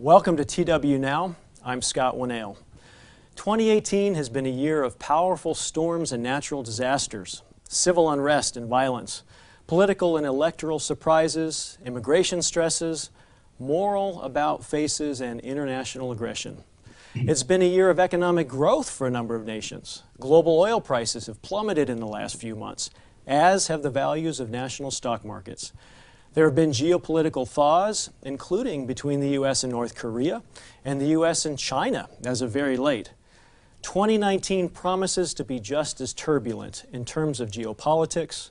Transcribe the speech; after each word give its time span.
Welcome 0.00 0.36
to 0.36 0.44
TW 0.44 0.96
Now. 0.96 1.34
I'm 1.64 1.82
Scott 1.82 2.14
Winnail. 2.14 2.56
2018 3.34 4.14
has 4.14 4.28
been 4.28 4.46
a 4.46 4.48
year 4.48 4.84
of 4.84 4.96
powerful 5.00 5.56
storms 5.56 6.12
and 6.12 6.22
natural 6.22 6.62
disasters, 6.62 7.42
civil 7.68 8.08
unrest 8.08 8.56
and 8.56 8.68
violence, 8.68 9.24
political 9.66 10.16
and 10.16 10.24
electoral 10.24 10.78
surprises, 10.78 11.78
immigration 11.84 12.42
stresses, 12.42 13.10
moral 13.58 14.22
about 14.22 14.64
faces, 14.64 15.20
and 15.20 15.40
international 15.40 16.12
aggression. 16.12 16.62
It's 17.16 17.42
been 17.42 17.60
a 17.60 17.68
year 17.68 17.90
of 17.90 17.98
economic 17.98 18.46
growth 18.46 18.88
for 18.88 19.08
a 19.08 19.10
number 19.10 19.34
of 19.34 19.46
nations. 19.46 20.04
Global 20.20 20.60
oil 20.60 20.80
prices 20.80 21.26
have 21.26 21.42
plummeted 21.42 21.90
in 21.90 21.98
the 21.98 22.06
last 22.06 22.40
few 22.40 22.54
months, 22.54 22.90
as 23.26 23.66
have 23.66 23.82
the 23.82 23.90
values 23.90 24.38
of 24.38 24.48
national 24.48 24.92
stock 24.92 25.24
markets. 25.24 25.72
There 26.38 26.46
have 26.46 26.54
been 26.54 26.70
geopolitical 26.70 27.48
thaws, 27.48 28.10
including 28.22 28.86
between 28.86 29.18
the 29.18 29.30
U.S. 29.30 29.64
and 29.64 29.72
North 29.72 29.96
Korea, 29.96 30.44
and 30.84 31.00
the 31.00 31.06
U.S. 31.06 31.44
and 31.44 31.58
China 31.58 32.08
as 32.24 32.42
of 32.42 32.52
very 32.52 32.76
late. 32.76 33.10
2019 33.82 34.68
promises 34.68 35.34
to 35.34 35.42
be 35.42 35.58
just 35.58 36.00
as 36.00 36.14
turbulent 36.14 36.84
in 36.92 37.04
terms 37.04 37.40
of 37.40 37.50
geopolitics, 37.50 38.50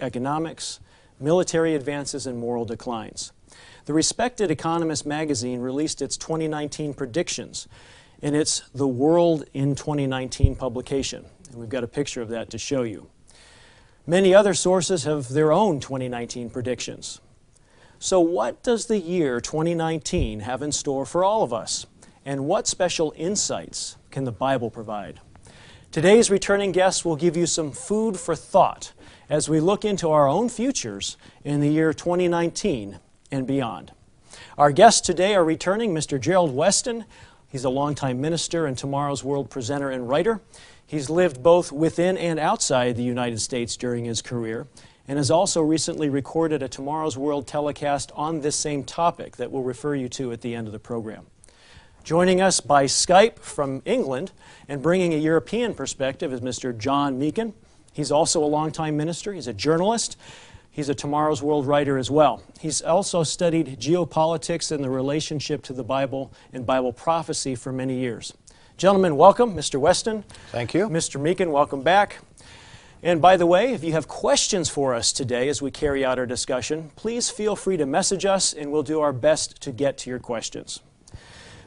economics, 0.00 0.80
military 1.20 1.76
advances, 1.76 2.26
and 2.26 2.40
moral 2.40 2.64
declines. 2.64 3.30
The 3.84 3.92
respected 3.92 4.50
Economist 4.50 5.06
magazine 5.06 5.60
released 5.60 6.02
its 6.02 6.16
2019 6.16 6.92
predictions 6.92 7.68
in 8.20 8.34
its 8.34 8.68
The 8.74 8.88
World 8.88 9.44
in 9.54 9.76
2019 9.76 10.56
publication. 10.56 11.24
And 11.52 11.60
we've 11.60 11.68
got 11.68 11.84
a 11.84 11.86
picture 11.88 12.20
of 12.20 12.30
that 12.30 12.50
to 12.50 12.58
show 12.58 12.82
you. 12.82 13.06
Many 14.06 14.34
other 14.34 14.52
sources 14.52 15.04
have 15.04 15.28
their 15.28 15.52
own 15.52 15.78
2019 15.78 16.50
predictions. 16.50 17.20
So, 18.00 18.18
what 18.18 18.60
does 18.64 18.86
the 18.86 18.98
year 18.98 19.40
2019 19.40 20.40
have 20.40 20.60
in 20.60 20.72
store 20.72 21.06
for 21.06 21.22
all 21.22 21.44
of 21.44 21.52
us? 21.52 21.86
And 22.24 22.46
what 22.46 22.66
special 22.66 23.14
insights 23.16 23.96
can 24.10 24.24
the 24.24 24.32
Bible 24.32 24.70
provide? 24.70 25.20
Today's 25.92 26.30
returning 26.30 26.72
guests 26.72 27.04
will 27.04 27.14
give 27.14 27.36
you 27.36 27.46
some 27.46 27.70
food 27.70 28.18
for 28.18 28.34
thought 28.34 28.92
as 29.30 29.48
we 29.48 29.60
look 29.60 29.84
into 29.84 30.10
our 30.10 30.26
own 30.26 30.48
futures 30.48 31.16
in 31.44 31.60
the 31.60 31.68
year 31.68 31.92
2019 31.92 32.98
and 33.30 33.46
beyond. 33.46 33.92
Our 34.58 34.72
guests 34.72 35.00
today 35.00 35.36
are 35.36 35.44
returning 35.44 35.94
Mr. 35.94 36.20
Gerald 36.20 36.52
Weston. 36.52 37.04
He's 37.46 37.64
a 37.64 37.70
longtime 37.70 38.20
minister 38.20 38.66
and 38.66 38.76
Tomorrow's 38.76 39.22
World 39.22 39.48
presenter 39.48 39.90
and 39.90 40.08
writer. 40.08 40.40
He's 40.92 41.08
lived 41.08 41.42
both 41.42 41.72
within 41.72 42.18
and 42.18 42.38
outside 42.38 42.96
the 42.96 43.02
United 43.02 43.40
States 43.40 43.78
during 43.78 44.04
his 44.04 44.20
career 44.20 44.66
and 45.08 45.16
has 45.16 45.30
also 45.30 45.62
recently 45.62 46.10
recorded 46.10 46.62
a 46.62 46.68
Tomorrow's 46.68 47.16
World 47.16 47.46
telecast 47.46 48.12
on 48.14 48.42
this 48.42 48.56
same 48.56 48.84
topic 48.84 49.38
that 49.38 49.50
we'll 49.50 49.62
refer 49.62 49.94
you 49.94 50.10
to 50.10 50.32
at 50.32 50.42
the 50.42 50.54
end 50.54 50.66
of 50.66 50.74
the 50.74 50.78
program. 50.78 51.28
Joining 52.04 52.42
us 52.42 52.60
by 52.60 52.84
Skype 52.84 53.38
from 53.38 53.80
England 53.86 54.32
and 54.68 54.82
bringing 54.82 55.14
a 55.14 55.16
European 55.16 55.72
perspective 55.72 56.30
is 56.30 56.42
Mr. 56.42 56.76
John 56.76 57.18
Meakin. 57.18 57.54
He's 57.94 58.12
also 58.12 58.44
a 58.44 58.46
longtime 58.46 58.94
minister, 58.94 59.32
he's 59.32 59.48
a 59.48 59.54
journalist, 59.54 60.18
he's 60.70 60.90
a 60.90 60.94
Tomorrow's 60.94 61.42
World 61.42 61.66
writer 61.66 61.96
as 61.96 62.10
well. 62.10 62.42
He's 62.60 62.82
also 62.82 63.22
studied 63.22 63.80
geopolitics 63.80 64.70
and 64.70 64.84
the 64.84 64.90
relationship 64.90 65.62
to 65.62 65.72
the 65.72 65.84
Bible 65.84 66.34
and 66.52 66.66
Bible 66.66 66.92
prophecy 66.92 67.54
for 67.54 67.72
many 67.72 67.98
years. 67.98 68.34
Gentlemen, 68.82 69.16
welcome. 69.16 69.54
Mr. 69.54 69.78
Weston. 69.78 70.24
Thank 70.50 70.74
you. 70.74 70.88
Mr. 70.88 71.20
Meakin, 71.20 71.52
welcome 71.52 71.82
back. 71.82 72.18
And 73.00 73.22
by 73.22 73.36
the 73.36 73.46
way, 73.46 73.74
if 73.74 73.84
you 73.84 73.92
have 73.92 74.08
questions 74.08 74.68
for 74.68 74.92
us 74.92 75.12
today 75.12 75.48
as 75.48 75.62
we 75.62 75.70
carry 75.70 76.04
out 76.04 76.18
our 76.18 76.26
discussion, 76.26 76.90
please 76.96 77.30
feel 77.30 77.54
free 77.54 77.76
to 77.76 77.86
message 77.86 78.24
us 78.24 78.52
and 78.52 78.72
we'll 78.72 78.82
do 78.82 78.98
our 78.98 79.12
best 79.12 79.60
to 79.60 79.70
get 79.70 79.98
to 79.98 80.10
your 80.10 80.18
questions. 80.18 80.80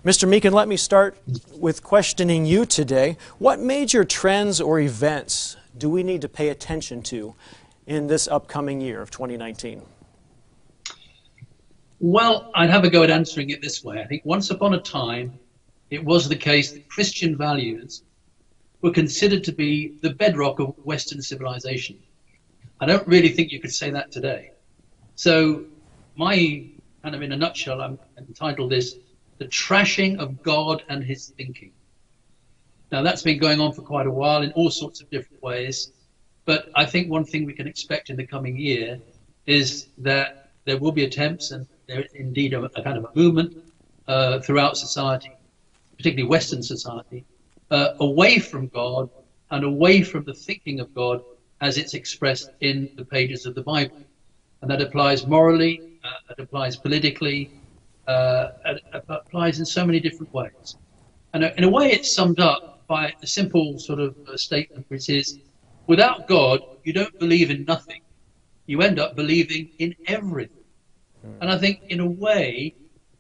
Mr. 0.04 0.28
Meakin, 0.28 0.52
let 0.52 0.68
me 0.68 0.75
start 0.75 1.18
with 1.58 1.84
questioning 1.84 2.46
you 2.46 2.66
today. 2.66 3.16
What 3.40 3.62
major 3.62 4.04
trends 4.04 4.59
or 4.59 4.81
events 4.81 5.56
do 5.78 5.90
we 5.90 6.04
need 6.04 6.20
to 6.20 6.28
pay 6.28 6.50
attention 6.50 7.02
to 7.04 7.34
in 7.88 8.08
this 8.08 8.28
upcoming 8.28 8.81
year 8.81 9.02
of 9.02 9.09
2019? 9.09 9.81
Well, 12.02 12.52
I'd 12.54 12.70
have 12.70 12.84
a 12.84 12.90
go 12.90 13.04
at 13.04 13.09
answering 13.09 13.52
it 13.52 13.62
this 13.62 13.86
way. 13.86 14.02
I 14.02 14.06
think 14.06 14.25
once 14.25 14.50
upon 14.50 14.74
a 14.74 14.81
time, 14.81 15.40
it 15.95 16.03
was 16.03 16.28
the 16.28 16.35
case 16.35 16.73
that 16.73 16.88
Christian 16.89 17.38
values 17.38 18.03
were 18.81 18.91
considered 18.91 19.44
to 19.45 19.53
be 19.53 19.94
the 20.01 20.13
bedrock 20.13 20.59
of 20.59 20.75
Western 20.83 21.22
civilization. 21.22 21.97
I 22.81 22.85
don't 22.85 23.07
really 23.07 23.29
think 23.29 23.51
you 23.51 23.61
could 23.61 23.73
say 23.73 23.89
that 23.91 24.11
today. 24.11 24.51
So, 25.16 25.63
my 26.17 26.67
kind 27.01 27.16
of 27.16 27.22
in 27.22 27.31
a 27.31 27.38
nutshell, 27.38 27.81
I'm 27.81 27.97
entitled 28.17 28.72
this 28.72 28.95
The 29.38 29.45
Trashing 29.45 30.19
of 30.19 30.44
God 30.44 30.83
and 30.89 31.01
His 31.01 31.29
Thinking. 31.29 31.72
Now, 32.91 33.01
that's 33.01 33.23
been 33.23 33.39
going 33.39 33.62
on 33.62 33.72
for 33.72 33.81
quite 33.81 34.06
a 34.06 34.12
while 34.12 34.41
in 34.44 34.51
all 34.51 34.69
sorts 34.69 35.01
of 35.01 35.09
different 35.09 35.41
ways. 35.41 35.94
But 36.44 36.69
I 36.75 36.85
think 36.85 37.09
one 37.09 37.25
thing 37.25 37.45
we 37.45 37.53
can 37.53 37.67
expect 37.67 38.09
in 38.09 38.17
the 38.17 38.27
coming 38.27 38.57
year 38.57 39.00
is 39.45 39.88
that 40.00 40.51
there 40.66 40.77
will 40.77 40.91
be 40.91 41.06
attempts, 41.06 41.51
and 41.51 41.66
there 41.88 42.01
is 42.01 42.12
indeed 42.13 42.53
a, 42.53 42.63
a 42.63 42.83
kind 42.83 42.97
of 42.97 43.06
a 43.06 43.12
movement 43.16 43.57
uh, 44.07 44.39
throughout 44.41 44.77
society 44.77 45.31
particularly 45.97 46.29
Western 46.29 46.63
society, 46.63 47.25
uh, 47.72 47.89
away 48.00 48.39
from 48.39 48.67
God 48.67 49.09
and 49.51 49.63
away 49.63 50.01
from 50.03 50.23
the 50.23 50.33
thinking 50.33 50.79
of 50.79 50.94
God 50.94 51.23
as 51.61 51.78
it's 51.78 51.94
expressed 51.94 52.50
in 52.61 52.89
the 52.95 53.06
pages 53.06 53.45
of 53.45 53.56
the 53.56 53.61
Bible. 53.61 53.97
And 54.61 54.69
that 54.72 54.81
applies 54.81 55.25
morally, 55.25 56.00
uh, 56.03 56.31
it 56.31 56.39
applies 56.39 56.75
politically, 56.75 57.51
uh, 58.07 58.50
it 58.66 58.83
applies 59.09 59.59
in 59.59 59.66
so 59.66 59.85
many 59.85 60.00
different 60.00 60.33
ways. 60.33 60.75
And 61.33 61.44
uh, 61.44 61.51
in 61.57 61.63
a 61.63 61.69
way, 61.69 61.91
it's 61.91 62.13
summed 62.13 62.39
up 62.39 62.85
by 62.88 63.13
a 63.22 63.27
simple 63.27 63.79
sort 63.79 64.00
of 64.00 64.16
uh, 64.27 64.38
statement, 64.38 64.85
which 64.89 65.09
is 65.09 65.39
without 65.88 66.27
God, 66.27 66.62
you 66.83 66.94
don't 66.94 67.17
believe 67.19 67.50
in 67.50 67.66
nothing. 67.66 68.01
You 68.67 68.81
end 68.81 69.00
up 69.00 69.16
believing 69.16 69.69
in 69.79 69.95
everything. 70.07 70.63
Mm. 71.25 71.38
And 71.41 71.51
I 71.51 71.57
think, 71.57 71.81
in 71.89 72.00
a 72.00 72.07
way, 72.07 72.75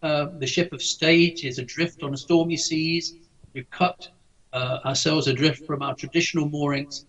uh, 0.05 0.27
the 0.37 0.45
ship 0.47 0.71
of 0.71 0.81
state 0.83 1.43
is 1.43 1.57
adrift 1.57 2.03
on 2.03 2.15
stormy 2.15 2.57
seas. 2.57 3.15
We've 3.53 3.69
cut 3.71 4.07
uh, 4.53 4.79
ourselves 4.85 5.27
adrift 5.27 5.65
from 5.65 5.81
our 5.81 5.95
traditional 5.95 6.47
moorings, 6.49 7.05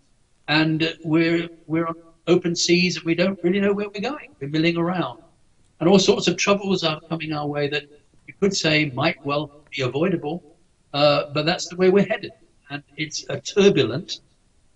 and 0.48 0.96
we're 1.02 1.48
we're 1.66 1.86
on 1.86 1.94
open 2.26 2.56
seas 2.56 2.96
and 2.96 3.04
we 3.04 3.14
don't 3.14 3.38
really 3.42 3.60
know 3.60 3.74
where 3.74 3.88
we're 3.94 4.10
going. 4.12 4.28
We're 4.40 4.48
milling 4.48 4.78
around, 4.78 5.18
and 5.80 5.88
all 5.90 5.98
sorts 5.98 6.26
of 6.28 6.36
troubles 6.38 6.84
are 6.84 7.00
coming 7.10 7.32
our 7.32 7.46
way 7.46 7.68
that 7.68 7.84
you 8.26 8.34
could 8.40 8.54
say 8.56 8.90
might 8.94 9.18
well 9.24 9.52
be 9.76 9.82
avoidable, 9.82 10.42
uh, 10.94 11.24
but 11.32 11.44
that's 11.44 11.68
the 11.68 11.76
way 11.76 11.90
we're 11.90 12.06
headed, 12.14 12.32
and 12.70 12.82
it's 12.96 13.24
a 13.28 13.40
turbulent, 13.40 14.20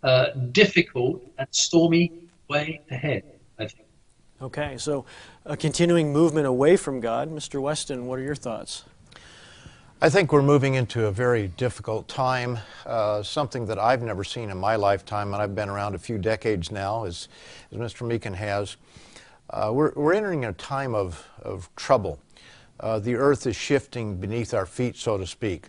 uh, 0.02 0.26
difficult, 0.52 1.22
and 1.38 1.48
stormy 1.52 2.12
way 2.48 2.82
ahead. 2.90 3.24
Okay, 4.42 4.78
so 4.78 5.04
a 5.44 5.54
continuing 5.54 6.14
movement 6.14 6.46
away 6.46 6.78
from 6.78 7.00
God. 7.00 7.30
Mr. 7.30 7.60
Weston, 7.60 8.06
what 8.06 8.18
are 8.18 8.22
your 8.22 8.34
thoughts? 8.34 8.84
I 10.00 10.08
think 10.08 10.32
we're 10.32 10.40
moving 10.40 10.76
into 10.76 11.04
a 11.04 11.12
very 11.12 11.48
difficult 11.48 12.08
time, 12.08 12.58
uh, 12.86 13.22
something 13.22 13.66
that 13.66 13.78
I've 13.78 14.00
never 14.00 14.24
seen 14.24 14.48
in 14.48 14.56
my 14.56 14.76
lifetime, 14.76 15.34
and 15.34 15.42
I've 15.42 15.54
been 15.54 15.68
around 15.68 15.94
a 15.94 15.98
few 15.98 16.16
decades 16.16 16.72
now, 16.72 17.04
as, 17.04 17.28
as 17.70 17.76
Mr. 17.76 18.08
Meakin 18.08 18.34
has. 18.34 18.78
Uh, 19.50 19.72
we're, 19.74 19.92
we're 19.94 20.14
entering 20.14 20.46
a 20.46 20.54
time 20.54 20.94
of, 20.94 21.28
of 21.42 21.68
trouble. 21.76 22.18
Uh, 22.78 22.98
the 22.98 23.16
earth 23.16 23.46
is 23.46 23.56
shifting 23.56 24.16
beneath 24.16 24.54
our 24.54 24.64
feet, 24.64 24.96
so 24.96 25.18
to 25.18 25.26
speak. 25.26 25.66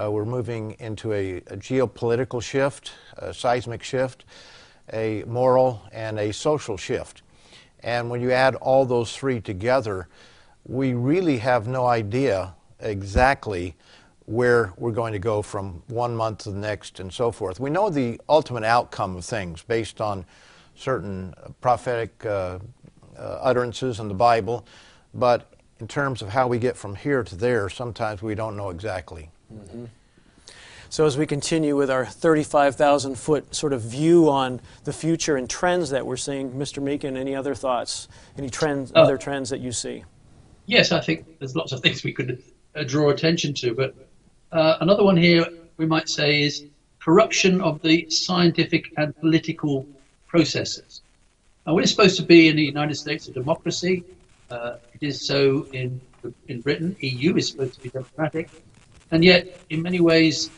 Uh, 0.00 0.08
we're 0.12 0.24
moving 0.24 0.76
into 0.78 1.12
a, 1.12 1.38
a 1.38 1.56
geopolitical 1.56 2.40
shift, 2.40 2.92
a 3.16 3.34
seismic 3.34 3.82
shift, 3.82 4.24
a 4.92 5.24
moral 5.24 5.82
and 5.90 6.20
a 6.20 6.32
social 6.32 6.76
shift. 6.76 7.22
And 7.82 8.10
when 8.10 8.20
you 8.20 8.32
add 8.32 8.54
all 8.56 8.84
those 8.84 9.16
three 9.16 9.40
together, 9.40 10.08
we 10.64 10.94
really 10.94 11.38
have 11.38 11.66
no 11.66 11.86
idea 11.86 12.54
exactly 12.80 13.74
where 14.26 14.72
we're 14.76 14.92
going 14.92 15.12
to 15.12 15.18
go 15.18 15.42
from 15.42 15.82
one 15.88 16.14
month 16.14 16.38
to 16.38 16.50
the 16.50 16.58
next 16.58 17.00
and 17.00 17.12
so 17.12 17.32
forth. 17.32 17.58
We 17.58 17.70
know 17.70 17.90
the 17.90 18.20
ultimate 18.28 18.64
outcome 18.64 19.16
of 19.16 19.24
things 19.24 19.62
based 19.62 20.00
on 20.00 20.24
certain 20.76 21.34
prophetic 21.60 22.24
uh, 22.24 22.58
uh, 23.18 23.20
utterances 23.20 24.00
in 24.00 24.08
the 24.08 24.14
Bible, 24.14 24.64
but 25.14 25.52
in 25.80 25.88
terms 25.88 26.22
of 26.22 26.28
how 26.28 26.46
we 26.46 26.58
get 26.58 26.76
from 26.76 26.94
here 26.94 27.24
to 27.24 27.34
there, 27.34 27.68
sometimes 27.68 28.22
we 28.22 28.34
don't 28.34 28.56
know 28.56 28.70
exactly. 28.70 29.30
Mm-hmm. 29.52 29.84
So, 30.92 31.06
as 31.06 31.16
we 31.16 31.24
continue 31.24 31.74
with 31.74 31.90
our 31.90 32.04
35,000 32.04 33.14
foot 33.14 33.54
sort 33.54 33.72
of 33.72 33.80
view 33.80 34.28
on 34.28 34.60
the 34.84 34.92
future 34.92 35.36
and 35.38 35.48
trends 35.48 35.88
that 35.88 36.04
we're 36.04 36.18
seeing, 36.18 36.52
Mr. 36.52 36.82
Meakin, 36.82 37.16
any 37.16 37.34
other 37.34 37.54
thoughts? 37.54 38.08
Any 38.36 38.50
trends, 38.50 38.92
uh, 38.94 38.98
other 38.98 39.16
trends 39.16 39.48
that 39.48 39.60
you 39.60 39.72
see? 39.72 40.04
Yes, 40.66 40.92
I 40.92 41.00
think 41.00 41.38
there's 41.38 41.56
lots 41.56 41.72
of 41.72 41.80
things 41.80 42.04
we 42.04 42.12
could 42.12 42.42
uh, 42.74 42.84
draw 42.84 43.08
attention 43.08 43.54
to, 43.54 43.74
but 43.74 43.94
uh, 44.52 44.76
another 44.82 45.02
one 45.02 45.16
here 45.16 45.46
we 45.78 45.86
might 45.86 46.10
say 46.10 46.42
is 46.42 46.66
corruption 47.00 47.62
of 47.62 47.80
the 47.80 48.10
scientific 48.10 48.92
and 48.98 49.16
political 49.18 49.86
processes. 50.26 51.00
Now, 51.66 51.74
we're 51.74 51.86
supposed 51.86 52.18
to 52.18 52.22
be 52.22 52.48
in 52.48 52.56
the 52.56 52.64
United 52.64 52.96
States 52.96 53.28
a 53.28 53.32
democracy. 53.32 54.04
Uh, 54.50 54.76
it 54.92 55.02
is 55.02 55.26
so 55.26 55.66
in 55.72 56.02
in 56.48 56.60
Britain. 56.60 56.94
EU 57.00 57.34
is 57.36 57.48
supposed 57.48 57.76
to 57.76 57.80
be 57.80 57.88
democratic, 57.88 58.50
and 59.10 59.24
yet, 59.24 59.58
in 59.70 59.80
many 59.80 59.98
ways, 59.98 60.50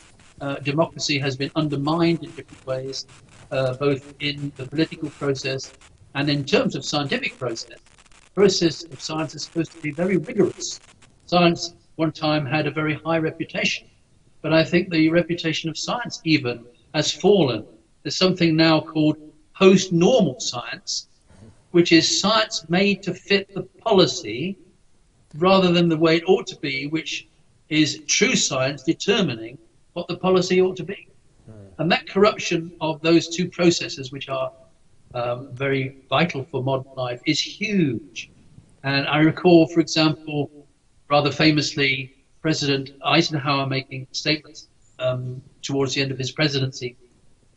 uh, 0.44 0.56
democracy 0.56 1.19
has 1.19 1.37
been 1.37 1.50
undermined 1.56 2.23
in 2.23 2.31
different 2.32 2.67
ways, 2.67 3.06
uh, 3.50 3.73
both 3.75 4.02
in 4.20 4.52
the 4.58 4.67
political 4.67 5.08
process 5.23 5.73
and 6.14 6.29
in 6.29 6.44
terms 6.44 6.76
of 6.76 6.85
scientific 6.85 7.38
process. 7.38 7.79
Process 8.35 8.85
of 8.93 9.00
science 9.00 9.35
is 9.35 9.44
supposed 9.44 9.73
to 9.73 9.81
be 9.81 9.93
very 9.93 10.19
rigorous. 10.19 10.82
Science, 11.25 11.75
one 11.96 12.12
time, 12.12 12.44
had 12.44 12.67
a 12.67 12.70
very 12.70 12.96
high 13.06 13.17
reputation, 13.17 13.88
but 14.43 14.52
I 14.52 14.62
think 14.64 14.91
the 14.91 15.08
reputation 15.08 15.70
of 15.70 15.79
science 15.79 16.20
even 16.25 16.67
has 16.93 17.11
fallen. 17.11 17.64
There's 18.02 18.17
something 18.17 18.55
now 18.55 18.81
called 18.81 19.17
post-normal 19.56 20.41
science, 20.41 21.08
which 21.70 21.91
is 21.91 22.20
science 22.20 22.67
made 22.69 23.02
to 23.05 23.14
fit 23.14 23.55
the 23.55 23.62
policy 23.88 24.58
rather 25.38 25.73
than 25.73 25.88
the 25.88 25.96
way 25.96 26.17
it 26.19 26.25
ought 26.26 26.46
to 26.49 26.58
be, 26.61 26.87
which 26.88 27.29
is 27.70 28.02
true 28.06 28.37
science 28.37 28.82
determining 28.82 29.56
what 29.94 30.06
the 30.08 30.17
policy 30.17 30.61
ought 30.61 30.76
to 30.76 30.85
be. 30.85 31.08
And 31.79 31.91
that 31.91 32.08
corruption 32.08 32.73
of 32.81 33.00
those 33.00 33.29
two 33.29 33.49
processes, 33.49 34.12
which 34.12 34.29
are 34.29 34.52
um, 35.14 35.52
very 35.52 35.96
vital 36.08 36.44
for 36.50 36.62
modern 36.62 36.93
life, 36.96 37.20
is 37.26 37.41
huge. 37.41 38.31
And 38.85 39.06
I 39.08 39.19
recall, 39.19 39.67
for 39.67 39.81
example, 39.81 40.50
rather 41.08 41.32
famously, 41.32 42.14
President 42.41 42.91
Eisenhower 43.05 43.67
making 43.67 44.06
statements 44.12 44.69
um, 44.99 45.43
towards 45.62 45.94
the 45.94 46.02
end 46.02 46.12
of 46.12 46.19
his 46.19 46.31
presidency, 46.31 46.96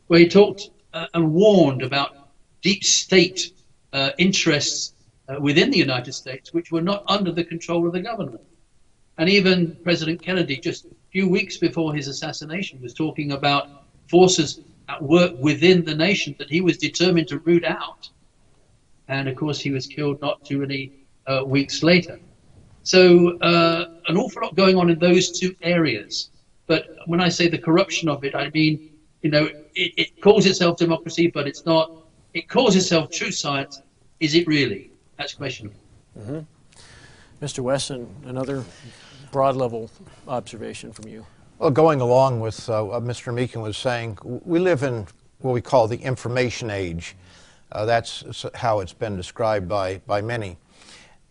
where 0.08 0.20
he 0.20 0.28
talked 0.28 0.70
uh, 0.94 1.08
and 1.14 1.34
warned 1.34 1.84
about 1.84 2.30
deep 2.62 2.84
state 2.84 3.52
uh, 3.94 4.12
interests 4.18 4.94
uh, 5.28 5.40
within 5.40 5.70
the 5.70 5.78
United 5.78 6.14
States, 6.14 6.54
which 6.54 6.72
were 6.72 6.82
not 6.82 7.04
under 7.08 7.32
the 7.32 7.44
control 7.44 7.86
of 7.86 7.94
the 7.94 8.00
government. 8.00 8.42
And 9.18 9.30
even 9.30 9.78
President 9.84 10.22
Kennedy, 10.22 10.58
just 10.58 10.88
few 11.18 11.28
weeks 11.28 11.58
before 11.58 11.96
his 11.96 12.08
assassination, 12.08 12.80
was 12.80 12.94
talking 12.94 13.32
about 13.32 13.86
forces 14.08 14.60
at 14.88 15.02
work 15.02 15.34
within 15.40 15.84
the 15.84 15.96
nation 15.96 16.36
that 16.38 16.48
he 16.48 16.62
was 16.62 16.78
determined 16.78 17.28
to 17.28 17.40
root 17.40 17.66
out. 17.66 18.08
And 19.08 19.28
of 19.28 19.36
course, 19.36 19.60
he 19.60 19.72
was 19.72 19.88
killed 19.88 20.22
not 20.22 20.46
too 20.46 20.60
many 20.60 20.92
uh, 21.26 21.42
weeks 21.44 21.82
later. 21.82 22.20
So, 22.84 23.36
uh, 23.40 23.96
an 24.08 24.16
awful 24.16 24.44
lot 24.44 24.56
going 24.56 24.78
on 24.78 24.92
in 24.92 25.00
those 25.00 25.40
two 25.40 25.56
areas. 25.64 26.30
But 26.68 26.84
when 27.08 27.20
I 27.20 27.30
say 27.30 27.48
the 27.48 27.58
corruption 27.58 28.10
of 28.10 28.24
it, 28.24 28.36
I 28.36 28.52
mean, 28.52 28.92
you 29.24 29.32
know, 29.32 29.46
it, 29.74 29.92
it 29.98 30.22
calls 30.22 30.46
itself 30.46 30.78
democracy, 30.78 31.32
but 31.34 31.48
it's 31.48 31.66
not. 31.66 31.86
It 32.36 32.48
calls 32.48 32.76
itself 32.76 33.10
true 33.10 33.32
science. 33.32 33.82
Is 34.20 34.36
it 34.36 34.46
really? 34.46 34.92
That's 35.18 35.34
questionable. 35.34 35.80
Mr. 37.42 37.60
Weston, 37.62 38.08
another 38.24 38.64
broad 39.38 39.56
level 39.56 39.88
observation 40.28 40.92
from 40.92 41.08
you. 41.08 41.24
Well, 41.60 41.70
going 41.70 42.02
along 42.02 42.40
with 42.40 42.68
uh, 42.72 42.82
what 42.82 43.04
Mr. 43.04 43.32
Meakin 43.32 43.62
was 43.62 43.78
saying, 43.78 44.18
we 44.24 44.58
live 44.58 44.82
in 44.82 45.06
what 45.42 45.52
we 45.52 45.62
call 45.62 45.88
the 45.88 45.98
information 45.98 46.72
age. 46.72 47.16
Uh, 47.72 47.86
that's 47.86 48.48
how 48.56 48.80
it's 48.80 48.94
been 48.94 49.16
described 49.16 49.70
by, 49.70 50.00
by 50.08 50.24
many. 50.24 50.58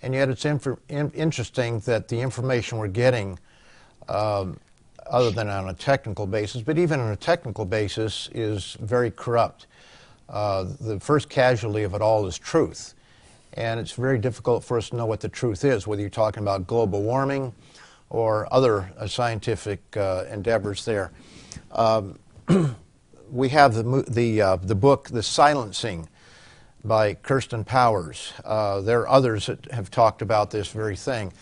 And 0.02 0.14
yet 0.14 0.28
it's 0.28 0.44
in- 0.44 0.78
interesting 0.88 1.80
that 1.80 2.06
the 2.06 2.20
information 2.20 2.78
we're 2.78 2.86
getting, 2.86 3.40
um, 4.08 4.60
other 5.10 5.32
than 5.32 5.48
on 5.48 5.68
a 5.68 5.74
technical 5.74 6.28
basis, 6.28 6.62
but 6.62 6.78
even 6.78 7.00
on 7.00 7.10
a 7.10 7.16
technical 7.16 7.64
basis, 7.64 8.28
is 8.32 8.76
very 8.78 9.10
corrupt. 9.10 9.66
Uh, 10.28 10.66
the 10.80 11.00
first 11.00 11.28
casualty 11.28 11.82
of 11.82 11.92
it 11.92 12.00
all 12.00 12.24
is 12.28 12.38
truth. 12.38 12.94
And 13.54 13.80
it's 13.80 13.94
very 13.94 14.18
difficult 14.18 14.62
for 14.62 14.78
us 14.78 14.90
to 14.90 14.96
know 14.96 15.06
what 15.06 15.18
the 15.18 15.28
truth 15.28 15.64
is, 15.64 15.88
whether 15.88 16.02
you're 16.02 16.08
talking 16.08 16.44
about 16.44 16.68
global 16.68 17.02
warming 17.02 17.52
or 18.10 18.52
other 18.52 18.90
uh, 18.98 19.06
scientific 19.06 19.80
uh, 19.96 20.24
endeavors 20.30 20.84
there. 20.84 21.12
Um, 21.72 22.18
we 23.30 23.48
have 23.50 23.74
the, 23.74 24.04
the, 24.08 24.40
uh, 24.40 24.56
the 24.56 24.74
book, 24.74 25.08
The 25.08 25.22
Silencing, 25.22 26.08
by 26.84 27.14
Kirsten 27.14 27.64
Powers. 27.64 28.32
Uh, 28.44 28.80
there 28.80 29.00
are 29.00 29.08
others 29.08 29.46
that 29.46 29.70
have 29.72 29.90
talked 29.90 30.22
about 30.22 30.50
this 30.50 30.68
very 30.68 30.96
thing, 30.96 31.32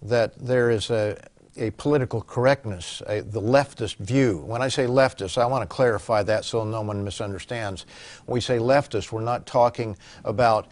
that 0.00 0.38
there 0.38 0.70
is 0.70 0.90
a, 0.90 1.18
a 1.56 1.70
political 1.72 2.22
correctness, 2.22 3.02
a, 3.08 3.20
the 3.20 3.40
leftist 3.40 3.96
view. 3.96 4.38
When 4.46 4.62
I 4.62 4.68
say 4.68 4.86
leftist, 4.86 5.38
I 5.38 5.46
want 5.46 5.68
to 5.68 5.74
clarify 5.74 6.22
that 6.24 6.44
so 6.44 6.64
no 6.64 6.82
one 6.82 7.04
misunderstands. 7.04 7.84
When 8.26 8.34
we 8.34 8.40
say 8.40 8.58
leftist, 8.58 9.12
we're 9.12 9.22
not 9.22 9.46
talking 9.46 9.96
about 10.24 10.68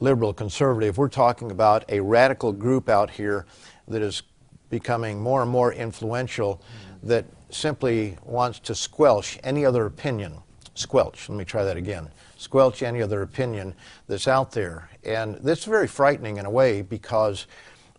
liberal 0.00 0.32
conservative. 0.32 0.98
We're 0.98 1.08
talking 1.08 1.50
about 1.50 1.84
a 1.90 2.00
radical 2.00 2.52
group 2.52 2.88
out 2.88 3.10
here 3.10 3.46
that 3.88 4.02
is 4.02 4.22
becoming 4.70 5.20
more 5.20 5.42
and 5.42 5.50
more 5.50 5.72
influential 5.72 6.60
that 7.02 7.24
simply 7.50 8.16
wants 8.24 8.58
to 8.60 8.74
squelch 8.74 9.38
any 9.44 9.64
other 9.64 9.86
opinion. 9.86 10.38
Squelch, 10.74 11.28
let 11.28 11.38
me 11.38 11.44
try 11.44 11.64
that 11.64 11.76
again. 11.76 12.08
Squelch 12.36 12.82
any 12.82 13.00
other 13.00 13.22
opinion 13.22 13.74
that's 14.08 14.28
out 14.28 14.52
there. 14.52 14.90
And 15.04 15.36
this 15.36 15.60
is 15.60 15.64
very 15.64 15.86
frightening 15.86 16.36
in 16.36 16.44
a 16.44 16.50
way 16.50 16.82
because 16.82 17.46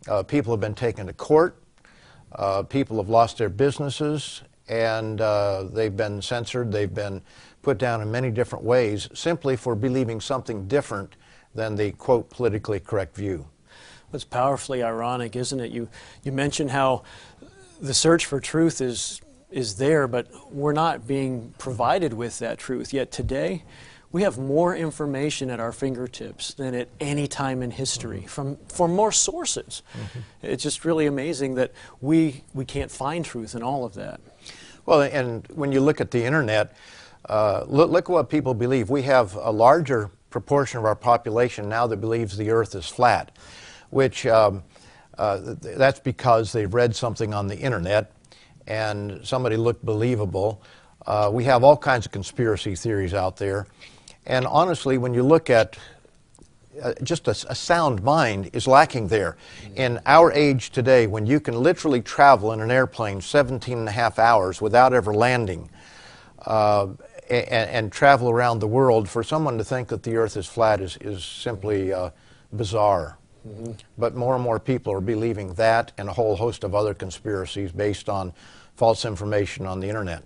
uh, 0.07 0.23
people 0.23 0.53
have 0.53 0.59
been 0.59 0.75
taken 0.75 1.07
to 1.07 1.13
court, 1.13 1.61
uh, 2.33 2.63
people 2.63 2.97
have 2.97 3.09
lost 3.09 3.37
their 3.37 3.49
businesses, 3.49 4.43
and 4.67 5.21
uh, 5.21 5.63
they've 5.71 5.95
been 5.95 6.21
censored, 6.21 6.71
they've 6.71 6.93
been 6.93 7.21
put 7.61 7.77
down 7.77 8.01
in 8.01 8.11
many 8.11 8.29
different 8.29 8.63
ways 8.63 9.09
simply 9.13 9.55
for 9.55 9.75
believing 9.75 10.21
something 10.21 10.67
different 10.67 11.15
than 11.55 11.75
the 11.75 11.91
quote 11.93 12.29
politically 12.29 12.79
correct 12.79 13.15
view. 13.15 13.47
It's 14.13 14.23
powerfully 14.23 14.83
ironic, 14.83 15.35
isn't 15.35 15.59
it? 15.59 15.71
You, 15.71 15.89
you 16.23 16.31
mentioned 16.31 16.71
how 16.71 17.03
the 17.81 17.93
search 17.93 18.25
for 18.25 18.39
truth 18.39 18.81
is, 18.81 19.21
is 19.51 19.75
there, 19.75 20.07
but 20.07 20.27
we're 20.51 20.73
not 20.73 21.07
being 21.07 21.53
provided 21.57 22.13
with 22.13 22.39
that 22.39 22.57
truth. 22.57 22.93
Yet 22.93 23.11
today, 23.11 23.63
we 24.11 24.21
have 24.23 24.37
more 24.37 24.75
information 24.75 25.49
at 25.49 25.59
our 25.59 25.73
fingertips 25.73 26.53
than 26.53 26.73
at 26.73 26.87
any 27.01 27.27
time 27.27 27.61
in 27.61 27.71
history 27.71 28.21
from, 28.21 28.57
from 28.69 28.95
more 28.95 29.11
sources. 29.11 29.83
It's 30.41 30.63
just 30.63 30.85
really 30.85 31.05
amazing 31.05 31.55
that 31.55 31.73
we, 31.99 32.43
we 32.53 32.63
can't 32.63 32.89
find 32.89 33.25
truth 33.25 33.53
in 33.53 33.61
all 33.61 33.83
of 33.83 33.93
that. 33.95 34.21
Well, 34.85 35.01
and 35.01 35.45
when 35.53 35.73
you 35.73 35.81
look 35.81 35.99
at 35.99 36.11
the 36.11 36.23
internet, 36.23 36.73
uh, 37.27 37.65
look, 37.67 37.91
look 37.91 38.07
what 38.07 38.29
people 38.29 38.53
believe. 38.53 38.89
We 38.89 39.01
have 39.01 39.35
a 39.35 39.51
larger 39.51 40.09
proportion 40.29 40.79
of 40.79 40.85
our 40.85 40.95
population 40.95 41.67
now 41.67 41.87
that 41.87 41.97
believes 41.97 42.37
the 42.37 42.51
earth 42.51 42.73
is 42.75 42.87
flat, 42.87 43.31
which 43.89 44.25
um, 44.25 44.63
uh, 45.17 45.55
that's 45.61 45.99
because 45.99 46.51
they've 46.51 46.73
read 46.73 46.95
something 46.95 47.33
on 47.33 47.47
the 47.47 47.57
internet 47.57 48.11
and 48.67 49.25
somebody 49.25 49.57
looked 49.57 49.83
believable. 49.85 50.61
Uh, 51.05 51.29
we 51.31 51.45
have 51.45 51.63
all 51.63 51.77
kinds 51.77 52.05
of 52.05 52.11
conspiracy 52.11 52.75
theories 52.75 53.13
out 53.13 53.37
there. 53.37 53.67
And 54.25 54.45
honestly, 54.45 54.97
when 54.97 55.13
you 55.13 55.23
look 55.23 55.49
at 55.49 55.77
uh, 56.81 56.93
just 57.01 57.27
a, 57.27 57.31
a 57.31 57.55
sound 57.55 58.03
mind 58.03 58.51
is 58.53 58.67
lacking 58.67 59.07
there. 59.07 59.35
In 59.75 59.99
our 60.05 60.31
age 60.31 60.69
today, 60.69 61.07
when 61.07 61.25
you 61.25 61.39
can 61.39 61.55
literally 61.55 62.01
travel 62.01 62.51
in 62.51 62.61
an 62.61 62.69
airplane 62.69 63.19
17 63.21 63.77
and 63.77 63.87
a 63.87 63.91
half 63.91 64.19
hours 64.19 64.61
without 64.61 64.93
ever 64.93 65.13
landing 65.13 65.69
uh, 66.45 66.87
and, 67.29 67.69
and 67.69 67.91
travel 67.91 68.29
around 68.29 68.59
the 68.59 68.67
world, 68.67 69.09
for 69.09 69.23
someone 69.23 69.57
to 69.57 69.63
think 69.63 69.87
that 69.87 70.03
the 70.03 70.17
earth 70.17 70.37
is 70.37 70.45
flat 70.45 70.79
is, 70.79 70.97
is 71.01 71.23
simply 71.23 71.91
uh, 71.91 72.11
bizarre. 72.53 73.17
But 73.97 74.15
more 74.15 74.35
and 74.35 74.43
more 74.43 74.59
people 74.59 74.93
are 74.93 75.01
believing 75.01 75.53
that 75.53 75.91
and 75.97 76.09
a 76.09 76.13
whole 76.13 76.35
host 76.35 76.63
of 76.63 76.75
other 76.75 76.93
conspiracies 76.93 77.71
based 77.71 78.09
on 78.09 78.33
false 78.75 79.05
information 79.05 79.65
on 79.65 79.79
the 79.79 79.87
internet. 79.87 80.23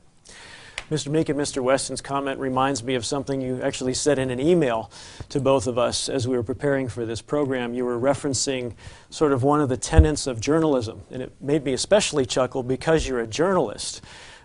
Mr. 0.92 1.08
Meakin 1.08 1.38
Mr. 1.38 1.64
Weston's 1.64 2.02
comment 2.02 2.38
reminds 2.38 2.84
me 2.84 2.96
of 2.96 3.06
something 3.06 3.40
you 3.40 3.62
actually 3.62 3.94
said 3.94 4.20
in 4.20 4.30
an 4.30 4.42
email 4.42 4.92
to 5.30 5.40
both 5.40 5.66
of 5.66 5.78
us 5.78 6.10
as 6.10 6.28
we 6.28 6.36
were 6.36 6.44
preparing 6.44 6.90
for 6.90 7.06
this 7.06 7.22
program. 7.22 7.74
You 7.74 7.86
were 7.86 7.98
referencing 7.98 8.74
sort 9.10 9.32
of 9.32 9.42
one 9.42 9.62
of 9.62 9.70
the 9.70 9.78
tenets 9.78 10.28
of 10.28 10.42
journalism, 10.42 11.02
and 11.10 11.22
it 11.22 11.32
made 11.40 11.64
me 11.64 11.72
especially 11.72 12.26
chuckle 12.26 12.62
because 12.62 13.08
you're 13.08 13.22
a 13.22 13.28
journalist. 13.28 14.02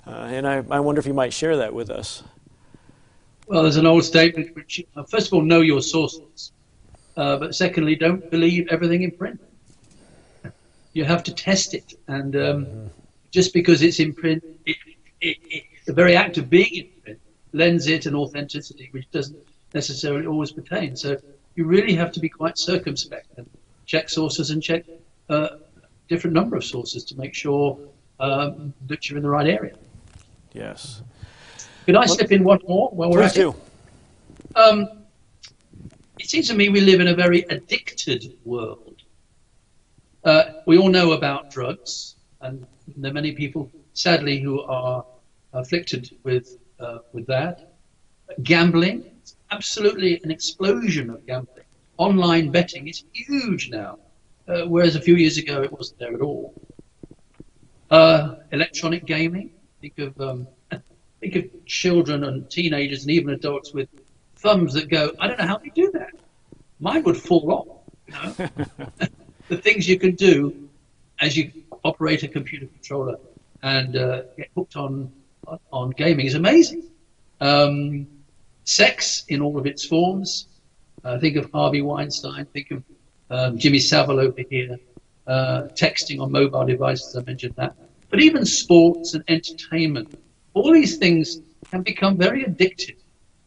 Uh, 0.07 0.11
and 0.11 0.47
I, 0.47 0.63
I 0.71 0.79
wonder 0.79 1.01
if 1.01 1.07
you 1.07 1.15
might 1.15 1.33
share 1.33 1.57
that 1.57 1.75
with 1.75 1.91
us. 1.91 2.23
Well, 3.49 3.63
there's 3.63 3.77
an 3.77 3.87
old 3.87 4.05
statement 4.05 4.55
which, 4.55 4.85
uh, 4.95 5.03
first 5.03 5.27
of 5.27 5.33
all, 5.33 5.43
know 5.43 5.63
your 5.63 5.83
sources, 5.83 6.53
uh, 7.17 7.37
but 7.39 7.55
secondly, 7.55 7.97
don't 7.97 8.31
believe 8.31 8.69
everything 8.71 9.03
in 9.03 9.11
print. 9.11 9.41
You 10.93 11.05
have 11.05 11.23
to 11.25 11.35
test 11.35 11.75
it, 11.75 11.95
and 12.09 12.37
um, 12.37 12.91
just 13.31 13.53
because 13.53 13.83
it's 13.83 14.01
in 14.01 14.13
print, 14.15 14.43
it, 14.65 14.77
it, 15.21 15.37
it, 15.51 15.63
the 15.87 15.93
very 15.93 16.17
act 16.17 16.39
of 16.39 16.49
being 16.49 16.75
in 16.75 16.89
print 17.03 17.21
lends 17.53 17.87
it 17.87 18.07
an 18.07 18.15
authenticity 18.15 18.89
which 18.93 19.11
doesn't 19.11 19.39
necessarily 19.75 20.27
always 20.27 20.53
pertain. 20.53 20.97
So 20.97 21.17
you 21.55 21.65
really 21.65 21.95
have 21.95 22.13
to 22.13 22.21
be 22.21 22.29
quite 22.29 22.59
circumspect 22.59 23.27
and 23.37 23.49
check 23.87 24.09
sources 24.09 24.51
and 24.51 24.63
check 24.63 24.85
uh, 25.29 25.49
different 26.09 26.35
number 26.35 26.57
of 26.57 26.65
sources 26.65 27.05
to 27.05 27.19
make 27.19 27.35
sure 27.35 27.79
um, 28.21 28.73
that 28.87 29.09
you're 29.09 29.17
in 29.17 29.23
the 29.23 29.31
right 29.31 29.47
area. 29.47 29.77
Yes. 30.53 31.03
Could 31.85 31.97
I 31.97 32.07
slip 32.07 32.33
in 32.33 32.43
one 32.43 32.61
more 32.67 32.89
while 32.91 33.11
we're 33.11 33.23
at 33.23 33.37
it? 33.37 33.41
do. 33.41 33.55
Um, 34.55 34.89
it 36.19 36.29
seems 36.29 36.49
to 36.49 36.55
me 36.55 36.69
we 36.69 36.81
live 36.81 37.01
in 37.01 37.09
a 37.09 37.15
very 37.15 37.43
addicted 37.51 38.25
world. 38.45 39.03
Uh, 40.25 40.45
we 40.67 40.79
all 40.79 40.89
know 40.89 41.13
about 41.13 41.51
drugs, 41.51 42.17
and 42.41 42.67
there 42.97 43.11
are 43.11 43.15
many 43.15 43.33
people, 43.33 43.71
sadly, 43.93 44.41
who 44.41 44.63
are 44.63 45.05
afflicted 45.53 46.11
with 46.25 46.59
uh, 46.81 46.99
with 47.13 47.27
that. 47.27 47.75
Gambling, 48.43 49.05
absolutely 49.51 50.21
an 50.25 50.31
explosion 50.31 51.11
of 51.11 51.25
gambling. 51.27 51.65
Online 51.97 52.51
betting 52.51 52.89
is 52.89 53.05
huge 53.13 53.71
now, 53.71 53.99
uh, 54.49 54.63
whereas 54.65 54.97
a 54.97 55.01
few 55.01 55.15
years 55.15 55.39
ago 55.39 55.63
it 55.63 55.73
wasn't 55.73 55.99
there 56.01 56.15
at 56.15 56.21
all. 56.21 56.53
Uh, 57.91 58.37
electronic 58.53 59.07
gaming. 59.07 59.51
Think 59.81 59.99
of 59.99 60.21
um, 60.21 60.49
think 61.21 61.37
of 61.37 61.45
children 61.67 62.25
and 62.25 62.51
teenagers 62.51 63.03
and 63.03 63.11
even 63.13 63.31
adults 63.31 63.73
with 63.73 63.89
thumbs 64.37 64.75
that 64.75 64.89
go, 64.89 65.13
I 65.21 65.27
don't 65.29 65.39
know 65.39 65.47
how 65.47 65.59
they 65.59 65.71
do 65.71 65.91
that. 65.93 66.13
Mine 66.81 67.03
would 67.05 67.17
fall 67.17 67.53
off. 67.53 67.69
You 68.07 68.15
know? 68.15 68.49
the 69.49 69.57
things 69.57 69.89
you 69.89 69.99
can 69.99 70.15
do 70.15 70.69
as 71.21 71.37
you 71.37 71.51
operate 71.85 72.23
a 72.23 72.29
computer 72.29 72.67
controller 72.67 73.17
and 73.63 73.97
uh, 73.97 74.23
get 74.37 74.51
hooked 74.55 74.77
on 74.77 75.11
on 75.73 75.91
gaming 75.91 76.27
is 76.27 76.35
amazing. 76.35 76.83
Um, 77.41 78.07
sex 78.65 79.25
in 79.29 79.41
all 79.41 79.59
of 79.59 79.67
its 79.67 79.85
forms. 79.85 80.49
Uh, 81.05 81.19
think 81.19 81.37
of 81.37 81.51
Harvey 81.53 81.83
Weinstein. 81.83 82.47
Think 82.47 82.73
of 82.73 82.83
um, 83.31 83.59
Jimmy 83.59 83.79
Savile 83.79 84.21
over 84.21 84.43
here. 84.51 84.77
Uh, 85.27 85.69
texting 85.75 86.21
on 86.21 86.31
mobile 86.31 86.65
devices. 86.65 87.17
I 87.17 87.23
mentioned 87.23 87.55
that. 87.57 87.75
But 88.11 88.21
even 88.21 88.45
sports 88.45 89.15
and 89.15 89.25
entertainment. 89.29 90.19
All 90.55 90.73
these 90.73 90.97
things 90.99 91.41
can 91.71 91.83
become 91.83 92.17
very 92.17 92.45
addictive. 92.45 92.97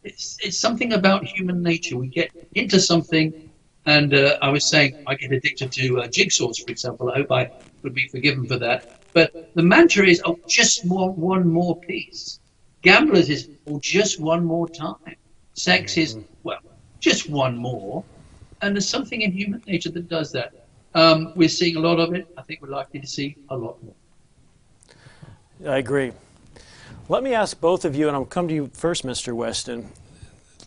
It's, 0.04 0.38
it's 0.42 0.58
something 0.58 0.92
about 0.94 1.24
human 1.24 1.62
nature. 1.62 1.96
We 1.96 2.08
get 2.08 2.30
into 2.54 2.80
something, 2.80 3.50
and 3.86 4.14
uh, 4.14 4.38
I 4.40 4.48
was 4.48 4.64
saying 4.64 5.02
I 5.06 5.14
get 5.14 5.32
addicted 5.32 5.72
to 5.72 6.00
uh, 6.00 6.06
jigsaws, 6.08 6.64
for 6.64 6.70
example. 6.70 7.10
I 7.10 7.16
hope 7.16 7.32
I 7.32 7.50
would 7.82 7.94
be 7.94 8.08
forgiven 8.08 8.46
for 8.46 8.56
that. 8.58 9.00
But 9.12 9.54
the 9.54 9.62
mantra 9.62 10.06
is, 10.06 10.22
oh, 10.24 10.38
just 10.46 10.84
more, 10.84 11.12
one 11.12 11.46
more 11.48 11.76
piece. 11.80 12.40
Gamblers 12.82 13.28
is, 13.28 13.48
oh, 13.66 13.78
just 13.80 14.20
one 14.20 14.44
more 14.44 14.68
time. 14.68 15.16
Sex 15.54 15.96
is, 15.96 16.18
well, 16.44 16.60
just 17.00 17.28
one 17.28 17.56
more. 17.56 18.04
And 18.62 18.74
there's 18.74 18.88
something 18.88 19.22
in 19.22 19.32
human 19.32 19.62
nature 19.66 19.90
that 19.90 20.08
does 20.08 20.32
that. 20.32 20.52
Um, 20.94 21.32
we're 21.36 21.48
seeing 21.48 21.76
a 21.76 21.80
lot 21.80 22.00
of 22.00 22.14
it. 22.14 22.26
I 22.36 22.42
think 22.42 22.62
we're 22.62 22.68
likely 22.68 23.00
to 23.00 23.06
see 23.06 23.36
a 23.48 23.56
lot 23.56 23.82
more. 23.82 23.94
I 25.66 25.78
agree. 25.78 26.12
Let 27.10 27.24
me 27.24 27.34
ask 27.34 27.60
both 27.60 27.84
of 27.84 27.96
you, 27.96 28.06
and 28.06 28.16
I'll 28.16 28.24
come 28.24 28.46
to 28.46 28.54
you 28.54 28.70
first, 28.72 29.04
Mr. 29.04 29.32
Weston. 29.32 29.88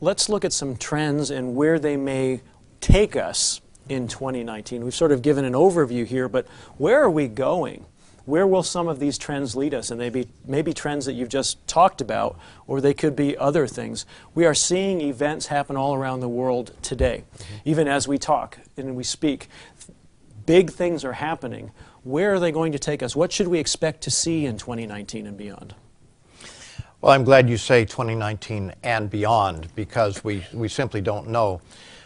Let's 0.01 0.27
look 0.27 0.43
at 0.43 0.51
some 0.51 0.75
trends 0.75 1.31
and 1.31 1.55
where 1.55 1.79
they 1.79 1.95
may 1.95 2.41
take 2.81 3.15
us 3.15 3.62
in 3.88 4.09
2019. 4.09 4.83
We've 4.83 4.93
sort 4.93 5.13
of 5.13 5.21
given 5.21 5.45
an 5.45 5.53
overview 5.53 6.05
here, 6.05 6.27
but 6.27 6.45
where 6.77 7.01
are 7.01 7.09
we 7.09 7.29
going? 7.29 7.85
Where 8.25 8.45
will 8.45 8.62
some 8.62 8.89
of 8.89 9.00
these 9.00 9.17
trends 9.17 9.55
lead 9.55 9.73
us? 9.73 9.89
And 9.89 10.01
they 10.01 10.09
be 10.09 10.27
maybe 10.45 10.73
trends 10.73 11.05
that 11.05 11.13
you've 11.13 11.29
just 11.29 11.65
talked 11.65 12.01
about, 12.01 12.38
or 12.67 12.81
they 12.81 12.93
could 12.93 13.15
be 13.15 13.38
other 13.38 13.65
things. 13.65 14.05
We 14.35 14.45
are 14.45 14.53
seeing 14.53 15.00
events 15.00 15.47
happen 15.47 15.77
all 15.77 15.95
around 15.95 16.19
the 16.19 16.27
world 16.27 16.73
today, 16.81 17.23
mm-hmm. 17.38 17.53
even 17.63 17.88
as 17.88 18.05
we 18.05 18.17
talk 18.17 18.57
and 18.75 18.97
we 18.97 19.05
speak. 19.05 19.47
Big 20.45 20.71
things 20.71 21.05
are 21.05 21.13
happening. 21.13 21.71
Where 22.03 22.33
are 22.33 22.39
they 22.41 22.51
going 22.51 22.73
to 22.73 22.79
take 22.79 23.01
us? 23.01 23.15
What 23.15 23.31
should 23.31 23.47
we 23.47 23.59
expect 23.59 24.01
to 24.01 24.12
see 24.12 24.45
in 24.45 24.57
2019 24.57 25.25
and 25.25 25.38
beyond? 25.38 25.75
Well, 27.03 27.12
I'm 27.12 27.25
glad 27.25 27.50
you 27.50 27.57
say 27.57 27.83
2019 27.83 28.75
and 28.81 29.10
beyond 29.10 29.67
because 29.75 30.24
we, 30.24 30.45
we 30.53 30.69
simply 30.69 31.01
don't 31.01 31.27
know. 31.27 31.60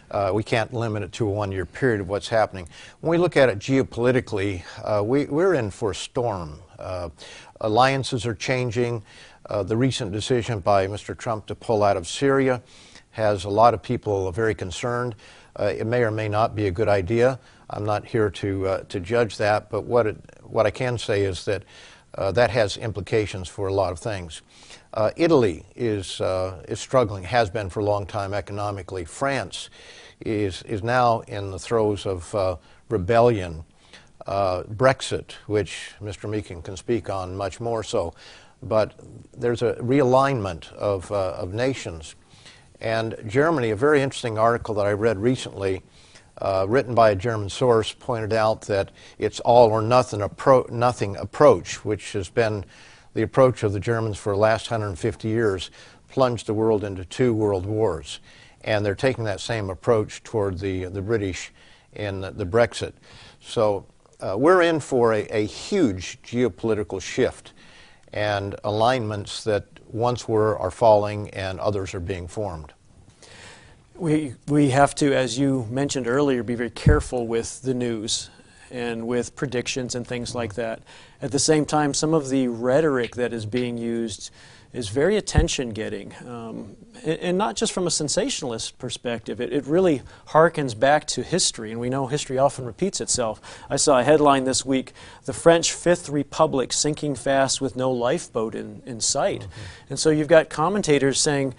Uh, 0.10 0.32
we 0.34 0.42
can't 0.42 0.74
limit 0.74 1.04
it 1.04 1.12
to 1.12 1.27
a 1.27 1.32
one 1.32 1.51
year 1.51 1.68
period 1.68 2.01
of 2.01 2.10
what's 2.10 2.27
happening. 2.27 2.68
When 3.01 3.12
we 3.12 3.20
look 3.20 3.38
at 3.38 3.48
it 3.48 3.60
geopolitically, 3.60 4.63
uh, 4.84 5.04
we, 5.04 5.25
we're 5.25 5.54
in 5.54 5.70
for 5.70 5.92
a 5.92 5.96
storm. 5.96 6.58
Uh, 6.80 7.10
alliances 7.62 8.25
are 8.25 8.34
changing. 8.34 9.04
Uh, 9.48 9.62
the 9.62 9.77
recent 9.77 10.13
decision 10.13 10.62
by 10.62 10.88
Mr. 10.88 11.16
Trump 11.16 11.46
to 11.46 11.54
pull 11.54 11.84
out 11.84 11.96
of 11.96 12.08
Syria 12.08 12.63
has 13.12 13.44
a 13.44 13.50
lot 13.50 13.75
of 13.75 13.84
people 13.84 14.32
very 14.32 14.56
concerned. 14.56 15.13
Uh, 15.60 15.66
it 15.66 15.86
may 15.86 16.01
or 16.01 16.10
may 16.10 16.27
not 16.27 16.56
be 16.56 16.66
a 16.66 16.72
good 16.72 16.89
idea. 16.89 17.39
I'm 17.70 17.86
not 17.86 18.04
here 18.04 18.32
to, 18.32 18.68
uh, 18.68 18.84
to 18.86 19.00
judge 19.00 19.38
that, 19.38 19.70
but 19.70 19.84
what, 19.84 20.08
it, 20.08 20.18
what 20.42 20.66
I 20.66 20.72
can 20.72 20.98
say 20.98 21.22
is 21.22 21.46
that 21.46 21.62
that 22.18 22.50
has 22.50 22.78
implications 22.78 23.48
for 23.48 23.68
a 23.68 23.74
lot 23.74 23.92
of 23.92 24.00
things. 24.00 24.42
Uh, 24.94 25.12
Italy 25.16 25.64
is, 25.76 26.20
uh, 26.22 26.64
is 26.68 26.80
struggling, 26.80 27.24
has 27.24 27.50
been 27.50 27.70
for 27.70 27.82
a 27.82 27.84
long 27.84 28.06
time 28.06 28.34
economically. 28.34 29.06
France 29.06 29.70
is, 30.20 30.64
is 30.64 30.84
now 30.84 31.20
in 31.22 31.52
the 31.52 31.60
throes 31.60 32.06
of 32.06 32.34
uh, 32.34 32.58
rebellion. 32.90 33.64
Uh, 34.26 34.64
Brexit, 34.64 35.34
which 35.46 35.92
Mr. 36.02 36.30
Meakin 36.30 36.62
can 36.62 36.76
speak 36.76 37.10
on 37.10 37.38
much 37.38 37.62
more 37.62 37.82
so, 37.82 38.14
but 38.62 38.94
there's 39.38 39.62
a 39.62 39.76
realignment 39.76 40.74
of, 40.74 41.10
uh, 41.14 41.32
of 41.34 41.54
nations. 41.54 42.16
And 42.82 43.16
Germany, 43.26 43.70
a 43.70 43.76
very 43.76 44.02
interesting 44.02 44.38
article 44.38 44.76
that 44.76 44.86
I 44.86 44.92
read 44.92 45.18
recently, 45.18 45.82
uh, 46.41 46.65
written 46.67 46.94
by 46.94 47.12
a 47.12 47.15
German 47.15 47.50
source, 47.50 47.94
pointed 47.94 48.34
out 48.34 48.62
that 48.63 48.91
it's 49.17 49.39
all 49.41 49.70
or 49.70 49.82
nothing, 49.82 50.20
appro- 50.20 50.70
nothing 50.70 51.15
approach, 51.17 51.84
which 51.84 52.13
has 52.13 52.29
been 52.29 52.65
the 53.13 53.22
approach 53.24 53.63
of 53.63 53.74
the 53.74 53.79
Germans 53.79 54.17
for 54.17 54.34
the 54.34 54.39
last 54.39 54.70
150 54.70 55.27
years 55.27 55.72
plunged 56.10 56.46
the 56.48 56.53
world 56.53 56.84
into 56.84 57.03
two 57.06 57.34
world 57.34 57.65
wars. 57.65 58.20
And 58.62 58.86
they're 58.86 58.96
taking 58.96 59.24
that 59.25 59.39
same 59.39 59.70
approach 59.70 60.24
toward 60.24 60.60
the, 60.60 60.86
the 60.86 61.01
British 61.01 61.51
in 61.94 62.22
the, 62.22 62.32
the 62.32 62.46
Brexit. 62.46 62.94
So 63.39 63.86
uh, 64.20 64.36
we're 64.38 64.62
in 64.62 64.79
for 64.79 65.13
a, 65.13 65.25
a 65.36 65.46
huge 65.46 66.22
geopolitical 66.22 67.01
shift 67.01 67.53
and 68.13 68.56
alignments 68.63 69.44
that 69.44 69.65
once 69.88 70.27
were 70.27 70.58
are 70.58 70.72
falling 70.72 71.29
and 71.32 71.60
others 71.60 71.94
are 71.94 72.00
being 72.00 72.27
formed. 72.27 72.74
We, 74.00 74.36
we 74.48 74.70
have 74.70 74.94
to, 74.96 75.16
as 75.16 75.39
you 75.39 75.66
mentioned 75.72 76.08
earlier, 76.08 76.44
be 76.44 76.54
very 76.54 76.70
careful 76.70 77.25
with 77.25 77.63
the 77.63 77.74
news 77.74 78.30
and 78.70 79.08
with 79.08 79.36
predictions 79.36 79.96
and 79.96 80.06
things 80.06 80.36
like 80.36 80.54
that. 80.54 80.84
At 81.20 81.32
the 81.32 81.39
same 81.39 81.66
time, 81.66 81.96
some 81.96 82.13
of 82.13 82.30
the 82.30 82.48
rhetoric 82.48 83.16
that 83.16 83.34
is 83.34 83.48
being 83.48 83.75
used 83.75 84.30
is 84.78 84.90
very 84.90 85.18
attention 85.18 85.72
getting. 85.72 86.14
Um, 86.28 86.78
and, 87.04 87.20
and, 87.20 87.38
not 87.38 87.56
just 87.56 87.74
from 87.74 87.88
a 87.88 87.92
sensationalist 87.92 88.78
perspective, 88.78 89.42
it, 89.42 89.52
it 89.52 89.66
really 89.66 90.04
harkens 90.28 90.80
back 90.80 91.08
to 91.08 91.24
history, 91.24 91.72
and 91.72 91.80
we 91.80 91.90
know 91.90 92.06
history 92.06 92.38
often 92.38 92.64
repeats 92.64 93.02
itself. 93.02 93.42
I 93.72 93.76
saw 93.76 94.00
a 94.00 94.04
headline 94.04 94.44
this 94.44 94.64
week 94.64 94.94
The 95.26 95.34
French 95.34 95.74
Fifth 95.74 96.10
Republic 96.10 96.72
sinking 96.72 97.16
fast 97.16 97.60
with 97.60 97.76
no 97.76 97.92
lifeboat 97.92 98.54
in, 98.54 98.84
in 98.86 99.02
sight. 99.02 99.42
Mm-hmm. 99.42 99.90
And 99.90 100.00
so 100.00 100.12
you've 100.12 100.28
got 100.28 100.50
commentators 100.50 101.20
saying, 101.20 101.56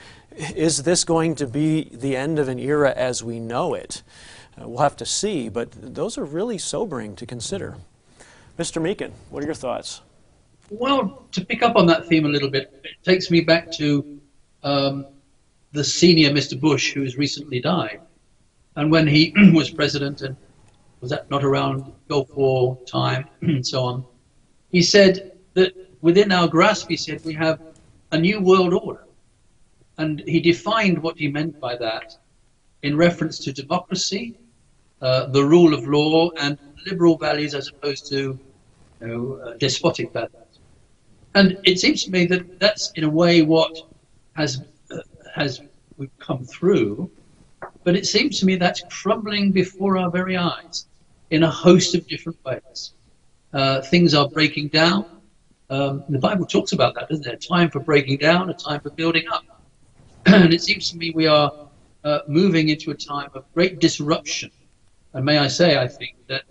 is 0.55 0.85
this 0.85 1.03
going 1.03 1.35
to 1.37 1.47
be 1.49 1.91
the 1.93 2.15
end 2.17 2.39
of 2.39 2.49
an 2.49 2.61
era 2.61 2.93
as 2.95 3.25
we 3.25 3.41
know 3.41 3.75
it? 3.75 4.03
Uh, 4.57 4.69
we'll 4.69 4.83
have 4.83 4.97
to 4.97 5.07
see, 5.07 5.49
but 5.49 5.73
those 5.73 6.17
are 6.17 6.25
really 6.25 6.59
sobering 6.59 7.17
to 7.17 7.27
consider. 7.27 7.77
Mr. 8.57 8.81
Meakin, 8.81 9.11
what 9.31 9.43
are 9.43 9.47
your 9.47 9.55
thoughts? 9.57 10.03
Well, 10.71 11.27
to 11.33 11.45
pick 11.45 11.63
up 11.63 11.77
on 11.77 11.87
that 11.87 12.07
theme 12.07 12.27
a 12.27 12.29
little 12.29 12.51
bit, 12.51 12.81
it 12.85 13.03
takes 13.03 13.31
me 13.31 13.41
back 13.41 13.71
to 13.73 14.21
um, 14.63 15.07
the 15.73 15.83
senior 15.83 16.31
Mr. 16.31 16.61
Bush, 16.61 16.93
who 16.93 17.03
has 17.05 17.17
recently 17.17 17.61
died. 17.61 18.01
And 18.77 18.91
when 18.91 19.07
he 19.07 19.33
was 19.55 19.71
president 19.71 20.21
and 20.23 20.37
was 21.01 21.11
that 21.11 21.31
not 21.31 21.45
around 21.45 21.91
Gulf 22.09 22.35
War 22.35 22.79
time 22.87 23.27
and 23.41 23.67
so 23.67 23.83
on, 23.85 24.05
he 24.71 24.83
said 24.83 25.33
that 25.55 25.75
within 26.03 26.33
our 26.33 26.49
grasp, 26.49 26.89
he 26.89 26.97
said, 26.97 27.25
we 27.25 27.35
have 27.35 27.61
a 28.13 28.19
new 28.19 28.41
world 28.41 28.75
order. 28.75 29.05
And 29.97 30.21
he 30.27 30.41
defined 30.41 31.03
what 31.03 31.17
he 31.17 31.29
meant 31.29 31.59
by 31.61 31.77
that 31.77 32.17
in 32.83 32.97
reference 32.97 33.39
to 33.41 33.53
democracy, 33.53 34.39
uh, 35.01 35.27
the 35.27 35.45
rule 35.45 35.75
of 35.75 35.89
law, 35.89 36.31
and 36.39 36.59
liberal 36.87 37.17
values 37.17 37.55
as 37.55 37.69
opposed 37.69 38.07
to 38.11 38.39
you 39.01 39.07
know, 39.07 39.41
uh, 39.45 39.55
despotic 39.55 40.13
values. 40.13 40.48
And 41.35 41.59
it 41.65 41.79
seems 41.79 42.05
to 42.05 42.11
me 42.11 42.27
that 42.27 42.59
that's 42.59 42.91
in 42.93 43.05
a 43.05 43.09
way 43.09 43.43
what 43.43 43.83
has 44.35 44.63
uh, 44.91 44.99
has 45.35 45.61
come 46.19 46.45
through, 46.45 47.11
but 47.85 47.97
it 47.97 48.07
seems 48.07 48.39
to 48.41 48.47
me 48.47 48.57
that's 48.57 48.83
crumbling 48.91 49.53
before 49.53 49.99
our 49.99 50.11
very 50.11 50.37
eyes 50.37 50.87
in 51.31 51.43
a 51.43 51.51
host 51.51 51.95
of 51.95 52.07
different 52.07 52.39
ways. 52.45 52.93
Uh, 53.53 53.81
things 53.83 54.15
are 54.15 54.29
breaking 54.29 54.69
down. 54.69 55.05
Um, 55.71 56.05
the 56.09 56.19
Bible 56.19 56.47
talks 56.47 56.73
about 56.73 56.95
that, 56.95 57.09
doesn't 57.09 57.27
it? 57.27 57.45
A 57.45 57.49
time 57.49 57.71
for 57.71 57.81
breaking 57.81 58.19
down, 58.19 58.49
a 58.49 58.55
time 58.55 58.81
for 58.81 58.91
building 58.91 59.25
up. 59.31 59.45
and 60.27 60.53
it 60.53 60.63
seems 60.63 60.91
to 60.91 60.97
me 60.97 61.11
we 61.11 61.27
are 61.27 61.53
uh, 62.05 62.21
moving 62.27 62.69
into 62.69 62.91
a 62.91 62.95
time 62.95 63.31
of 63.35 63.45
great 63.55 63.81
disruption 63.81 64.51
and 65.15 65.25
may 65.25 65.39
I 65.39 65.49
say, 65.49 65.79
I 65.79 65.89
think 65.89 66.17
that 66.29 66.43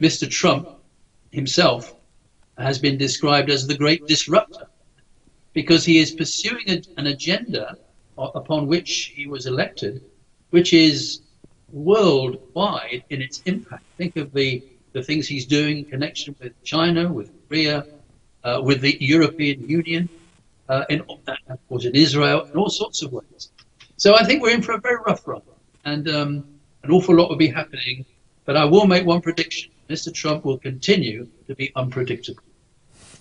Mr. 0.00 0.28
Trump 0.28 0.68
himself 1.30 1.94
has 2.58 2.78
been 2.78 2.96
described 2.96 3.50
as 3.50 3.66
the 3.66 3.76
great 3.76 4.06
disruptor 4.06 4.66
because 5.52 5.84
he 5.84 5.98
is 5.98 6.10
pursuing 6.12 6.68
a, 6.68 6.82
an 6.98 7.06
agenda 7.06 7.76
upon 8.18 8.66
which 8.66 9.12
he 9.14 9.26
was 9.26 9.46
elected, 9.46 10.02
which 10.50 10.72
is 10.72 11.20
worldwide 11.70 13.04
in 13.10 13.20
its 13.20 13.42
impact. 13.46 13.84
Think 13.98 14.16
of 14.16 14.32
the, 14.32 14.62
the 14.92 15.02
things 15.02 15.26
he's 15.26 15.46
doing 15.46 15.78
in 15.78 15.84
connection 15.84 16.34
with 16.40 16.52
China, 16.64 17.12
with 17.12 17.30
Korea, 17.48 17.86
uh, 18.44 18.60
with 18.62 18.80
the 18.80 18.96
European 19.00 19.68
Union, 19.68 20.08
uh, 20.68 20.84
in, 20.88 21.00
of 21.48 21.68
course 21.68 21.84
in 21.84 21.94
Israel, 21.94 22.44
in 22.44 22.56
all 22.56 22.70
sorts 22.70 23.02
of 23.02 23.12
ways. 23.12 23.50
So 23.96 24.14
I 24.14 24.24
think 24.24 24.42
we're 24.42 24.54
in 24.54 24.62
for 24.62 24.72
a 24.72 24.80
very 24.80 24.96
rough 25.06 25.26
run, 25.26 25.42
and 25.84 26.08
um, 26.08 26.44
an 26.82 26.90
awful 26.90 27.14
lot 27.14 27.28
will 27.28 27.36
be 27.36 27.48
happening. 27.48 28.04
But 28.44 28.56
I 28.56 28.64
will 28.64 28.86
make 28.86 29.04
one 29.06 29.20
prediction: 29.20 29.72
Mr. 29.88 30.12
Trump 30.12 30.44
will 30.44 30.58
continue 30.58 31.26
to 31.48 31.54
be 31.54 31.72
unpredictable. 31.74 32.42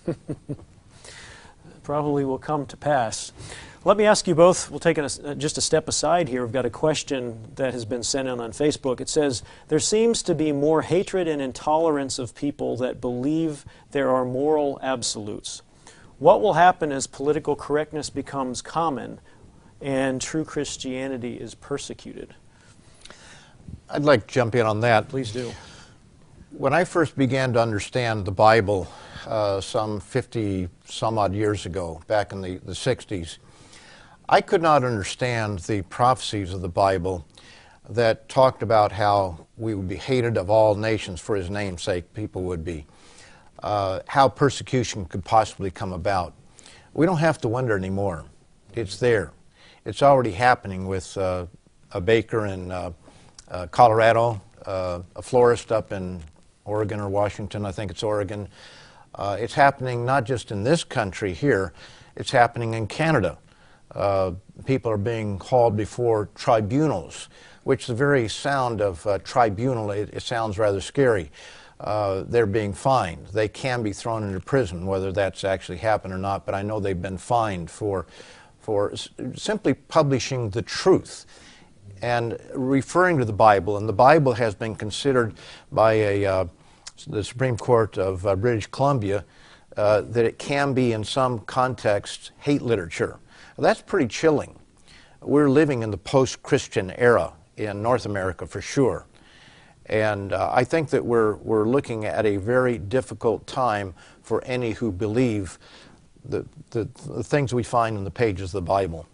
Probably 1.83 2.25
will 2.25 2.39
come 2.39 2.65
to 2.67 2.77
pass. 2.77 3.31
Let 3.85 3.97
me 3.97 4.05
ask 4.05 4.27
you 4.27 4.33
both. 4.33 4.71
We'll 4.71 4.79
take 4.79 4.97
a, 4.97 5.03
uh, 5.03 5.35
just 5.35 5.59
a 5.59 5.61
step 5.61 5.87
aside 5.87 6.27
here. 6.27 6.43
We've 6.43 6.51
got 6.51 6.65
a 6.65 6.71
question 6.71 7.37
that 7.53 7.71
has 7.73 7.85
been 7.85 8.01
sent 8.01 8.27
in 8.27 8.39
on 8.39 8.51
Facebook. 8.51 8.99
It 8.99 9.09
says 9.09 9.43
there 9.67 9.77
seems 9.77 10.23
to 10.23 10.33
be 10.33 10.51
more 10.51 10.81
hatred 10.81 11.27
and 11.27 11.39
intolerance 11.39 12.17
of 12.17 12.33
people 12.33 12.77
that 12.77 12.99
believe 12.99 13.63
there 13.91 14.09
are 14.09 14.25
moral 14.25 14.79
absolutes. 14.81 15.61
What 16.17 16.41
will 16.41 16.53
happen 16.53 16.91
as 16.91 17.05
political 17.05 17.55
correctness 17.55 18.09
becomes 18.09 18.63
common 18.63 19.19
and 19.81 20.19
true 20.19 20.45
Christianity 20.45 21.35
is 21.35 21.53
persecuted? 21.53 22.33
I'd 23.87 24.03
like 24.03 24.25
to 24.25 24.33
jump 24.33 24.55
in 24.55 24.65
on 24.65 24.79
that. 24.79 25.09
Please 25.09 25.31
do. 25.31 25.51
When 26.57 26.73
I 26.73 26.85
first 26.85 27.15
began 27.15 27.53
to 27.53 27.61
understand 27.61 28.25
the 28.25 28.31
Bible 28.31 28.87
uh, 29.25 29.61
some 29.61 29.99
50 29.99 30.69
some 30.85 31.17
odd 31.17 31.33
years 31.33 31.65
ago, 31.65 32.01
back 32.07 32.31
in 32.31 32.41
the, 32.41 32.57
the 32.57 32.73
60s, 32.73 33.37
I 34.27 34.41
could 34.41 34.61
not 34.61 34.83
understand 34.83 35.59
the 35.59 35.83
prophecies 35.83 36.53
of 36.53 36.61
the 36.61 36.69
Bible 36.69 37.25
that 37.89 38.27
talked 38.27 38.63
about 38.63 38.91
how 38.91 39.45
we 39.57 39.75
would 39.75 39.87
be 39.87 39.95
hated 39.95 40.37
of 40.37 40.49
all 40.49 40.75
nations 40.75 41.21
for 41.21 41.35
his 41.35 41.49
name's 41.49 41.83
sake, 41.83 42.11
people 42.13 42.43
would 42.43 42.63
be, 42.63 42.85
uh, 43.61 43.99
how 44.07 44.27
persecution 44.27 45.05
could 45.05 45.23
possibly 45.23 45.69
come 45.69 45.93
about. 45.93 46.33
We 46.93 47.05
don't 47.05 47.17
have 47.17 47.39
to 47.41 47.47
wonder 47.47 47.77
anymore. 47.77 48.25
It's 48.73 48.97
there. 48.97 49.31
It's 49.85 50.01
already 50.01 50.31
happening 50.31 50.87
with 50.87 51.15
uh, 51.17 51.45
a 51.91 52.01
baker 52.01 52.47
in 52.47 52.71
uh, 52.71 52.91
uh 53.47 53.67
Colorado, 53.67 54.41
uh, 54.65 55.01
a 55.15 55.21
florist 55.21 55.71
up 55.71 55.91
in 55.91 56.21
Oregon 56.65 56.99
or 56.99 57.09
Washington, 57.09 57.65
I 57.65 57.71
think 57.71 57.91
it's 57.91 58.01
Oregon. 58.01 58.47
Uh, 59.15 59.37
it's 59.39 59.53
happening 59.53 60.05
not 60.05 60.25
just 60.25 60.51
in 60.51 60.63
this 60.63 60.83
country 60.83 61.33
here, 61.33 61.73
it's 62.15 62.31
happening 62.31 62.73
in 62.73 62.87
Canada 62.87 63.37
uh, 63.95 64.31
people 64.65 64.91
are 64.91 64.97
being 64.97 65.39
called 65.39 65.75
before 65.77 66.29
tribunals, 66.35 67.29
which 67.63 67.87
the 67.87 67.95
very 67.95 68.27
sound 68.27 68.81
of 68.81 69.05
uh, 69.07 69.17
tribunal, 69.19 69.91
it, 69.91 70.09
it, 70.13 70.21
sounds 70.21 70.57
rather 70.57 70.81
scary. 70.81 71.31
Uh, 71.79 72.23
they're 72.27 72.45
being 72.45 72.73
fined. 72.73 73.27
They 73.27 73.47
can 73.47 73.83
be 73.83 73.93
thrown 73.93 74.23
into 74.23 74.39
prison, 74.39 74.85
whether 74.85 75.11
that's 75.11 75.43
actually 75.43 75.77
happened 75.77 76.13
or 76.13 76.17
not, 76.17 76.45
but 76.45 76.55
I 76.55 76.61
know 76.61 76.79
they've 76.79 77.01
been 77.01 77.17
fined 77.17 77.69
for, 77.69 78.05
for 78.59 78.91
s- 78.93 79.09
simply 79.35 79.73
publishing 79.73 80.49
the 80.49 80.61
truth 80.61 81.25
and 82.01 82.37
referring 82.53 83.17
to 83.19 83.25
the 83.25 83.33
Bible. 83.33 83.77
And 83.77 83.87
the 83.87 83.93
Bible 83.93 84.33
has 84.33 84.55
been 84.55 84.75
considered 84.75 85.35
by 85.71 85.93
a, 85.93 86.25
uh, 86.25 86.45
the 87.07 87.23
Supreme 87.23 87.57
Court 87.57 87.97
of 87.97 88.25
uh, 88.25 88.35
British 88.35 88.67
Columbia 88.67 89.25
uh, 89.77 90.01
that 90.01 90.25
it 90.25 90.39
can 90.39 90.73
be, 90.73 90.93
in 90.93 91.03
some 91.03 91.39
contexts, 91.39 92.31
hate 92.39 92.61
literature. 92.61 93.19
Well, 93.57 93.63
that's 93.63 93.81
pretty 93.81 94.07
chilling. 94.07 94.57
We're 95.21 95.49
living 95.49 95.83
in 95.83 95.91
the 95.91 95.97
post 95.97 96.41
Christian 96.43 96.91
era 96.91 97.33
in 97.57 97.81
North 97.81 98.05
America 98.05 98.47
for 98.47 98.61
sure. 98.61 99.05
And 99.87 100.33
uh, 100.33 100.49
I 100.51 100.63
think 100.63 100.89
that 100.89 101.05
we're, 101.05 101.35
we're 101.35 101.67
looking 101.67 102.05
at 102.05 102.25
a 102.25 102.37
very 102.37 102.77
difficult 102.77 103.45
time 103.45 103.93
for 104.23 104.43
any 104.45 104.71
who 104.71 104.91
believe 104.91 105.59
the, 106.23 106.45
the, 106.71 106.87
the 107.07 107.23
things 107.23 107.53
we 107.53 107.63
find 107.63 107.97
in 107.97 108.03
the 108.03 108.11
pages 108.11 108.53
of 108.53 108.63
the 108.63 108.67
Bible. 108.67 109.05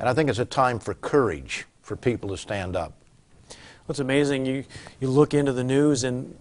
And 0.00 0.08
I 0.08 0.14
think 0.14 0.30
it's 0.30 0.38
a 0.38 0.44
time 0.44 0.78
for 0.78 0.94
courage 0.94 1.66
for 1.82 1.96
people 1.96 2.30
to 2.30 2.36
stand 2.36 2.74
up. 2.74 2.94
What's 3.86 4.00
amazing, 4.00 4.46
you, 4.46 4.64
you 4.98 5.08
look 5.08 5.34
into 5.34 5.52
the 5.52 5.64
news, 5.64 6.04
and 6.04 6.34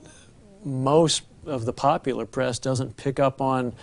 most 0.66 1.24
of 1.46 1.66
the 1.66 1.74
popular 1.74 2.26
press 2.26 2.60
doesn't 2.60 2.98
pick 2.98 3.20
up 3.20 3.42
on 3.42 3.74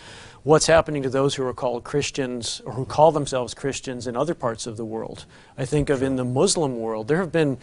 what's 0.42 0.66
happening 0.66 1.02
to 1.02 1.10
those 1.10 1.34
who 1.34 1.46
are 1.46 1.52
called 1.52 1.84
Christians 1.84 2.62
or 2.64 2.72
who 2.72 2.84
call 2.84 3.12
themselves 3.12 3.54
Christians 3.54 4.06
in 4.06 4.16
other 4.16 4.34
parts 4.34 4.66
of 4.66 4.76
the 4.76 4.84
world. 4.84 5.26
I 5.58 5.64
think 5.64 5.90
of 5.90 6.02
in 6.02 6.16
the 6.16 6.24
Muslim 6.24 6.78
world, 6.78 7.08
there 7.08 7.18
have 7.18 7.32
been 7.32 7.58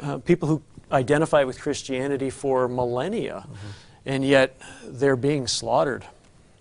uh, 0.00 0.18
people 0.18 0.48
who 0.48 0.62
identify 0.92 1.44
with 1.44 1.60
Christianity 1.60 2.30
for 2.30 2.68
millennia, 2.68 3.44
mm-hmm. 3.46 3.66
and 4.06 4.24
yet 4.24 4.60
they're 4.84 5.16
being 5.16 5.46
slaughtered 5.46 6.04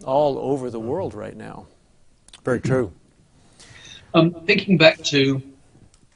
all 0.06 0.38
over 0.38 0.70
the 0.70 0.80
world 0.80 1.14
right 1.14 1.36
now. 1.36 1.66
Very 2.44 2.62
true. 2.62 2.92
Um, 4.14 4.34
thinking 4.46 4.78
back 4.78 4.98
to, 5.06 5.42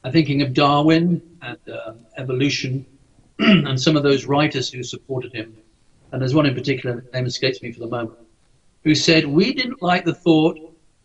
uh, 0.02 0.10
thinking 0.10 0.42
of 0.42 0.54
Darwin 0.54 1.20
and 1.42 1.58
uh, 1.68 1.92
evolution, 2.16 2.86
and 3.38 3.80
some 3.80 3.96
of 3.96 4.02
those 4.02 4.24
writers 4.24 4.70
who 4.70 4.82
supported 4.82 5.32
him, 5.32 5.56
and 6.12 6.20
there's 6.20 6.34
one 6.34 6.46
in 6.46 6.54
particular, 6.54 7.00
the 7.00 7.10
name 7.18 7.26
escapes 7.26 7.62
me 7.62 7.72
for 7.72 7.80
the 7.80 7.86
moment 7.88 8.18
who 8.84 8.94
said, 8.94 9.26
We 9.26 9.52
didn't 9.52 9.82
like 9.82 10.04
the 10.04 10.14
thought 10.14 10.58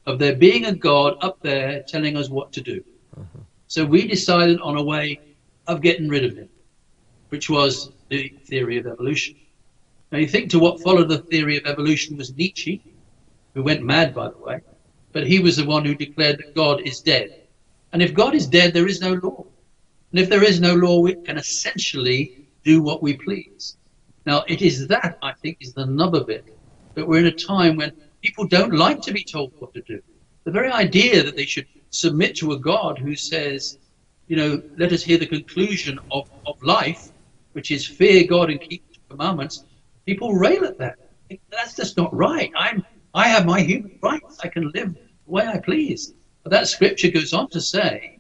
of 0.06 0.20
there 0.20 0.36
being 0.36 0.66
a 0.66 0.74
God 0.74 1.18
up 1.22 1.42
there 1.42 1.84
telling 1.88 2.18
us 2.18 2.30
what 2.30 2.52
to 2.54 2.62
do. 2.62 2.84
Mm-hmm. 3.18 3.40
So 3.68 3.86
we 3.86 4.08
decided 4.08 4.60
on 4.62 4.78
a 4.78 4.84
way 4.84 5.20
of 5.68 5.82
getting 5.82 6.08
rid 6.08 6.24
of 6.24 6.36
him, 6.36 6.50
which 7.30 7.50
was 7.50 7.92
the 8.10 8.30
theory 8.46 8.78
of 8.78 8.88
evolution. 8.88 9.36
Now 10.12 10.20
you 10.20 10.28
think 10.28 10.50
to 10.52 10.60
what 10.60 10.82
followed 10.82 11.10
the 11.10 11.20
theory 11.20 11.58
of 11.58 11.66
evolution 11.66 12.16
was 12.16 12.36
Nietzsche, 12.36 12.82
who 13.54 13.64
went 13.64 13.84
mad, 13.84 14.16
by 14.16 14.30
the 14.30 14.38
way, 14.38 14.62
but 15.12 15.28
he 15.28 15.40
was 15.40 15.58
the 15.58 15.66
one 15.66 15.84
who 15.84 15.96
declared 15.96 16.38
that 16.38 16.56
God 16.56 16.82
is 16.82 17.02
dead. 17.02 17.44
And 17.92 18.02
if 18.02 18.14
God 18.14 18.36
is 18.36 18.48
dead, 18.48 18.74
there 18.74 18.88
is 18.88 19.02
no 19.02 19.14
law. 19.14 19.46
And 20.12 20.20
if 20.20 20.30
there 20.30 20.44
is 20.44 20.62
no 20.62 20.74
law, 20.74 21.00
we 21.00 21.16
can 21.16 21.38
essentially 21.38 22.48
do 22.64 22.82
what 22.82 23.04
we 23.04 23.18
please. 23.18 23.76
Now, 24.28 24.44
it 24.48 24.62
is 24.62 24.88
that, 24.88 25.18
I 25.24 25.34
think, 25.42 25.58
is 25.62 25.74
the 25.74 25.86
nub 25.86 26.14
of 26.14 26.30
it 26.30 26.46
but 26.98 27.08
we're 27.08 27.20
in 27.20 27.28
a 27.28 27.32
time 27.32 27.76
when 27.76 27.92
people 28.24 28.48
don't 28.48 28.74
like 28.74 29.02
to 29.04 29.14
be 29.14 29.24
told 29.24 29.54
what 29.60 29.72
to 29.76 29.82
do. 29.84 30.02
The 30.46 30.52
very 30.52 30.72
idea 30.72 31.22
that 31.22 31.36
they 31.36 31.46
should 31.46 31.68
submit 31.92 32.36
to 32.38 32.54
a 32.54 32.60
God 32.60 32.98
who 32.98 33.16
says, 33.16 33.78
you 34.28 34.36
know, 34.36 34.64
let 34.78 34.92
us 34.92 35.04
hear 35.04 35.20
the 35.20 35.28
conclusion 35.28 36.00
of, 36.10 36.28
of 36.48 36.56
life, 36.64 37.12
which 37.52 37.70
is 37.70 37.86
fear 37.86 38.26
God 38.26 38.50
and 38.50 38.60
keep 38.60 38.84
the 38.92 38.98
commandments, 39.12 39.64
people 40.08 40.34
rail 40.34 40.66
at 40.66 40.80
that. 40.80 40.98
That's 41.52 41.76
just 41.76 41.98
not 41.98 42.12
right. 42.16 42.52
I'm 42.58 42.84
I 43.14 43.28
have 43.28 43.46
my 43.46 43.62
human 43.62 44.00
rights. 44.02 44.40
I 44.44 44.48
can 44.48 44.72
live 44.72 44.96
the 44.96 45.32
way 45.32 45.46
I 45.46 45.60
please. 45.60 46.16
But 46.42 46.52
that 46.52 46.68
scripture 46.68 47.12
goes 47.12 47.32
on 47.32 47.48
to 47.52 47.62
say 47.62 48.18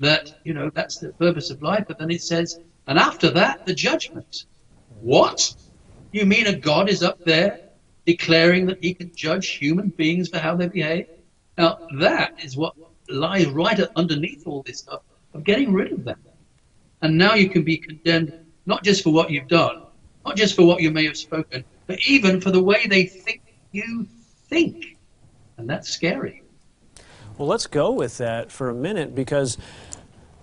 that, 0.00 0.34
you 0.44 0.54
know, 0.54 0.70
that's 0.70 0.96
the 0.96 1.12
purpose 1.12 1.50
of 1.50 1.60
life, 1.60 1.84
but 1.86 1.98
then 1.98 2.10
it 2.10 2.22
says, 2.22 2.58
and 2.86 2.98
after 2.98 3.30
that, 3.32 3.66
the 3.66 3.74
judgment. 3.74 4.46
What? 5.00 5.54
You 6.12 6.26
mean 6.26 6.46
a 6.46 6.56
God 6.56 6.88
is 6.88 7.02
up 7.02 7.22
there 7.24 7.60
declaring 8.06 8.66
that 8.66 8.82
he 8.82 8.94
can 8.94 9.14
judge 9.14 9.48
human 9.48 9.88
beings 9.90 10.28
for 10.28 10.38
how 10.38 10.56
they 10.56 10.68
behave. 10.68 11.06
Now, 11.56 11.78
that 11.98 12.42
is 12.42 12.56
what 12.56 12.74
lies 13.08 13.46
right 13.46 13.78
underneath 13.96 14.46
all 14.46 14.62
this 14.62 14.78
stuff 14.78 15.02
of 15.34 15.44
getting 15.44 15.72
rid 15.72 15.92
of 15.92 16.04
that. 16.04 16.18
And 17.02 17.16
now 17.16 17.34
you 17.34 17.48
can 17.48 17.62
be 17.62 17.76
condemned 17.76 18.32
not 18.66 18.82
just 18.82 19.02
for 19.02 19.12
what 19.12 19.30
you've 19.30 19.48
done, 19.48 19.82
not 20.24 20.36
just 20.36 20.56
for 20.56 20.66
what 20.66 20.80
you 20.80 20.90
may 20.90 21.04
have 21.04 21.16
spoken, 21.16 21.64
but 21.86 21.98
even 22.06 22.40
for 22.40 22.50
the 22.50 22.62
way 22.62 22.86
they 22.86 23.04
think 23.04 23.42
you 23.72 24.06
think. 24.48 24.96
And 25.56 25.68
that's 25.68 25.88
scary. 25.88 26.42
Well, 27.36 27.48
let's 27.48 27.66
go 27.66 27.92
with 27.92 28.18
that 28.18 28.50
for 28.50 28.68
a 28.68 28.74
minute 28.74 29.14
because 29.14 29.58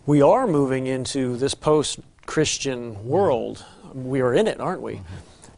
we 0.06 0.22
are 0.22 0.48
moving 0.48 0.88
into 0.88 1.36
this 1.36 1.54
post 1.54 2.00
Christian 2.26 3.08
world. 3.08 3.66
We 3.96 4.20
are 4.20 4.34
in 4.34 4.48
it, 4.48 4.60
aren't 4.60 4.82
we? 4.82 5.00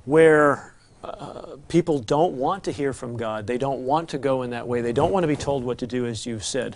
Where 0.06 0.76
uh, 1.04 1.58
people 1.68 1.98
don't 1.98 2.34
want 2.34 2.64
to 2.66 2.72
hear 2.72 2.94
from 2.94 3.18
God. 3.18 3.48
They 3.48 3.58
don't 3.58 3.80
want 3.80 4.10
to 4.10 4.20
go 4.20 4.44
in 4.44 4.52
that 4.52 4.68
way. 4.68 4.82
They 4.82 4.94
don't 4.94 5.12
want 5.12 5.24
to 5.24 5.28
be 5.28 5.36
told 5.36 5.64
what 5.64 5.80
to 5.80 5.88
do, 5.88 6.06
as 6.06 6.28
you've 6.28 6.44
said. 6.44 6.76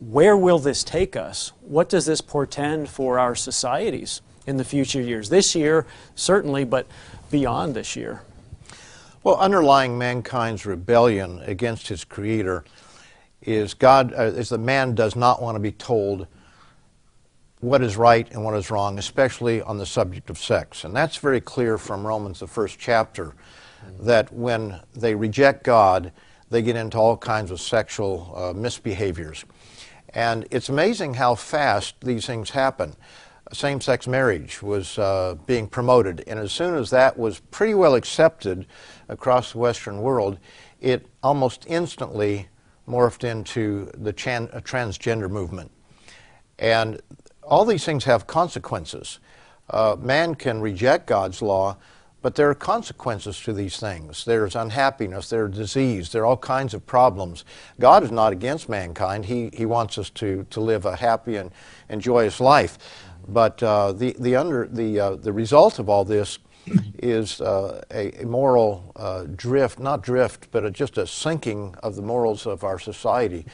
Where 0.00 0.34
will 0.34 0.58
this 0.58 0.82
take 0.82 1.14
us? 1.14 1.52
What 1.60 1.90
does 1.90 2.06
this 2.06 2.22
portend 2.22 2.88
for 2.88 3.18
our 3.18 3.34
societies 3.34 4.22
in 4.46 4.56
the 4.56 4.64
future 4.64 5.02
years? 5.02 5.28
This 5.28 5.54
year, 5.54 5.84
certainly, 6.14 6.64
but 6.64 6.86
beyond 7.30 7.74
this 7.74 7.94
year. 7.94 8.22
Well, 9.22 9.36
underlying 9.36 9.98
mankind's 9.98 10.64
rebellion 10.64 11.40
against 11.44 11.88
his 11.88 12.02
Creator 12.02 12.64
is 13.42 13.74
God, 13.74 14.14
uh, 14.14 14.22
is 14.22 14.48
that 14.48 14.58
man 14.58 14.94
does 14.94 15.16
not 15.16 15.42
want 15.42 15.56
to 15.56 15.60
be 15.60 15.72
told 15.72 16.26
what 17.60 17.82
is 17.82 17.96
right 17.96 18.30
and 18.30 18.44
what 18.44 18.54
is 18.54 18.70
wrong, 18.70 18.98
especially 18.98 19.60
on 19.62 19.78
the 19.78 19.86
subject 19.86 20.30
of 20.30 20.38
sex. 20.38 20.84
And 20.84 20.94
that's 20.94 21.16
very 21.16 21.40
clear 21.40 21.78
from 21.78 22.06
Romans, 22.06 22.40
the 22.40 22.46
first 22.46 22.78
chapter, 22.78 23.34
that 24.00 24.32
when 24.32 24.80
they 24.94 25.14
reject 25.14 25.64
God, 25.64 26.12
they 26.50 26.62
get 26.62 26.76
into 26.76 26.98
all 26.98 27.16
kinds 27.16 27.50
of 27.50 27.60
sexual 27.60 28.32
uh, 28.34 28.52
misbehaviors. 28.52 29.44
And 30.14 30.46
it's 30.50 30.68
amazing 30.68 31.14
how 31.14 31.34
fast 31.34 31.96
these 32.00 32.26
things 32.26 32.50
happen. 32.50 32.94
same 33.52 33.80
sex 33.80 34.06
marriage 34.06 34.62
was 34.62 34.98
uh, 34.98 35.34
being 35.46 35.68
promoted. 35.68 36.24
And 36.26 36.38
as 36.38 36.52
soon 36.52 36.74
as 36.74 36.90
that 36.90 37.18
was 37.18 37.40
pretty 37.50 37.74
well 37.74 37.94
accepted 37.94 38.66
across 39.08 39.52
the 39.52 39.58
Western 39.58 40.00
world, 40.00 40.38
it 40.80 41.06
almost 41.22 41.64
instantly 41.68 42.48
morphed 42.88 43.24
into 43.24 43.90
the 43.94 44.12
transgender 44.12 45.30
movement. 45.30 45.70
And 46.58 47.00
all 47.48 47.64
these 47.64 47.84
things 47.84 48.04
have 48.04 48.26
consequences. 48.26 49.18
Uh, 49.70 49.96
man 49.98 50.34
can 50.34 50.60
reject 50.60 51.06
God's 51.06 51.42
law, 51.42 51.76
but 52.20 52.34
there 52.34 52.50
are 52.50 52.54
consequences 52.54 53.40
to 53.40 53.52
these 53.52 53.78
things. 53.78 54.24
There's 54.24 54.56
unhappiness, 54.56 55.30
there's 55.30 55.54
disease, 55.54 56.10
there 56.10 56.22
are 56.22 56.26
all 56.26 56.36
kinds 56.36 56.74
of 56.74 56.86
problems. 56.86 57.44
God 57.78 58.02
is 58.02 58.10
not 58.10 58.32
against 58.32 58.68
mankind. 58.68 59.24
He, 59.24 59.50
he 59.52 59.66
wants 59.66 59.98
us 59.98 60.10
to, 60.10 60.46
to 60.50 60.60
live 60.60 60.84
a 60.84 60.96
happy 60.96 61.36
and, 61.36 61.50
and 61.88 62.00
joyous 62.00 62.40
life. 62.40 62.78
But 63.28 63.62
uh, 63.62 63.92
the, 63.92 64.16
the, 64.18 64.36
under, 64.36 64.66
the, 64.66 65.00
uh, 65.00 65.16
the 65.16 65.32
result 65.32 65.78
of 65.78 65.88
all 65.88 66.04
this 66.04 66.38
is 66.98 67.40
uh, 67.40 67.82
a, 67.90 68.22
a, 68.22 68.26
moral 68.26 68.92
uh, 68.96 69.24
drift, 69.36 69.78
not 69.78 70.02
drift, 70.02 70.48
but 70.50 70.64
a, 70.64 70.70
just 70.70 70.98
a 70.98 71.06
sinking 71.06 71.74
of 71.82 71.94
the 71.94 72.02
morals 72.02 72.46
of 72.46 72.64
our 72.64 72.78
society. 72.78 73.46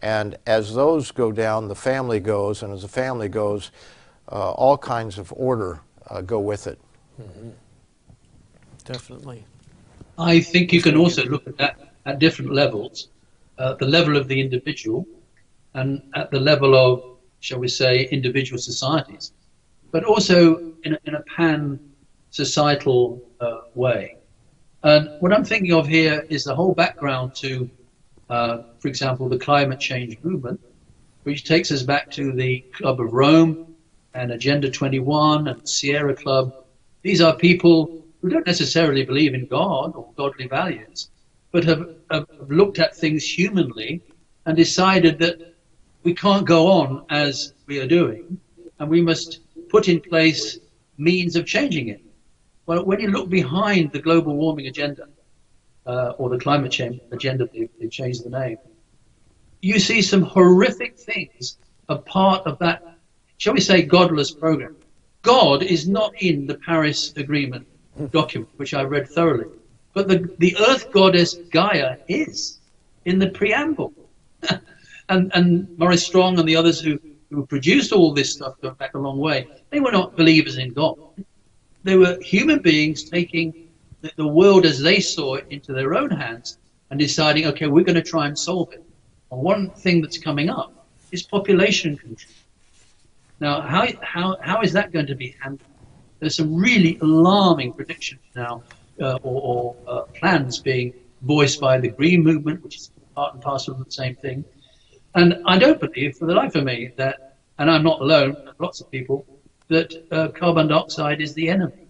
And 0.00 0.36
as 0.46 0.74
those 0.74 1.10
go 1.10 1.32
down, 1.32 1.68
the 1.68 1.74
family 1.74 2.20
goes, 2.20 2.62
and 2.62 2.72
as 2.72 2.82
the 2.82 2.88
family 2.88 3.28
goes, 3.28 3.70
uh, 4.30 4.52
all 4.52 4.78
kinds 4.78 5.18
of 5.18 5.32
order 5.36 5.80
uh, 6.08 6.20
go 6.20 6.38
with 6.38 6.66
it. 6.66 6.78
Mm-hmm. 7.20 7.50
Definitely. 8.84 9.44
I 10.18 10.40
think 10.40 10.72
you 10.72 10.82
can 10.82 10.96
also 10.96 11.24
look 11.24 11.46
at 11.46 11.56
that 11.58 11.94
at 12.06 12.18
different 12.18 12.52
levels. 12.52 13.08
Uh, 13.58 13.74
the 13.74 13.86
level 13.86 14.16
of 14.16 14.28
the 14.28 14.40
individual 14.40 15.06
and 15.74 16.02
at 16.14 16.30
the 16.30 16.40
level 16.40 16.74
of, 16.74 17.02
shall 17.40 17.58
we 17.58 17.68
say, 17.68 18.04
individual 18.10 18.58
societies, 18.58 19.32
but 19.90 20.04
also 20.04 20.72
in 20.84 20.94
a, 20.94 20.98
in 21.04 21.14
a 21.14 21.22
pan 21.22 21.78
societal 22.30 23.22
uh, 23.40 23.60
way. 23.74 24.16
And 24.82 25.10
what 25.20 25.32
I'm 25.32 25.44
thinking 25.44 25.72
of 25.72 25.86
here 25.86 26.24
is 26.28 26.44
the 26.44 26.54
whole 26.54 26.72
background 26.72 27.34
to, 27.36 27.68
uh, 28.30 28.62
for 28.78 28.88
example, 28.88 29.28
the 29.28 29.38
climate 29.38 29.80
change 29.80 30.18
movement, 30.22 30.60
which 31.22 31.44
takes 31.44 31.70
us 31.70 31.82
back 31.82 32.10
to 32.12 32.32
the 32.32 32.60
Club 32.72 33.00
of 33.00 33.12
Rome 33.12 33.74
and 34.14 34.30
Agenda 34.32 34.70
21 34.70 35.48
and 35.48 35.68
Sierra 35.68 36.14
Club. 36.14 36.54
These 37.02 37.20
are 37.20 37.34
people 37.34 38.04
who 38.20 38.28
don't 38.28 38.46
necessarily 38.46 39.04
believe 39.04 39.34
in 39.34 39.46
God 39.46 39.94
or 39.94 40.12
godly 40.16 40.48
values, 40.48 41.10
but 41.52 41.64
have, 41.64 41.88
have 42.10 42.26
looked 42.48 42.78
at 42.78 42.96
things 42.96 43.24
humanly 43.24 44.02
and 44.46 44.56
decided 44.56 45.18
that 45.20 45.54
we 46.02 46.14
can't 46.14 46.46
go 46.46 46.66
on 46.68 47.04
as 47.10 47.54
we 47.66 47.78
are 47.78 47.86
doing, 47.86 48.38
and 48.78 48.88
we 48.88 49.00
must 49.00 49.40
put 49.68 49.88
in 49.88 50.00
place 50.00 50.58
means 50.96 51.36
of 51.36 51.46
changing 51.46 51.88
it. 51.88 52.02
Well, 52.66 52.84
when 52.84 53.00
you 53.00 53.08
look 53.08 53.28
behind 53.28 53.92
the 53.92 54.00
global 54.00 54.34
warming 54.34 54.66
agenda, 54.66 55.08
uh, 55.88 56.12
or 56.18 56.28
the 56.28 56.38
climate 56.38 56.70
change 56.70 57.00
agenda, 57.10 57.48
they, 57.52 57.68
they 57.80 57.88
changed 57.88 58.22
the 58.22 58.30
name, 58.30 58.58
you 59.62 59.80
see 59.80 60.02
some 60.02 60.22
horrific 60.22 60.96
things 60.96 61.56
a 61.88 61.96
part 61.96 62.46
of 62.46 62.58
that, 62.58 62.82
shall 63.38 63.54
we 63.54 63.60
say, 63.60 63.82
godless 63.82 64.30
program. 64.30 64.76
God 65.22 65.62
is 65.62 65.88
not 65.88 66.12
in 66.20 66.46
the 66.46 66.58
Paris 66.58 67.12
Agreement 67.16 67.66
document, 68.10 68.50
which 68.56 68.74
I 68.74 68.82
read 68.82 69.08
thoroughly. 69.08 69.46
But 69.94 70.06
the, 70.06 70.30
the 70.38 70.56
earth 70.68 70.90
goddess 70.90 71.40
Gaia 71.50 71.96
is 72.06 72.60
in 73.04 73.18
the 73.18 73.30
preamble. 73.30 73.92
and, 75.08 75.32
and 75.34 75.68
Maurice 75.76 76.04
Strong 76.04 76.38
and 76.38 76.46
the 76.46 76.54
others 76.56 76.80
who, 76.80 77.00
who 77.30 77.46
produced 77.46 77.92
all 77.92 78.12
this 78.12 78.30
stuff 78.30 78.54
go 78.60 78.70
back 78.72 78.94
a 78.94 78.98
long 78.98 79.18
way, 79.18 79.48
they 79.70 79.80
were 79.80 79.90
not 79.90 80.14
believers 80.14 80.58
in 80.58 80.72
God. 80.72 80.96
They 81.82 81.96
were 81.96 82.18
human 82.20 82.60
beings 82.60 83.02
taking 83.04 83.54
the, 84.16 84.26
world 84.26 84.64
as 84.64 84.80
they 84.80 85.00
saw 85.00 85.34
it 85.34 85.46
into 85.50 85.72
their 85.72 85.94
own 85.94 86.10
hands 86.10 86.58
and 86.90 86.98
deciding, 86.98 87.46
okay, 87.46 87.66
we're 87.66 87.84
going 87.84 87.96
to 87.96 88.02
try 88.02 88.26
and 88.26 88.38
solve 88.38 88.72
it. 88.72 88.84
And 89.30 89.40
one 89.40 89.70
thing 89.70 90.00
that's 90.00 90.18
coming 90.18 90.48
up 90.48 90.86
is 91.12 91.22
population 91.22 91.96
control. 91.96 92.34
Now, 93.40 93.60
how, 93.60 93.86
how, 94.02 94.36
how 94.40 94.62
is 94.62 94.72
that 94.72 94.92
going 94.92 95.06
to 95.06 95.14
be 95.14 95.36
handled? 95.40 95.68
There's 96.20 96.36
some 96.36 96.54
really 96.54 96.98
alarming 97.00 97.74
predictions 97.74 98.20
now, 98.34 98.62
uh, 99.00 99.18
or, 99.22 99.42
or 99.42 99.76
uh, 99.86 100.02
plans 100.18 100.58
being 100.58 100.92
voiced 101.22 101.60
by 101.60 101.78
the 101.78 101.88
Green 101.88 102.24
Movement, 102.24 102.62
which 102.64 102.76
is 102.76 102.90
part 103.14 103.34
and 103.34 103.42
parcel 103.42 103.74
of 103.74 103.84
the 103.84 103.90
same 103.90 104.16
thing. 104.16 104.44
And 105.14 105.40
I 105.46 105.58
don't 105.58 105.80
believe, 105.80 106.16
for 106.16 106.26
the 106.26 106.34
life 106.34 106.54
of 106.56 106.64
me, 106.64 106.92
that, 106.96 107.36
and 107.58 107.70
I'm 107.70 107.84
not 107.84 108.00
alone, 108.00 108.36
lots 108.58 108.80
of 108.80 108.90
people, 108.90 109.24
that 109.68 109.92
uh, 110.10 110.28
carbon 110.28 110.68
dioxide 110.68 111.20
is 111.20 111.34
the 111.34 111.48
enemy. 111.48 111.86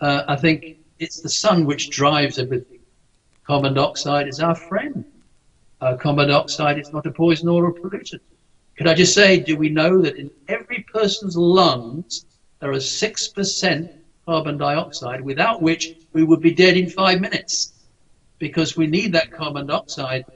Uh, 0.00 0.22
I 0.26 0.36
think 0.36 0.78
it's 1.00 1.20
the 1.20 1.28
sun 1.28 1.64
which 1.64 1.90
drives 1.90 2.38
everything. 2.38 2.78
Carbon 3.44 3.74
dioxide 3.74 4.28
is 4.28 4.38
our 4.38 4.54
friend. 4.54 5.04
Uh, 5.80 5.96
carbon 5.96 6.28
dioxide 6.28 6.78
is 6.78 6.92
not 6.92 7.06
a 7.06 7.10
poison 7.10 7.48
or 7.48 7.68
a 7.68 7.72
pollutant. 7.72 8.20
Could 8.76 8.86
I 8.86 8.94
just 8.94 9.14
say, 9.14 9.40
do 9.40 9.56
we 9.56 9.70
know 9.70 10.00
that 10.02 10.16
in 10.16 10.30
every 10.46 10.84
person's 10.92 11.36
lungs 11.36 12.26
there 12.60 12.72
is 12.72 12.84
6% 12.84 13.92
carbon 14.26 14.58
dioxide, 14.58 15.22
without 15.22 15.62
which 15.62 15.96
we 16.12 16.22
would 16.22 16.40
be 16.40 16.52
dead 16.52 16.76
in 16.76 16.88
five 16.88 17.20
minutes? 17.20 17.72
Because 18.38 18.76
we 18.76 18.86
need 18.86 19.12
that 19.14 19.32
carbon 19.32 19.66
dioxide 19.66 20.26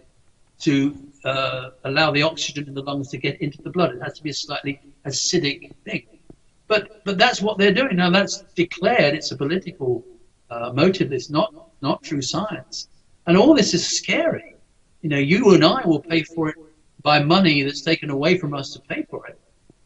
to 0.61 0.97
uh, 1.25 1.71
allow 1.85 2.11
the 2.11 2.23
oxygen 2.23 2.67
in 2.69 2.75
the 2.75 2.83
lungs 2.83 3.11
to 3.11 3.19
get 3.19 3.41
into 3.43 3.61
the 3.63 3.71
blood. 3.71 3.95
It 3.95 4.03
has 4.03 4.15
to 4.15 4.23
be 4.23 4.31
a 4.31 4.35
slightly 4.35 4.81
acidic 5.05 5.75
thing. 5.85 6.07
But 6.69 7.05
but 7.05 7.19
that's 7.19 7.43
what 7.43 7.59
they're 7.59 7.75
doing 7.75 7.97
now. 7.97 8.11
That's 8.11 8.43
declared. 8.55 9.15
It's 9.15 9.31
a 9.31 9.37
political 9.37 10.05
uh, 10.55 10.73
motive. 10.73 11.13
It's 11.13 11.31
not 11.31 11.51
not 11.83 12.03
true 12.03 12.23
science. 12.23 12.89
And 13.27 13.37
all 13.37 13.55
this 13.55 13.75
is 13.75 13.85
scary. 14.01 14.55
You 15.03 15.11
know, 15.11 15.19
you 15.19 15.55
and 15.55 15.65
I 15.65 15.81
will 15.85 16.01
pay 16.01 16.23
for 16.23 16.49
it 16.49 16.57
by 17.03 17.23
money 17.23 17.63
that's 17.63 17.83
taken 17.83 18.11
away 18.11 18.39
from 18.39 18.55
us 18.55 18.73
to 18.75 18.81
pay 18.81 19.03
for 19.11 19.27
it. 19.27 19.39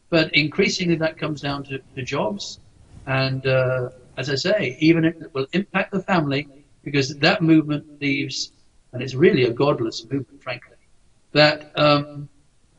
But 0.09 0.33
increasingly, 0.33 0.95
that 0.95 1.17
comes 1.17 1.41
down 1.41 1.63
to, 1.65 1.79
to 1.95 2.01
jobs, 2.01 2.59
and 3.05 3.45
uh, 3.45 3.89
as 4.17 4.29
I 4.29 4.35
say, 4.35 4.77
even 4.79 5.05
it 5.05 5.15
will 5.33 5.47
impact 5.53 5.91
the 5.91 6.01
family 6.01 6.47
because 6.83 7.07
that 7.17 7.41
movement 7.41 7.83
leaves, 8.01 8.51
and 8.91 9.03
it's 9.03 9.15
really 9.15 9.43
a 9.43 9.51
godless 9.51 10.03
movement, 10.03 10.41
frankly. 10.41 10.77
That 11.33 11.71
um, 11.75 12.27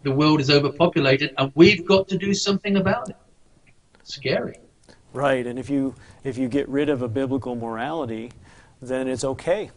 the 0.03 0.11
world 0.11 0.41
is 0.41 0.51
overpopulated, 0.51 1.35
and 1.39 1.53
we've 1.55 1.87
got 1.87 2.09
to 2.09 2.19
do 2.19 2.35
something 2.35 2.77
about 2.77 3.11
it 3.11 3.17
scary. 4.03 4.59
Right, 5.13 5.45
and 5.45 5.59
if 5.59 5.69
you 5.69 5.95
if 6.23 6.39
you 6.39 6.49
get 6.49 6.69
rid 6.69 6.89
of 6.89 7.03
a 7.03 7.09
biblical 7.09 7.57
morality, 7.57 8.31
then 8.81 9.09
it's 9.09 9.25
okay 9.25 9.71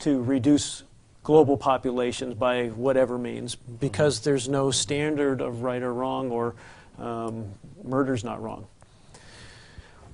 to 0.00 0.22
reduce 0.22 0.82
global 1.22 1.56
populations 1.56 2.34
by 2.34 2.68
whatever 2.68 3.18
means 3.18 3.54
because 3.54 4.20
there's 4.20 4.48
no 4.48 4.70
standard 4.70 5.40
of 5.40 5.62
right 5.62 5.82
or 5.82 5.92
wrong 5.92 6.30
or 6.30 6.54
um, 6.98 7.52
murder's 7.84 8.24
not 8.24 8.42
wrong. 8.42 8.66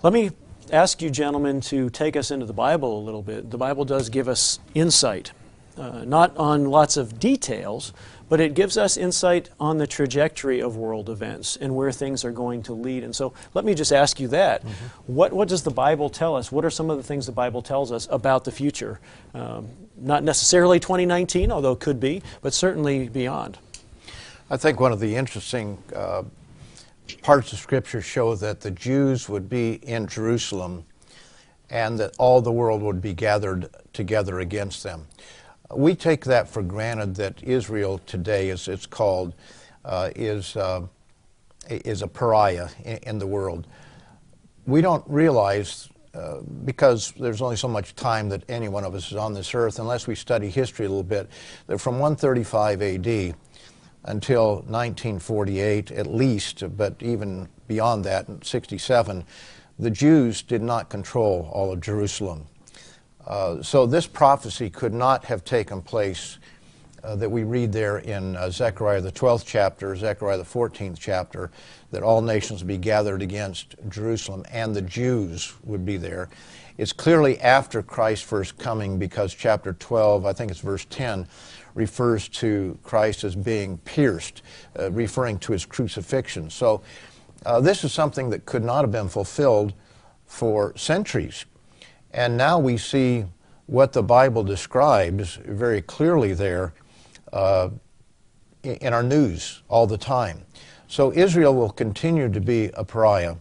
Let 0.03 0.13
me 0.13 0.31
ask 0.71 1.01
you, 1.01 1.11
gentlemen, 1.11 1.61
to 1.63 1.89
take 1.91 2.17
us 2.17 2.31
into 2.31 2.47
the 2.47 2.53
Bible 2.53 2.99
a 2.99 3.03
little 3.03 3.23
bit. 3.23 3.51
The 3.51 3.59
Bible 3.59 3.85
does 3.85 4.11
give 4.11 4.29
us 4.29 4.59
insight, 4.75 5.33
uh, 5.77 6.05
not 6.05 6.37
on 6.37 6.67
lots 6.67 6.97
of 6.97 7.19
details, 7.19 7.93
but 8.29 8.41
it 8.41 8.55
gives 8.55 8.77
us 8.77 8.97
insight 8.97 9.51
on 9.59 9.79
the 9.79 9.87
trajectory 9.87 10.61
of 10.61 10.77
world 10.77 11.09
events 11.09 11.57
and 11.57 11.75
where 11.75 11.93
things 11.93 12.25
are 12.25 12.31
going 12.31 12.63
to 12.65 12.73
lead. 12.73 13.05
And 13.05 13.15
so 13.15 13.33
let 13.55 13.65
me 13.65 13.75
just 13.75 13.93
ask 13.93 14.21
you 14.21 14.29
that. 14.29 14.63
Mm-hmm. 14.63 15.15
What, 15.15 15.33
what 15.33 15.49
does 15.49 15.63
the 15.63 15.71
Bible 15.71 16.11
tell 16.11 16.37
us? 16.37 16.53
What 16.53 16.65
are 16.65 16.71
some 16.71 16.91
of 16.91 16.97
the 16.97 17.03
things 17.03 17.27
the 17.27 17.33
Bible 17.33 17.63
tells 17.63 17.91
us 17.93 18.07
about 18.11 18.45
the 18.45 18.53
future? 18.53 19.01
Um, 19.35 19.69
not 19.97 20.23
necessarily 20.23 20.79
2019, 20.79 21.51
although 21.51 21.73
it 21.73 21.81
could 21.81 22.01
be, 22.01 22.23
but 22.43 22.53
certainly 22.53 23.09
beyond. 23.09 23.59
I 24.51 24.57
think 24.57 24.81
one 24.81 24.93
of 24.93 25.01
the 25.01 25.15
interesting 25.15 25.83
uh, 25.95 26.23
parts 27.23 27.53
of 27.53 27.59
Scripture 27.59 28.01
show 28.01 28.35
that 28.37 28.61
the 28.61 28.71
Jews 28.71 29.29
would 29.29 29.49
be 29.49 29.75
in 29.75 30.07
Jerusalem 30.07 30.85
and 31.71 31.99
that 31.99 32.15
all 32.19 32.41
the 32.41 32.53
world 32.53 32.83
would 32.83 33.01
be 33.01 33.13
gathered 33.13 33.69
together 33.93 34.41
against 34.41 34.83
them. 34.83 35.07
We 35.75 35.95
take 35.95 36.25
that 36.25 36.49
for 36.49 36.63
granted 36.63 37.17
that 37.17 37.43
Israel 37.43 37.99
today, 38.07 38.49
as 38.51 38.69
it's 38.69 38.87
called, 38.87 39.35
uh, 39.85 40.11
is, 40.17 40.57
uh, 40.57 40.87
is 41.69 42.01
a 42.01 42.09
pariah 42.09 42.69
in, 42.85 42.97
in, 42.99 43.19
the 43.19 43.27
world. 43.27 43.67
We 44.67 44.81
don't 44.81 45.05
realize, 45.07 45.91
uh, 46.15 46.39
because 46.65 47.13
there's 47.21 47.43
only 47.43 47.57
so 47.57 47.69
much 47.69 47.95
time 47.95 48.31
that 48.31 48.45
any 48.49 48.69
one 48.69 48.85
of 48.85 48.95
us 48.95 49.11
is 49.11 49.17
on 49.19 49.35
this 49.35 49.55
earth, 49.55 49.79
unless 49.79 50.07
we 50.07 50.15
study 50.15 50.49
history 50.49 50.87
a 50.87 50.89
little 50.89 51.03
bit, 51.03 51.29
that 51.67 51.79
from 51.79 51.99
135 51.99 52.81
AD 52.81 53.35
until 54.05 54.57
1948 54.69 55.91
at 55.91 56.07
least, 56.07 56.65
but 56.79 56.95
even 57.01 57.47
beyond 57.67 58.05
that, 58.05 58.27
in 58.29 58.41
67, 58.41 59.23
the 59.79 59.91
Jews 59.91 60.41
did 60.41 60.63
not 60.63 60.89
control 60.89 61.51
all 61.53 61.71
of 61.73 61.83
Jerusalem. 61.83 62.47
Uh, 63.29 63.63
so 63.63 63.85
this 63.85 64.07
prophecy 64.07 64.71
could 64.71 64.95
not 64.95 65.23
have 65.27 65.45
taken 65.45 65.83
place 65.83 66.39
uh, 67.05 67.15
that 67.15 67.31
we 67.31 67.45
read 67.45 67.71
there 67.71 67.99
in 67.99 68.35
uh, 68.37 68.51
Zechariah 68.51 69.03
the 69.03 69.13
12th 69.13 69.45
chapter, 69.47 69.95
Zechariah 69.95 70.39
the 70.39 70.45
14th 70.45 70.97
chapter, 70.99 71.51
that 71.91 72.03
all 72.03 72.23
nations 72.23 72.63
would 72.63 72.69
be 72.69 72.79
gathered 72.79 73.21
against 73.21 73.77
Jerusalem 73.91 74.45
and 74.51 74.75
the 74.75 74.83
Jews 74.83 75.53
would 75.65 75.85
be 75.85 75.99
there. 75.99 76.31
It's 76.79 76.95
clearly 76.95 77.39
after 77.41 77.83
Christ's 77.83 78.25
first 78.25 78.57
coming 78.57 78.99
because 78.99 79.35
chapter 79.35 79.75
12, 79.75 80.25
I 80.25 80.33
think 80.33 80.51
it's 80.51 80.61
verse 80.61 80.87
10, 80.87 81.29
refers 81.75 82.29
to 82.29 82.79
Christ 82.83 83.25
as 83.25 83.37
being 83.37 83.77
pierced, 83.79 84.41
uh, 84.79 84.91
referring 84.91 85.39
to 85.41 85.53
his 85.53 85.67
crucifixion. 85.67 86.49
So 86.49 86.83
uh, 87.45 87.61
this 87.61 87.85
is 87.85 87.93
something 87.93 88.31
that 88.31 88.47
could 88.47 88.65
not 88.65 88.83
have 88.83 88.93
been 88.93 89.09
fulfilled 89.09 89.75
for 90.27 90.75
centuries. 90.77 91.45
And 92.13 92.37
now 92.37 92.59
we 92.59 92.77
see 92.77 93.25
what 93.67 93.93
the 93.93 94.03
Bible 94.03 94.43
describes 94.43 95.37
very 95.45 95.83
clearly 95.83 96.33
there 96.33 96.73
uh, 97.33 97.71
in 98.63 98.93
our 98.93 99.03
news 99.03 99.63
all 99.69 99.87
the 99.87 99.99
time. 99.99 100.45
So 100.87 101.13
Israel 101.13 101.55
will 101.55 101.71
continue 101.71 102.31
to 102.31 102.41
be 102.41 102.71
a 102.75 102.85
pariah. 102.85 103.37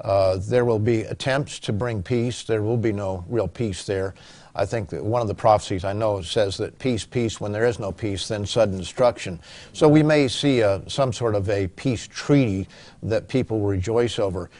Uh, 0.00 0.36
there 0.36 0.66
will 0.66 0.78
be 0.78 1.02
attempts 1.02 1.58
to 1.60 1.72
bring 1.72 2.02
peace. 2.02 2.42
There 2.44 2.62
will 2.62 2.76
be 2.76 2.92
no 2.92 3.24
real 3.26 3.48
peace 3.48 3.84
there. 3.84 4.14
I 4.54 4.66
think 4.66 4.90
that 4.90 5.02
one 5.02 5.22
of 5.22 5.28
the 5.28 5.34
prophecies 5.34 5.84
I 5.84 5.94
know 5.94 6.20
says 6.22 6.56
that 6.58 6.78
peace, 6.78 7.04
peace, 7.04 7.40
when 7.40 7.52
there 7.52 7.64
is 7.64 7.78
no 7.78 7.90
peace, 7.90 8.28
then 8.28 8.46
sudden 8.46 8.78
destruction. 8.78 9.40
So 9.72 9.88
we 9.88 10.02
may 10.02 10.28
see 10.28 10.60
a, 10.60 10.82
some 10.88 11.12
sort 11.12 11.34
of 11.34 11.48
a 11.48 11.68
peace 11.68 12.06
treaty 12.06 12.68
that 13.02 13.28
people 13.28 13.60
rejoice 13.60 14.18
over. 14.18 14.50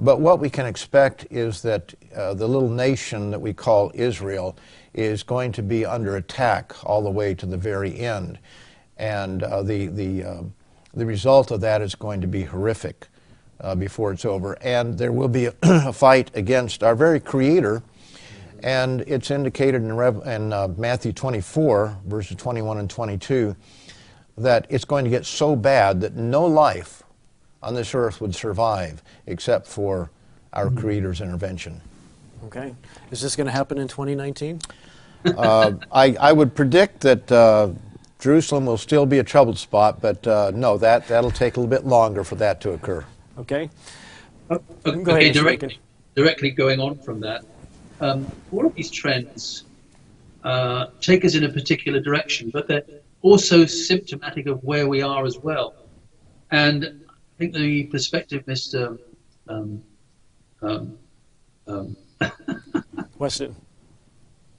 But 0.00 0.18
what 0.18 0.40
we 0.40 0.48
can 0.48 0.64
expect 0.66 1.26
is 1.30 1.60
that 1.62 1.94
uh, 2.16 2.34
the 2.34 2.48
little 2.48 2.70
nation 2.70 3.30
that 3.30 3.40
we 3.40 3.52
call 3.52 3.92
Israel 3.94 4.56
is 4.94 5.22
going 5.22 5.52
to 5.52 5.62
be 5.62 5.84
under 5.84 6.16
attack 6.16 6.74
all 6.84 7.02
the 7.02 7.10
way 7.10 7.34
to 7.34 7.46
the 7.46 7.58
very 7.58 7.98
end. 8.00 8.38
And 8.96 9.42
uh, 9.42 9.62
the, 9.62 9.86
the, 9.86 10.24
uh, 10.24 10.42
the 10.94 11.06
result 11.06 11.50
of 11.50 11.60
that 11.60 11.82
is 11.82 11.94
going 11.94 12.22
to 12.22 12.26
be 12.26 12.44
horrific 12.44 13.08
uh, 13.60 13.74
before 13.74 14.12
it's 14.12 14.24
over. 14.24 14.54
And 14.62 14.96
there 14.96 15.12
will 15.12 15.28
be 15.28 15.46
a, 15.46 15.54
a 15.62 15.92
fight 15.92 16.30
against 16.34 16.82
our 16.82 16.94
very 16.94 17.20
Creator 17.20 17.82
and 18.62 19.02
it's 19.02 19.30
indicated 19.30 19.82
in, 19.82 19.96
Rev- 19.96 20.26
in 20.26 20.52
uh, 20.52 20.68
Matthew 20.76 21.12
24, 21.12 21.98
verses 22.06 22.36
21 22.36 22.78
and 22.78 22.90
22, 22.90 23.56
that 24.38 24.66
it's 24.68 24.84
going 24.84 25.04
to 25.04 25.10
get 25.10 25.24
so 25.26 25.56
bad 25.56 26.00
that 26.02 26.16
no 26.16 26.44
life 26.44 27.02
on 27.62 27.74
this 27.74 27.94
earth 27.94 28.20
would 28.20 28.34
survive 28.34 29.02
except 29.26 29.66
for 29.66 30.10
our 30.52 30.66
mm-hmm. 30.66 30.78
Creator's 30.78 31.20
intervention. 31.20 31.80
Okay. 32.46 32.74
Is 33.10 33.20
this 33.20 33.36
going 33.36 33.46
to 33.46 33.52
happen 33.52 33.78
in 33.78 33.88
2019? 33.88 34.60
uh, 35.24 35.72
I, 35.92 36.16
I, 36.18 36.32
would 36.32 36.54
predict 36.54 37.00
that 37.00 37.30
uh, 37.30 37.70
Jerusalem 38.18 38.64
will 38.64 38.78
still 38.78 39.04
be 39.04 39.18
a 39.18 39.22
troubled 39.22 39.58
spot, 39.58 40.00
but 40.00 40.26
uh, 40.26 40.50
no, 40.54 40.78
that, 40.78 41.06
that'll 41.08 41.30
take 41.30 41.56
a 41.56 41.60
little 41.60 41.70
bit 41.70 41.86
longer 41.86 42.24
for 42.24 42.36
that 42.36 42.60
to 42.62 42.70
occur. 42.70 43.04
Okay. 43.38 43.68
Go 44.48 44.62
okay, 44.86 45.30
directly, 45.30 45.78
directly 46.14 46.50
going 46.50 46.80
on 46.80 46.98
from 46.98 47.20
that, 47.20 47.44
um, 48.00 48.26
all 48.50 48.66
of 48.66 48.74
these 48.74 48.90
trends 48.90 49.64
uh, 50.42 50.86
take 51.00 51.24
us 51.24 51.34
in 51.34 51.44
a 51.44 51.48
particular 51.48 52.00
direction, 52.00 52.50
but 52.50 52.66
they're 52.66 52.82
also 53.22 53.66
symptomatic 53.66 54.46
of 54.46 54.64
where 54.64 54.88
we 54.88 55.02
are 55.02 55.24
as 55.24 55.38
well. 55.38 55.74
And 56.50 56.84
I 56.84 56.99
think 57.40 57.54
the 57.54 57.84
perspective, 57.84 58.44
Mr. 58.44 58.98
Um, 59.48 59.82
um, 60.60 60.98
um 61.66 61.96
Weston. 63.18 63.56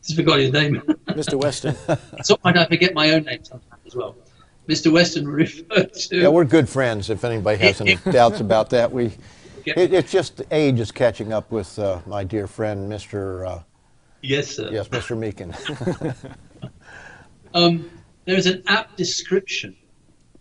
Just 0.03 0.15
forgot 0.17 0.39
his 0.39 0.51
name. 0.51 0.81
Mr. 1.09 1.35
Weston. 1.35 1.75
Sometimes 2.23 2.57
I 2.57 2.65
forget 2.65 2.95
my 2.95 3.11
own 3.11 3.23
name 3.23 3.43
sometimes 3.43 3.81
as 3.85 3.95
well. 3.95 4.15
Mr. 4.67 4.91
Weston 4.91 5.27
referred 5.41 5.93
to. 5.93 6.17
Yeah, 6.17 6.29
we're 6.29 6.43
good 6.43 6.67
friends. 6.67 7.11
If 7.11 7.23
anybody 7.23 7.59
has 7.59 7.81
any 7.81 7.97
doubts 7.97 8.39
about 8.39 8.71
that, 8.71 8.91
we 8.91 9.11
it, 9.63 9.93
it's 9.93 10.11
just 10.11 10.41
age 10.49 10.79
is 10.79 10.91
catching 10.91 11.31
up 11.31 11.51
with 11.51 11.77
uh, 11.77 11.99
my 12.07 12.23
dear 12.23 12.47
friend, 12.47 12.91
Mr. 12.91 13.47
Uh, 13.47 13.59
yes, 14.23 14.55
sir. 14.55 14.69
Yes, 14.71 14.87
Mr. 14.87 15.15
Meakin. 15.15 15.53
um, 17.53 17.91
there's 18.25 18.47
an 18.47 18.63
apt 18.65 18.97
description. 18.97 19.75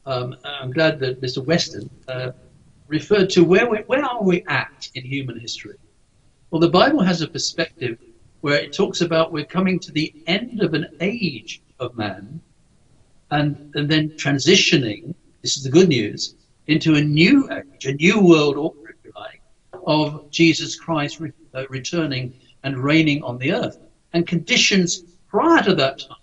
Um, 0.07 0.37
I'm 0.45 0.73
glad 0.73 0.99
that 1.01 1.21
Mr. 1.21 1.45
Weston 1.45 1.91
uh, 2.09 2.33
referred 2.89 3.31
to 3.31 3.45
where 3.45 3.69
we, 3.69 3.79
where 3.87 4.05
are 4.05 4.23
we 4.23 4.43
at 4.49 4.89
in 4.95 5.05
human 5.05 5.39
history. 5.39 5.77
Well, 6.51 6.61
the 6.61 6.69
Bible 6.69 7.03
has 7.03 7.23
a 7.23 7.29
perspective 7.29 7.99
where 8.41 8.59
it 8.59 8.73
talks 8.73 9.01
about 9.01 9.33
we're 9.33 9.45
coming 9.45 9.79
to 9.81 9.93
the 9.93 10.13
end 10.27 10.63
of 10.63 10.75
an 10.75 10.87
age 11.01 11.63
of 11.79 11.97
man, 11.97 12.41
and 13.31 13.73
and 13.75 13.89
then 13.89 14.11
transitioning. 14.11 15.15
This 15.43 15.57
is 15.57 15.63
the 15.63 15.71
good 15.71 15.89
news 15.89 16.35
into 16.67 16.97
a 16.97 17.01
new 17.01 17.51
age, 17.51 17.87
a 17.87 17.93
new 17.93 18.21
world 18.21 18.57
order 18.57 18.91
if 18.91 18.97
you 19.05 19.13
like, 19.15 19.43
of 19.87 20.31
Jesus 20.31 20.77
Christ 20.77 21.21
re- 21.21 21.33
uh, 21.55 21.65
returning 21.69 22.35
and 22.63 22.77
reigning 22.79 23.23
on 23.23 23.39
the 23.39 23.53
earth. 23.53 23.79
And 24.13 24.27
conditions 24.27 25.05
prior 25.29 25.63
to 25.63 25.75
that 25.77 26.01
time 26.01 26.17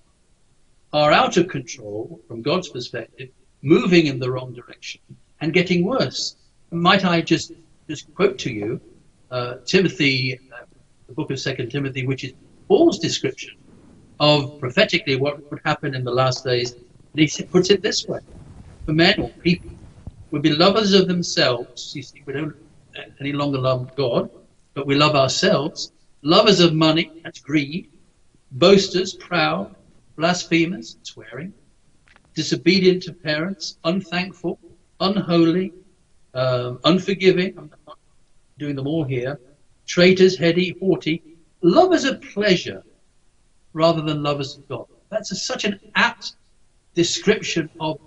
are 0.94 1.12
out 1.12 1.38
of 1.38 1.48
control 1.48 2.20
from 2.28 2.42
God's 2.42 2.70
perspective, 2.70 3.30
moving 3.64 4.08
in 4.08 4.20
the 4.20 4.32
wrong 4.32 4.54
direction 4.54 5.02
and 5.42 5.54
getting 5.54 5.84
worse. 5.86 6.36
Might 6.72 7.06
I 7.06 7.22
just 7.22 7.52
just 7.90 8.14
quote 8.16 8.38
to 8.40 8.52
you 8.52 8.82
uh, 9.32 9.56
Timothy, 9.66 10.40
uh, 10.54 10.66
the 11.08 11.14
book 11.14 11.32
of 11.32 11.40
Second 11.40 11.70
Timothy, 11.70 12.06
which 12.06 12.24
is 12.24 12.34
Paul's 12.68 13.00
description 13.00 13.54
of 14.20 14.60
prophetically 14.60 15.16
what 15.16 15.50
would 15.50 15.62
happen 15.64 15.96
in 15.96 16.04
the 16.04 16.12
last 16.12 16.44
days. 16.44 16.74
And 16.74 17.30
he 17.30 17.44
puts 17.46 17.70
it 17.70 17.82
this 17.82 18.06
way: 18.08 18.20
for 18.86 18.94
men 18.94 19.22
or 19.22 19.30
people 19.30 19.72
would 20.32 20.42
be 20.42 20.52
lovers 20.52 20.94
of 20.94 21.08
themselves. 21.08 21.94
You 21.96 22.04
see, 22.04 22.24
we 22.26 22.34
don't 22.34 22.56
any 23.20 23.32
longer 23.32 23.60
love 23.60 23.96
God, 23.96 24.30
but 24.76 24.88
we 24.88 24.96
love 24.96 25.16
ourselves. 25.16 25.92
Lovers 26.24 26.60
of 26.60 26.74
money, 26.74 27.12
that's 27.24 27.40
greed. 27.40 27.90
Boasters, 28.52 29.14
proud. 29.14 29.76
Blasphemers, 30.18 30.98
swearing. 31.04 31.54
Disobedient 32.38 33.02
to 33.02 33.14
parents, 33.14 33.80
unthankful, 33.84 34.60
unholy, 35.00 35.74
um, 36.36 36.80
unforgiving. 36.84 37.58
I'm 37.58 37.72
not 37.88 37.98
doing 38.60 38.76
them 38.76 38.86
all 38.86 39.04
here. 39.04 39.40
Traitors, 39.88 40.38
heady, 40.38 40.76
haughty. 40.80 41.24
Lovers 41.64 42.04
of 42.04 42.22
pleasure 42.22 42.84
rather 43.74 44.04
than 44.04 44.22
lovers 44.22 44.56
of 44.56 44.68
God. 44.68 44.86
That's 45.10 45.32
a, 45.32 45.36
such 45.36 45.66
an 45.66 45.80
apt 45.96 46.34
description 46.94 47.72
of 47.80 48.00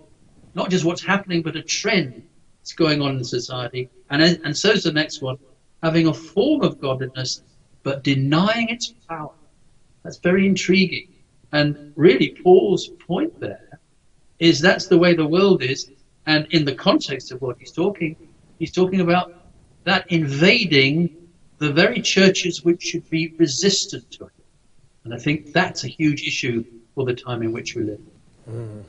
not 0.55 0.71
just 0.71 0.85
what's 0.85 1.03
happening, 1.03 1.43
but 1.43 1.57
a 1.57 1.63
trend 1.63 2.23
that's 2.61 2.73
going 2.73 3.03
on 3.03 3.17
in 3.17 3.25
society. 3.25 3.91
And, 4.11 4.23
and 4.23 4.57
so 4.57 4.71
is 4.71 4.85
the 4.85 4.93
next 4.93 5.23
one 5.23 5.39
having 5.83 6.07
a 6.07 6.15
form 6.15 6.63
of 6.63 6.81
godliness, 6.81 7.43
but 7.83 8.05
denying 8.05 8.69
its 8.69 8.95
power. 9.09 9.35
That's 10.05 10.19
very 10.19 10.47
intriguing. 10.47 11.09
And 11.51 11.93
really, 11.97 12.39
Paul's 12.45 12.87
point 13.09 13.41
there 13.41 13.80
is 14.41 14.59
that's 14.59 14.87
the 14.87 14.99
way 14.99 15.15
the 15.15 15.27
world 15.27 15.63
is. 15.63 15.91
And 16.27 16.47
in 16.51 16.65
the 16.65 16.75
context 16.75 17.31
of 17.31 17.41
what 17.41 17.57
he's 17.59 17.71
talking, 17.71 18.17
he's 18.59 18.73
talking 18.73 19.01
about 19.01 19.35
that 19.85 20.11
invading 20.11 21.17
the 21.59 21.73
very 21.73 22.01
churches 22.01 22.65
which 22.65 22.83
should 22.83 23.09
be 23.11 23.35
resistant 23.39 24.11
to 24.13 24.25
it. 24.25 24.33
And 25.05 25.15
I 25.15 25.19
think 25.19 25.53
that's 25.53 25.85
a 25.85 25.89
huge 25.89 26.27
issue 26.27 26.65
for 26.95 27.05
the 27.05 27.15
time 27.15 27.43
in 27.43 27.53
which 27.53 27.75
we 27.75 27.83
live. 27.83 28.01
Mm. 28.51 28.85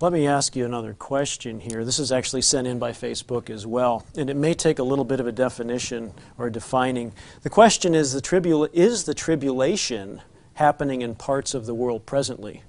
Let 0.00 0.12
me 0.12 0.26
ask 0.26 0.56
you 0.56 0.64
another 0.64 0.92
question 0.92 1.60
here. 1.60 1.84
This 1.84 1.98
is 1.98 2.12
actually 2.12 2.42
sent 2.42 2.66
in 2.66 2.78
by 2.78 2.92
Facebook 2.92 3.48
as 3.48 3.66
well, 3.66 4.04
and 4.16 4.28
it 4.28 4.34
may 4.34 4.52
take 4.52 4.78
a 4.78 4.82
little 4.82 5.04
bit 5.04 5.20
of 5.20 5.26
a 5.26 5.32
definition 5.32 6.12
or 6.36 6.50
defining. 6.50 7.12
The 7.42 7.48
question 7.48 7.94
is 7.94 8.12
the 8.12 8.20
tribula- 8.20 8.70
is 8.72 9.04
the 9.04 9.14
tribulation 9.14 10.20
happening 10.54 11.00
in 11.00 11.14
parts 11.14 11.54
of 11.54 11.64
the 11.64 11.74
world 11.74 12.06
presently? 12.06 12.62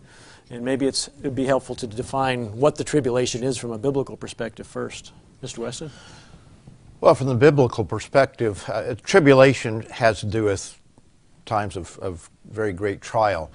And 0.49 0.63
maybe 0.63 0.85
it 0.85 1.09
would 1.23 1.35
be 1.35 1.45
helpful 1.45 1.75
to 1.75 1.87
define 1.87 2.57
what 2.57 2.75
the 2.75 2.83
tribulation 2.83 3.43
is 3.43 3.57
from 3.57 3.71
a 3.71 3.77
biblical 3.77 4.15
perspective 4.15 4.67
first. 4.67 5.11
Mr. 5.41 5.59
Weston? 5.59 5.91
Well, 7.01 7.15
from 7.15 7.27
the 7.27 7.35
biblical 7.35 7.83
perspective, 7.83 8.63
uh, 8.67 8.95
tribulation 9.03 9.81
has 9.91 10.19
to 10.21 10.25
do 10.25 10.45
with 10.45 10.79
times 11.45 11.77
of, 11.77 11.97
of 11.99 12.29
very 12.49 12.73
great 12.73 13.01
trial. 13.01 13.51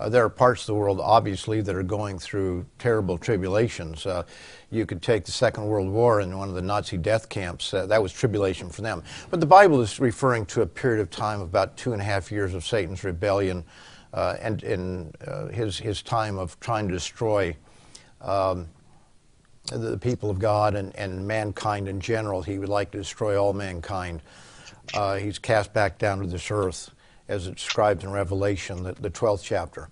Uh, 0.00 0.08
there 0.08 0.24
are 0.24 0.28
parts 0.28 0.62
of 0.62 0.66
the 0.68 0.74
world, 0.74 1.00
obviously, 1.00 1.60
that 1.60 1.74
are 1.74 1.82
going 1.82 2.18
through 2.18 2.64
terrible 2.78 3.18
tribulations. 3.18 4.06
Uh, 4.06 4.22
you 4.70 4.86
could 4.86 5.02
take 5.02 5.24
the 5.24 5.32
Second 5.32 5.66
World 5.66 5.88
War 5.88 6.20
and 6.20 6.38
one 6.38 6.48
of 6.48 6.54
the 6.54 6.62
Nazi 6.62 6.96
death 6.96 7.28
camps. 7.28 7.74
Uh, 7.74 7.84
that 7.86 8.00
was 8.00 8.12
tribulation 8.12 8.68
for 8.68 8.82
them. 8.82 9.02
But 9.30 9.40
the 9.40 9.46
Bible 9.46 9.80
is 9.80 9.98
referring 9.98 10.46
to 10.46 10.62
a 10.62 10.66
period 10.66 11.00
of 11.00 11.10
time 11.10 11.40
about 11.40 11.76
two 11.76 11.92
and 11.92 12.00
a 12.00 12.04
half 12.04 12.30
years 12.30 12.54
of 12.54 12.64
Satan's 12.64 13.02
rebellion 13.02 13.64
uh, 14.12 14.36
and 14.40 14.62
in 14.62 15.12
uh, 15.26 15.48
his, 15.48 15.78
his 15.78 16.02
time 16.02 16.38
of 16.38 16.58
trying 16.60 16.88
to 16.88 16.94
destroy 16.94 17.56
um, 18.20 18.68
the 19.66 19.98
people 19.98 20.30
of 20.30 20.38
God 20.38 20.74
and, 20.74 20.94
and 20.96 21.26
mankind 21.26 21.88
in 21.88 22.00
general. 22.00 22.42
He 22.42 22.58
would 22.58 22.68
like 22.68 22.90
to 22.92 22.98
destroy 22.98 23.40
all 23.40 23.52
mankind. 23.52 24.22
Uh, 24.94 25.16
he's 25.16 25.38
cast 25.38 25.72
back 25.72 25.98
down 25.98 26.20
to 26.20 26.26
this 26.26 26.50
earth 26.50 26.90
as 27.28 27.46
it 27.46 27.56
describes 27.56 28.04
in 28.04 28.10
Revelation, 28.10 28.82
the, 28.82 28.92
the 28.94 29.10
12th 29.10 29.42
chapter. 29.42 29.90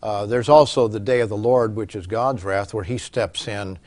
Uh, 0.00 0.26
there's 0.26 0.48
also 0.48 0.86
the 0.86 1.00
day 1.00 1.20
of 1.20 1.28
the 1.28 1.36
Lord, 1.36 1.74
which 1.74 1.96
is 1.96 2.06
God's 2.06 2.44
wrath, 2.44 2.72
where 2.72 2.84
He 2.84 2.98
steps 2.98 3.48
in 3.48 3.78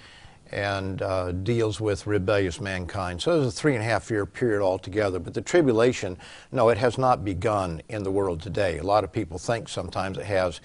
and 0.52 1.02
uh, 1.02 1.32
deals 1.32 1.80
with 1.80 2.06
rebellious 2.06 2.60
mankind. 2.60 3.22
So 3.22 3.40
there's 3.40 3.54
a 3.54 3.58
three 3.58 3.74
and 3.74 3.82
a 3.82 3.86
half 3.86 4.10
year 4.10 4.26
period 4.26 4.62
altogether. 4.62 5.20
But 5.20 5.34
the 5.34 5.42
tribulation, 5.42 6.18
no, 6.52 6.70
it 6.70 6.78
has 6.78 6.98
not 6.98 7.24
begun 7.24 7.82
in 7.90 8.04
the 8.04 8.12
world 8.12 8.42
today. 8.42 8.78
A 8.78 8.84
lot 8.84 9.04
of 9.04 9.12
people 9.12 9.38
think 9.38 9.70
sometimes 9.70 10.18
it 10.18 10.26
has. 10.26 10.60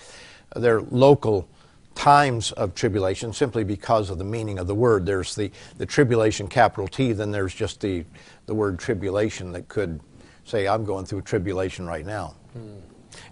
They're 0.55 0.81
local 0.81 1.49
times 1.95 2.53
of 2.53 2.75
tribulation 2.75 3.33
simply 3.33 3.65
because 3.65 4.11
of 4.11 4.19
the 4.19 4.25
meaning 4.25 4.59
of 4.59 4.67
the 4.67 4.75
word. 4.75 5.07
There's 5.07 5.35
the, 5.35 5.51
the 5.79 5.87
tribulation, 5.87 6.47
capital 6.47 6.87
T, 6.87 7.13
then 7.13 7.31
there's 7.31 7.55
just 7.55 7.81
the, 7.81 8.05
the 8.47 8.55
word 8.55 8.79
tribulation 8.79 9.53
that 9.53 9.69
could 9.69 10.01
say, 10.45 10.69
I'm 10.69 10.85
going 10.85 11.07
through 11.07 11.23
tribulation 11.23 11.87
right 11.87 12.05
now. 12.05 12.35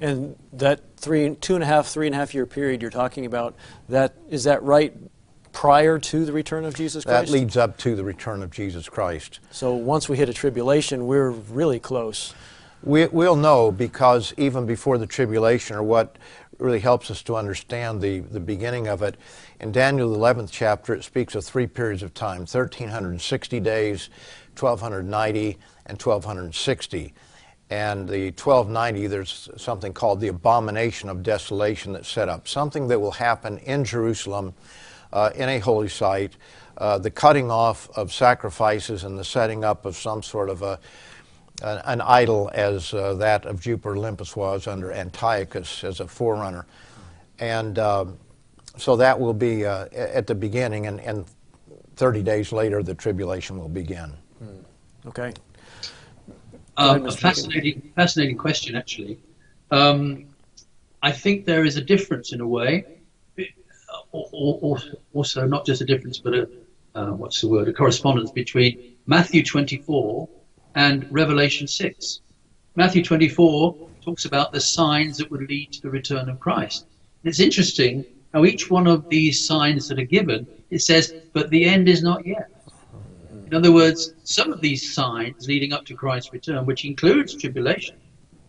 And 0.00 0.36
that 0.54 0.80
three, 0.96 1.34
two 1.36 1.54
and 1.54 1.62
a 1.62 1.66
half, 1.66 1.88
three 1.88 2.06
and 2.06 2.14
a 2.14 2.18
half 2.18 2.34
year 2.34 2.46
period 2.46 2.80
you're 2.80 2.90
talking 2.90 3.26
about, 3.26 3.54
that 3.88 4.14
is 4.30 4.44
that 4.44 4.62
right 4.62 4.94
prior 5.54 5.98
to 5.98 6.26
the 6.26 6.32
return 6.32 6.66
of 6.66 6.74
Jesus 6.74 7.04
Christ? 7.04 7.30
That 7.30 7.32
leads 7.32 7.56
up 7.56 7.78
to 7.78 7.96
the 7.96 8.04
return 8.04 8.42
of 8.42 8.50
Jesus 8.50 8.88
Christ. 8.88 9.40
So 9.50 9.72
once 9.74 10.08
we 10.08 10.18
hit 10.18 10.28
a 10.28 10.34
tribulation, 10.34 11.06
we're 11.06 11.30
really 11.30 11.78
close. 11.78 12.34
We, 12.82 13.06
we'll 13.06 13.36
know 13.36 13.72
because 13.72 14.34
even 14.36 14.66
before 14.66 14.98
the 14.98 15.06
tribulation, 15.06 15.76
or 15.76 15.82
what 15.82 16.16
really 16.58 16.80
helps 16.80 17.10
us 17.10 17.22
to 17.22 17.36
understand 17.36 18.02
the, 18.02 18.18
the 18.20 18.40
beginning 18.40 18.88
of 18.88 19.00
it, 19.02 19.16
in 19.60 19.72
Daniel, 19.72 20.12
the 20.12 20.18
11th 20.18 20.50
chapter, 20.50 20.92
it 20.92 21.04
speaks 21.04 21.34
of 21.34 21.44
three 21.44 21.66
periods 21.66 22.02
of 22.02 22.12
time 22.12 22.40
1360 22.40 23.60
days, 23.60 24.10
1290, 24.58 25.58
and 25.86 26.00
1260. 26.00 27.14
And 27.70 28.08
the 28.08 28.26
1290, 28.26 29.06
there's 29.06 29.48
something 29.56 29.94
called 29.94 30.20
the 30.20 30.28
abomination 30.28 31.08
of 31.08 31.22
desolation 31.22 31.94
that's 31.94 32.08
set 32.08 32.28
up, 32.28 32.46
something 32.46 32.88
that 32.88 33.00
will 33.00 33.12
happen 33.12 33.58
in 33.58 33.84
Jerusalem 33.84 34.52
uh, 35.14 35.30
in 35.34 35.48
a 35.48 35.58
holy 35.58 35.88
site, 35.88 36.36
uh, 36.76 36.98
the 36.98 37.10
cutting 37.10 37.50
off 37.50 37.88
of 37.96 38.12
sacrifices 38.12 39.04
and 39.04 39.18
the 39.18 39.24
setting 39.24 39.64
up 39.64 39.86
of 39.86 39.96
some 39.96 40.22
sort 40.22 40.50
of 40.50 40.60
a, 40.62 40.78
an, 41.62 41.80
an 41.84 42.00
idol 42.02 42.50
as 42.52 42.92
uh, 42.92 43.14
that 43.14 43.46
of 43.46 43.60
Jupiter 43.60 43.96
Olympus 43.96 44.36
was 44.36 44.66
under 44.66 44.92
Antiochus 44.92 45.84
as 45.84 46.00
a 46.00 46.08
forerunner. 46.08 46.66
And 47.38 47.78
um, 47.78 48.18
so 48.76 48.96
that 48.96 49.18
will 49.18 49.34
be 49.34 49.64
uh, 49.64 49.86
at 49.92 50.26
the 50.26 50.34
beginning, 50.34 50.86
and, 50.86 51.00
and 51.00 51.24
30 51.96 52.22
days 52.22 52.52
later, 52.52 52.82
the 52.82 52.94
tribulation 52.94 53.58
will 53.58 53.68
begin. 53.68 54.12
Okay. 55.06 55.32
Um, 56.76 57.06
a 57.06 57.12
fascinating, 57.12 57.92
fascinating 57.94 58.36
question, 58.36 58.74
actually. 58.74 59.20
Um, 59.70 60.26
I 61.02 61.12
think 61.12 61.44
there 61.44 61.64
is 61.64 61.76
a 61.76 61.82
difference 61.82 62.32
in 62.32 62.40
a 62.40 62.48
way, 62.48 62.84
also 65.12 65.46
not 65.46 65.66
just 65.66 65.80
a 65.80 65.84
difference, 65.84 66.18
but 66.18 66.34
a 66.34 66.48
uh, 66.94 67.10
what's 67.10 67.40
the 67.40 67.48
word? 67.48 67.68
A 67.68 67.72
correspondence 67.72 68.30
between 68.30 68.96
Matthew 69.06 69.44
24 69.44 70.28
and 70.76 71.06
Revelation 71.10 71.66
6. 71.66 72.20
Matthew 72.76 73.02
24 73.02 73.76
talks 74.04 74.24
about 74.24 74.52
the 74.52 74.60
signs 74.60 75.18
that 75.18 75.30
would 75.30 75.48
lead 75.48 75.72
to 75.72 75.82
the 75.82 75.90
return 75.90 76.28
of 76.28 76.38
Christ. 76.40 76.86
And 77.22 77.30
it's 77.30 77.40
interesting 77.40 78.04
how 78.32 78.44
each 78.44 78.70
one 78.70 78.86
of 78.86 79.08
these 79.08 79.46
signs 79.46 79.88
that 79.88 79.98
are 79.98 80.04
given, 80.04 80.46
it 80.70 80.82
says, 80.82 81.14
but 81.32 81.50
the 81.50 81.64
end 81.64 81.88
is 81.88 82.02
not 82.02 82.26
yet. 82.26 82.50
In 83.46 83.54
other 83.54 83.72
words, 83.72 84.14
some 84.24 84.52
of 84.52 84.60
these 84.60 84.94
signs 84.94 85.46
leading 85.46 85.72
up 85.72 85.84
to 85.86 85.94
Christ's 85.94 86.32
return, 86.32 86.66
which 86.66 86.84
includes 86.84 87.34
tribulation. 87.34 87.96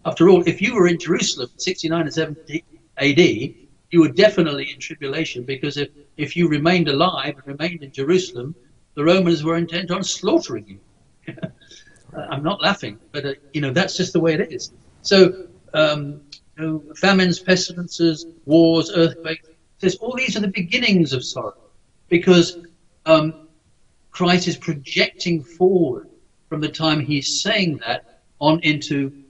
After 0.05 0.29
all, 0.29 0.43
if 0.47 0.61
you 0.61 0.75
were 0.75 0.87
in 0.87 0.99
Jerusalem 0.99 1.49
69 1.57 2.01
and 2.01 2.13
70 2.13 2.63
AD, 2.97 3.64
you 3.91 4.01
were 4.01 4.09
definitely 4.09 4.71
in 4.71 4.79
tribulation 4.79 5.43
because 5.43 5.77
if, 5.77 5.89
if 6.17 6.35
you 6.35 6.47
remained 6.47 6.87
alive 6.87 7.35
and 7.35 7.47
remained 7.47 7.83
in 7.83 7.91
Jerusalem, 7.91 8.55
the 8.95 9.03
Romans 9.03 9.43
were 9.43 9.57
intent 9.57 9.91
on 9.91 10.03
slaughtering 10.03 10.65
you. 10.67 11.33
I'm 12.29 12.43
not 12.43 12.61
laughing, 12.61 12.97
but 13.11 13.25
uh, 13.25 13.33
you 13.53 13.61
know 13.61 13.71
that's 13.71 13.97
just 13.97 14.13
the 14.13 14.19
way 14.19 14.33
it 14.33 14.51
is. 14.51 14.71
So, 15.01 15.47
um, 15.73 16.21
you 16.57 16.63
know, 16.63 16.83
famines, 16.95 17.39
pestilences, 17.39 18.25
wars, 18.45 18.91
earthquakes. 18.95 19.47
Says 19.79 19.95
all 19.95 20.15
these 20.15 20.37
are 20.37 20.39
the 20.39 20.47
beginnings 20.47 21.11
of 21.11 21.25
sorrow, 21.25 21.57
because 22.07 22.57
um, 23.05 23.47
Christ 24.11 24.47
is 24.47 24.55
projecting 24.55 25.43
forward 25.43 26.09
from 26.47 26.61
the 26.61 26.69
time 26.69 27.01
he's 27.01 27.41
saying 27.41 27.81
that 27.85 28.21
on 28.39 28.61
into 28.61 29.23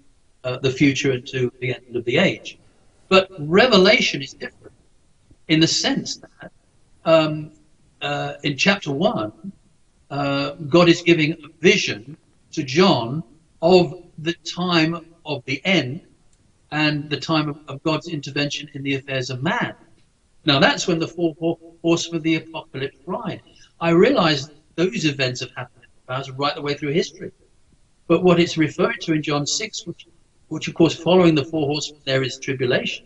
uh, 0.44 0.58
the 0.58 0.72
future, 0.72 1.12
into 1.14 1.52
the 1.60 1.74
end 1.74 1.96
of 1.96 2.06
the 2.06 2.18
age. 2.18 2.60
But 3.10 3.30
Revelation 3.40 4.22
is 4.22 4.34
different 4.34 4.74
in 5.48 5.60
the 5.60 5.68
sense 5.68 6.18
that 6.18 6.52
um, 7.06 7.52
uh, 8.02 8.34
in 8.44 8.58
chapter 8.58 8.92
one, 8.92 9.52
uh, 10.10 10.52
God 10.70 10.90
is 10.90 11.02
giving 11.02 11.34
a 11.34 11.48
vision 11.60 12.18
to 12.52 12.64
John 12.64 13.24
of 13.62 14.04
the 14.18 14.34
time 14.34 15.06
of 15.26 15.44
the 15.46 15.62
end 15.66 16.02
and 16.72 17.10
the 17.10 17.20
time 17.20 17.50
of, 17.50 17.60
of 17.68 17.84
God's 17.84 18.08
intervention 18.08 18.70
in 18.74 18.84
the 18.84 18.96
affairs 18.96 19.30
of 19.30 19.44
man. 19.44 19.76
Now 20.46 20.60
that's 20.60 20.88
when 20.88 21.00
the 21.00 21.08
four 21.08 21.36
horsemen 21.82 22.18
of 22.18 22.24
the 22.24 22.36
apocalypse 22.36 22.98
ride. 23.06 23.42
I 23.80 23.90
realize 23.92 24.50
those 24.76 25.06
events 25.06 25.42
have 25.42 25.52
happened 25.56 25.86
right 26.08 26.56
the 26.56 26.62
way 26.62 26.76
through 26.76 26.92
history. 26.92 27.32
But 28.08 28.24
what 28.24 28.40
it's 28.40 28.58
referring 28.58 29.00
to 29.02 29.14
in 29.14 29.24
John 29.24 29.48
6, 29.48 29.88
which, 29.88 30.08
which 30.48 30.68
of 30.68 30.74
course 30.74 30.96
following 30.96 31.36
the 31.36 31.44
four 31.44 31.68
horsemen 31.68 32.02
there 32.06 32.24
is 32.24 32.38
tribulation. 32.40 33.06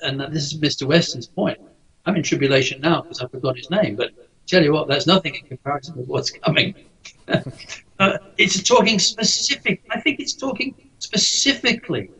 And 0.00 0.20
this 0.20 0.52
is 0.52 0.58
Mr. 0.58 0.86
Weston's 0.86 1.26
point. 1.26 1.58
I'm 2.06 2.16
in 2.16 2.22
tribulation 2.22 2.80
now 2.80 3.02
because 3.02 3.20
I 3.20 3.28
forgot 3.28 3.56
his 3.56 3.70
name, 3.70 3.96
but 3.96 4.10
tell 4.46 4.62
you 4.62 4.72
what, 4.72 4.88
that's 4.88 5.06
nothing 5.06 5.34
in 5.34 5.46
comparison 5.46 5.96
with 5.96 6.06
what's 6.06 6.30
coming. 6.30 6.74
uh, 7.98 8.18
it's 8.38 8.62
talking 8.62 8.98
specific. 8.98 9.82
I 9.90 10.00
think 10.00 10.20
it's 10.20 10.34
talking 10.34 10.74
specifically 10.98 12.10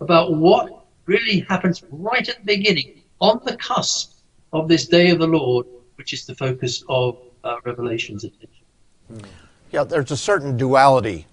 about 0.00 0.34
what 0.34 0.84
really 1.06 1.40
happens 1.40 1.82
right 1.90 2.28
at 2.28 2.38
the 2.38 2.44
beginning, 2.44 3.02
on 3.20 3.40
the 3.44 3.56
cusp 3.56 4.18
of 4.52 4.68
this 4.68 4.86
day 4.86 5.10
of 5.10 5.18
the 5.18 5.26
Lord, 5.26 5.66
which 5.94 6.12
is 6.12 6.26
the 6.26 6.34
focus 6.34 6.84
of 6.88 7.18
uh, 7.44 7.56
Revelation's 7.64 8.24
attention. 8.24 9.30
Yeah, 9.70 9.84
there's 9.84 10.10
a 10.10 10.16
certain 10.16 10.56
duality 10.56 11.26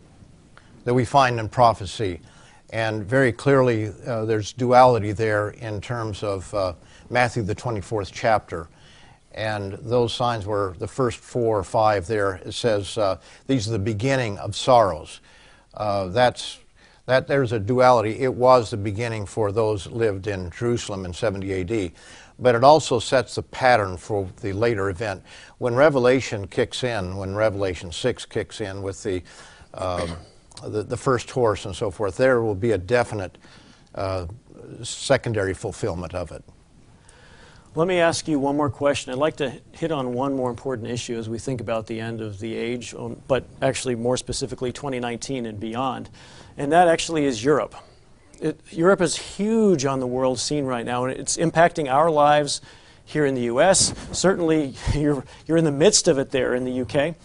that 0.86 0.94
we 0.94 1.06
find 1.06 1.40
in 1.40 1.50
prophecy. 1.50 2.20
And 2.74 3.06
very 3.06 3.32
clearly, 3.32 3.94
uh, 4.08 4.26
there's 4.26 4.52
duality 4.52 5.12
there 5.12 5.50
in 5.50 5.80
terms 5.80 6.24
of 6.24 6.52
uh, 6.56 6.74
Matthew, 7.08 7.44
the 7.44 7.54
24th 7.54 8.10
chapter. 8.12 8.68
And 9.32 9.74
those 9.74 10.12
signs 10.12 10.48
were 10.48 10.74
the 10.80 10.88
first 10.88 11.20
four 11.20 11.60
or 11.60 11.64
five 11.64 12.08
there. 12.08 12.42
It 12.44 12.54
says, 12.54 12.98
uh, 12.98 13.20
These 13.46 13.68
are 13.68 13.74
the 13.74 13.80
beginning 13.80 14.40
of 14.40 14.56
sorrows. 14.56 15.22
Uh, 15.76 16.08
that's, 16.08 16.62
that 17.06 17.28
there's 17.28 17.52
a 17.52 17.60
duality. 17.60 18.20
It 18.22 18.34
was 18.34 18.72
the 18.72 18.78
beginning 18.78 19.28
for 19.28 19.52
those 19.52 19.86
lived 19.86 20.26
in 20.26 20.50
Jerusalem 20.50 21.06
in 21.06 21.14
70 21.14 21.62
AD. 21.62 21.92
But 22.40 22.56
it 22.56 22.64
also 22.64 22.98
sets 22.98 23.36
the 23.36 23.44
pattern 23.44 23.98
for 23.98 24.28
the 24.42 24.52
later 24.52 24.90
event. 24.90 25.22
When 25.60 25.76
Revelation 25.76 26.48
kicks 26.48 26.84
in, 26.84 27.18
when 27.18 27.36
Revelation 27.36 27.92
6 27.92 28.26
kicks 28.26 28.62
in 28.62 28.82
with 28.82 29.04
the 29.04 29.22
um, 29.76 30.18
the, 30.68 30.84
the 30.84 30.98
first 30.98 31.30
horse 31.32 31.66
and 31.66 31.76
so 31.76 31.92
forth, 31.92 32.18
there 32.18 32.42
will 32.42 32.56
be 32.56 32.72
a 32.72 32.78
definite 32.78 33.38
uh, 33.96 34.28
secondary 34.82 35.54
fulfillment 35.54 36.14
of 36.14 36.32
it. 36.32 36.44
Let 37.76 37.88
me 37.88 38.00
ask 38.00 38.28
you 38.28 38.38
one 38.38 38.56
more 38.56 38.70
question. 38.70 39.12
I'd 39.12 39.18
like 39.18 39.38
to 39.38 39.52
hit 39.72 39.92
on 39.92 40.14
one 40.14 40.36
more 40.36 40.52
important 40.52 40.90
issue 40.90 41.18
as 41.18 41.28
we 41.28 41.40
think 41.40 41.60
about 41.60 41.88
the 41.88 42.00
end 42.00 42.22
of 42.22 42.40
the 42.40 42.56
age, 42.56 42.94
um, 42.94 43.20
but 43.28 43.46
actually 43.64 43.96
more 43.96 44.16
specifically 44.16 44.72
2019 44.72 45.48
and 45.48 45.60
beyond. 45.60 46.12
And 46.56 46.72
that 46.72 46.88
actually 46.88 47.26
is 47.26 47.44
Europe. 47.44 47.74
It, 48.40 48.60
Europe 48.70 49.02
is 49.02 49.18
huge 49.18 49.86
on 49.86 50.00
the 50.00 50.06
world 50.06 50.38
scene 50.38 50.66
right 50.66 50.86
now, 50.86 51.06
and 51.06 51.20
it's 51.20 51.38
impacting 51.38 51.92
our 51.92 52.12
lives 52.12 52.62
here 53.06 53.26
in 53.26 53.34
the 53.34 53.42
U.S. 53.44 53.96
Certainly, 54.12 54.76
you're, 54.94 55.24
you're 55.48 55.58
in 55.58 55.66
the 55.66 55.72
midst 55.72 56.08
of 56.08 56.20
it 56.20 56.30
there 56.30 56.54
in 56.54 56.66
the 56.66 56.72
U.K. 56.72 57.16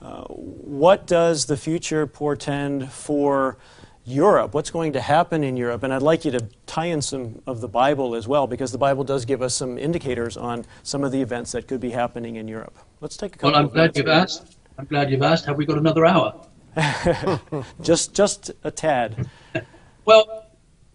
Uh, 0.00 0.24
what 0.24 1.06
does 1.06 1.46
the 1.46 1.56
future 1.56 2.06
portend 2.06 2.90
for 2.92 3.58
Europe? 4.04 4.54
What's 4.54 4.70
going 4.70 4.92
to 4.92 5.00
happen 5.00 5.42
in 5.42 5.56
Europe? 5.56 5.82
And 5.82 5.92
I'd 5.92 6.02
like 6.02 6.24
you 6.24 6.30
to 6.30 6.48
tie 6.66 6.86
in 6.86 7.02
some 7.02 7.42
of 7.46 7.60
the 7.60 7.68
Bible 7.68 8.14
as 8.14 8.28
well, 8.28 8.46
because 8.46 8.70
the 8.70 8.78
Bible 8.78 9.02
does 9.02 9.24
give 9.24 9.42
us 9.42 9.54
some 9.54 9.76
indicators 9.76 10.36
on 10.36 10.64
some 10.82 11.02
of 11.02 11.10
the 11.10 11.20
events 11.20 11.52
that 11.52 11.66
could 11.66 11.80
be 11.80 11.90
happening 11.90 12.36
in 12.36 12.46
Europe. 12.46 12.78
Let's 13.00 13.16
take 13.16 13.34
a 13.34 13.38
couple. 13.38 13.52
Well, 13.52 13.60
I'm 13.60 13.68
glad 13.68 13.96
you've 13.96 14.08
asked. 14.08 14.56
I'm 14.78 14.86
glad 14.86 15.10
you've 15.10 15.22
asked. 15.22 15.44
Have 15.46 15.56
we 15.56 15.66
got 15.66 15.78
another 15.78 16.06
hour? 16.06 16.34
just, 17.82 18.14
just 18.14 18.52
a 18.62 18.70
tad. 18.70 19.28
well, 20.04 20.46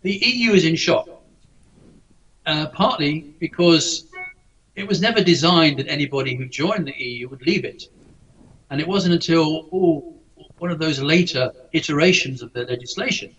the 0.01 0.13
EU 0.13 0.53
is 0.53 0.63
in 0.63 0.77
shock, 0.77 1.09
uh, 2.45 2.67
partly 2.67 3.33
because 3.39 4.05
it 4.75 4.87
was 4.87 5.01
never 5.01 5.21
designed 5.21 5.77
that 5.79 5.87
anybody 5.87 6.35
who 6.35 6.45
joined 6.45 6.87
the 6.87 6.95
EU 6.97 7.27
would 7.27 7.41
leave 7.41 7.65
it. 7.65 7.89
And 8.73 8.81
it 8.81 8.87
wasn't 8.87 9.13
until 9.13 9.69
oh, 9.71 10.15
one 10.57 10.71
of 10.71 10.79
those 10.79 10.99
later 10.99 11.51
iterations 11.73 12.41
of 12.41 12.51
the 12.53 12.63
legislation 12.63 13.35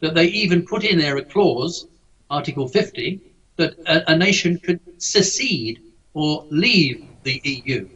that 0.00 0.14
they 0.14 0.28
even 0.28 0.64
put 0.64 0.82
in 0.82 0.96
there 0.98 1.18
a 1.18 1.22
clause, 1.22 1.86
Article 2.30 2.66
50, 2.66 3.20
that 3.56 3.78
a, 3.80 4.12
a 4.12 4.16
nation 4.16 4.58
could 4.58 4.80
secede 4.96 5.82
or 6.14 6.46
leave 6.48 7.06
the 7.22 7.38
EU. 7.44 7.86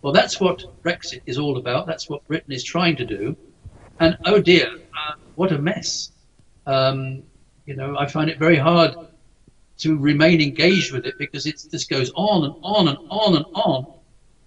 Well, 0.00 0.14
that's 0.14 0.40
what 0.40 0.64
Brexit 0.82 1.20
is 1.26 1.38
all 1.38 1.58
about. 1.58 1.86
That's 1.86 2.08
what 2.08 2.26
Britain 2.26 2.54
is 2.54 2.64
trying 2.64 2.96
to 2.96 3.04
do. 3.04 3.36
And 3.98 4.16
oh 4.24 4.40
dear, 4.40 4.70
uh, 4.72 5.16
what 5.34 5.52
a 5.52 5.58
mess. 5.58 6.10
Um, 6.66 7.22
you 7.66 7.76
know, 7.76 7.98
I 7.98 8.06
find 8.06 8.30
it 8.30 8.38
very 8.38 8.56
hard 8.56 8.94
to 9.80 9.98
remain 9.98 10.40
engaged 10.40 10.90
with 10.90 11.04
it 11.04 11.18
because 11.18 11.44
it 11.44 11.62
just 11.70 11.90
goes 11.90 12.10
on 12.14 12.44
and 12.44 12.54
on 12.62 12.88
and 12.88 12.96
on 13.10 13.36
and 13.36 13.44
on. 13.52 13.99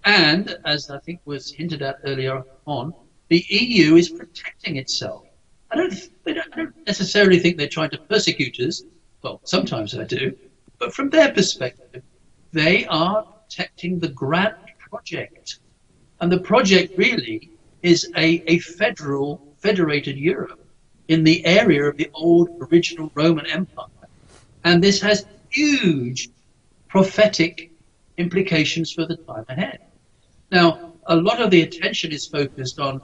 And 0.04 0.58
as 0.64 0.90
I 0.90 0.98
think 0.98 1.20
was 1.24 1.50
hinted 1.50 1.82
at 1.82 2.00
earlier 2.04 2.44
on, 2.66 2.94
the 3.28 3.44
EU 3.48 3.96
is 3.96 4.10
protecting 4.10 4.76
itself. 4.76 5.24
I 5.70 5.76
don't, 5.76 6.10
I 6.26 6.32
don't 6.56 6.86
necessarily 6.86 7.38
think 7.38 7.56
they're 7.56 7.68
trying 7.68 7.90
to 7.90 7.98
persecute 7.98 8.60
us. 8.60 8.82
Well, 9.22 9.40
sometimes 9.44 9.98
I 9.98 10.04
do. 10.04 10.36
But 10.78 10.92
from 10.92 11.08
their 11.08 11.32
perspective, 11.32 12.02
they 12.52 12.86
are 12.86 13.22
protecting 13.22 13.98
the 13.98 14.08
grand 14.08 14.56
project. 14.78 15.60
And 16.20 16.30
the 16.30 16.40
project 16.40 16.96
really 16.98 17.50
is 17.82 18.10
a, 18.16 18.42
a 18.46 18.58
federal, 18.58 19.54
federated 19.58 20.16
Europe 20.16 20.60
in 21.08 21.24
the 21.24 21.44
area 21.44 21.84
of 21.84 21.96
the 21.96 22.10
old 22.14 22.48
original 22.60 23.10
Roman 23.14 23.46
Empire. 23.46 23.86
And 24.64 24.82
this 24.82 25.00
has 25.00 25.26
huge 25.50 26.28
prophetic 26.88 27.72
implications 28.16 28.92
for 28.92 29.06
the 29.06 29.16
time 29.16 29.44
ahead. 29.48 29.80
Now, 30.54 30.92
a 31.08 31.16
lot 31.16 31.40
of 31.40 31.50
the 31.50 31.62
attention 31.62 32.12
is 32.12 32.28
focused 32.28 32.78
on 32.78 33.02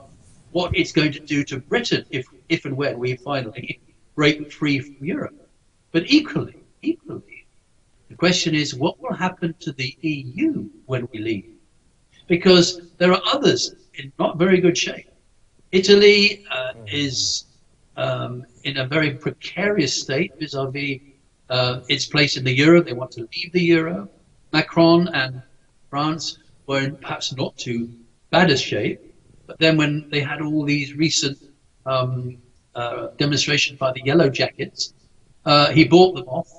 what 0.52 0.70
it's 0.76 0.92
going 0.92 1.10
to 1.10 1.18
do 1.18 1.42
to 1.50 1.58
Britain 1.58 2.04
if, 2.10 2.24
if 2.48 2.64
and 2.64 2.76
when 2.76 2.96
we 2.96 3.16
finally 3.16 3.80
break 4.14 4.52
free 4.52 4.78
from 4.78 5.04
Europe. 5.04 5.48
But 5.90 6.04
equally, 6.06 6.62
equally, 6.82 7.46
the 8.08 8.14
question 8.14 8.54
is 8.54 8.76
what 8.76 9.00
will 9.02 9.14
happen 9.14 9.56
to 9.58 9.72
the 9.72 9.96
EU 10.00 10.68
when 10.86 11.08
we 11.12 11.18
leave? 11.18 11.50
Because 12.28 12.82
there 12.98 13.12
are 13.12 13.22
others 13.34 13.74
in 13.94 14.12
not 14.20 14.38
very 14.38 14.60
good 14.60 14.78
shape. 14.78 15.10
Italy 15.72 16.44
uh, 16.52 16.74
is 16.86 17.46
um, 17.96 18.46
in 18.62 18.76
a 18.76 18.86
very 18.86 19.10
precarious 19.10 20.00
state 20.00 20.30
vis-a-vis 20.38 21.00
uh, 21.48 21.80
its 21.88 22.06
place 22.06 22.36
in 22.36 22.44
the 22.44 22.56
euro. 22.56 22.80
They 22.80 22.92
want 22.92 23.10
to 23.12 23.28
leave 23.34 23.50
the 23.52 23.62
euro. 23.62 24.08
Macron 24.52 25.08
and 25.08 25.42
France 25.90 26.38
were 26.70 26.80
in 26.80 26.94
perhaps 26.94 27.34
not 27.36 27.56
too 27.58 27.90
bad 28.30 28.48
a 28.48 28.56
shape, 28.56 29.00
but 29.48 29.58
then 29.58 29.76
when 29.76 30.08
they 30.10 30.20
had 30.20 30.40
all 30.40 30.62
these 30.64 30.94
recent 30.94 31.36
um, 31.84 32.36
uh, 32.76 33.08
demonstrations 33.18 33.76
by 33.76 33.90
the 33.90 34.02
Yellow 34.04 34.30
Jackets, 34.30 34.94
uh, 35.44 35.72
he 35.72 35.82
bought 35.84 36.14
them 36.14 36.28
off, 36.28 36.50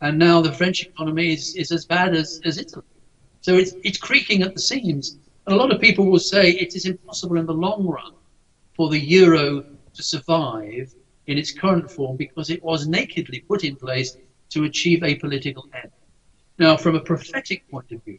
and 0.00 0.18
now 0.18 0.42
the 0.42 0.50
French 0.50 0.82
economy 0.82 1.32
is, 1.32 1.54
is 1.54 1.70
as 1.70 1.84
bad 1.84 2.12
as, 2.12 2.40
as 2.44 2.58
Italy. 2.58 2.84
So 3.40 3.54
it's, 3.54 3.74
it's 3.84 3.98
creaking 3.98 4.42
at 4.42 4.52
the 4.54 4.60
seams. 4.60 5.18
And 5.46 5.54
a 5.54 5.56
lot 5.56 5.70
of 5.72 5.80
people 5.80 6.06
will 6.06 6.26
say 6.34 6.50
it 6.50 6.74
is 6.74 6.84
impossible 6.86 7.36
in 7.36 7.46
the 7.46 7.54
long 7.54 7.86
run 7.86 8.14
for 8.74 8.90
the 8.90 8.98
euro 8.98 9.64
to 9.94 10.02
survive 10.02 10.92
in 11.28 11.38
its 11.38 11.52
current 11.52 11.88
form 11.88 12.16
because 12.16 12.50
it 12.50 12.60
was 12.64 12.88
nakedly 12.88 13.40
put 13.40 13.62
in 13.62 13.76
place 13.76 14.16
to 14.50 14.64
achieve 14.64 15.04
a 15.04 15.14
political 15.14 15.68
end. 15.72 15.92
Now, 16.58 16.76
from 16.76 16.96
a 16.96 17.00
prophetic 17.00 17.70
point 17.70 17.92
of 17.92 18.02
view, 18.04 18.18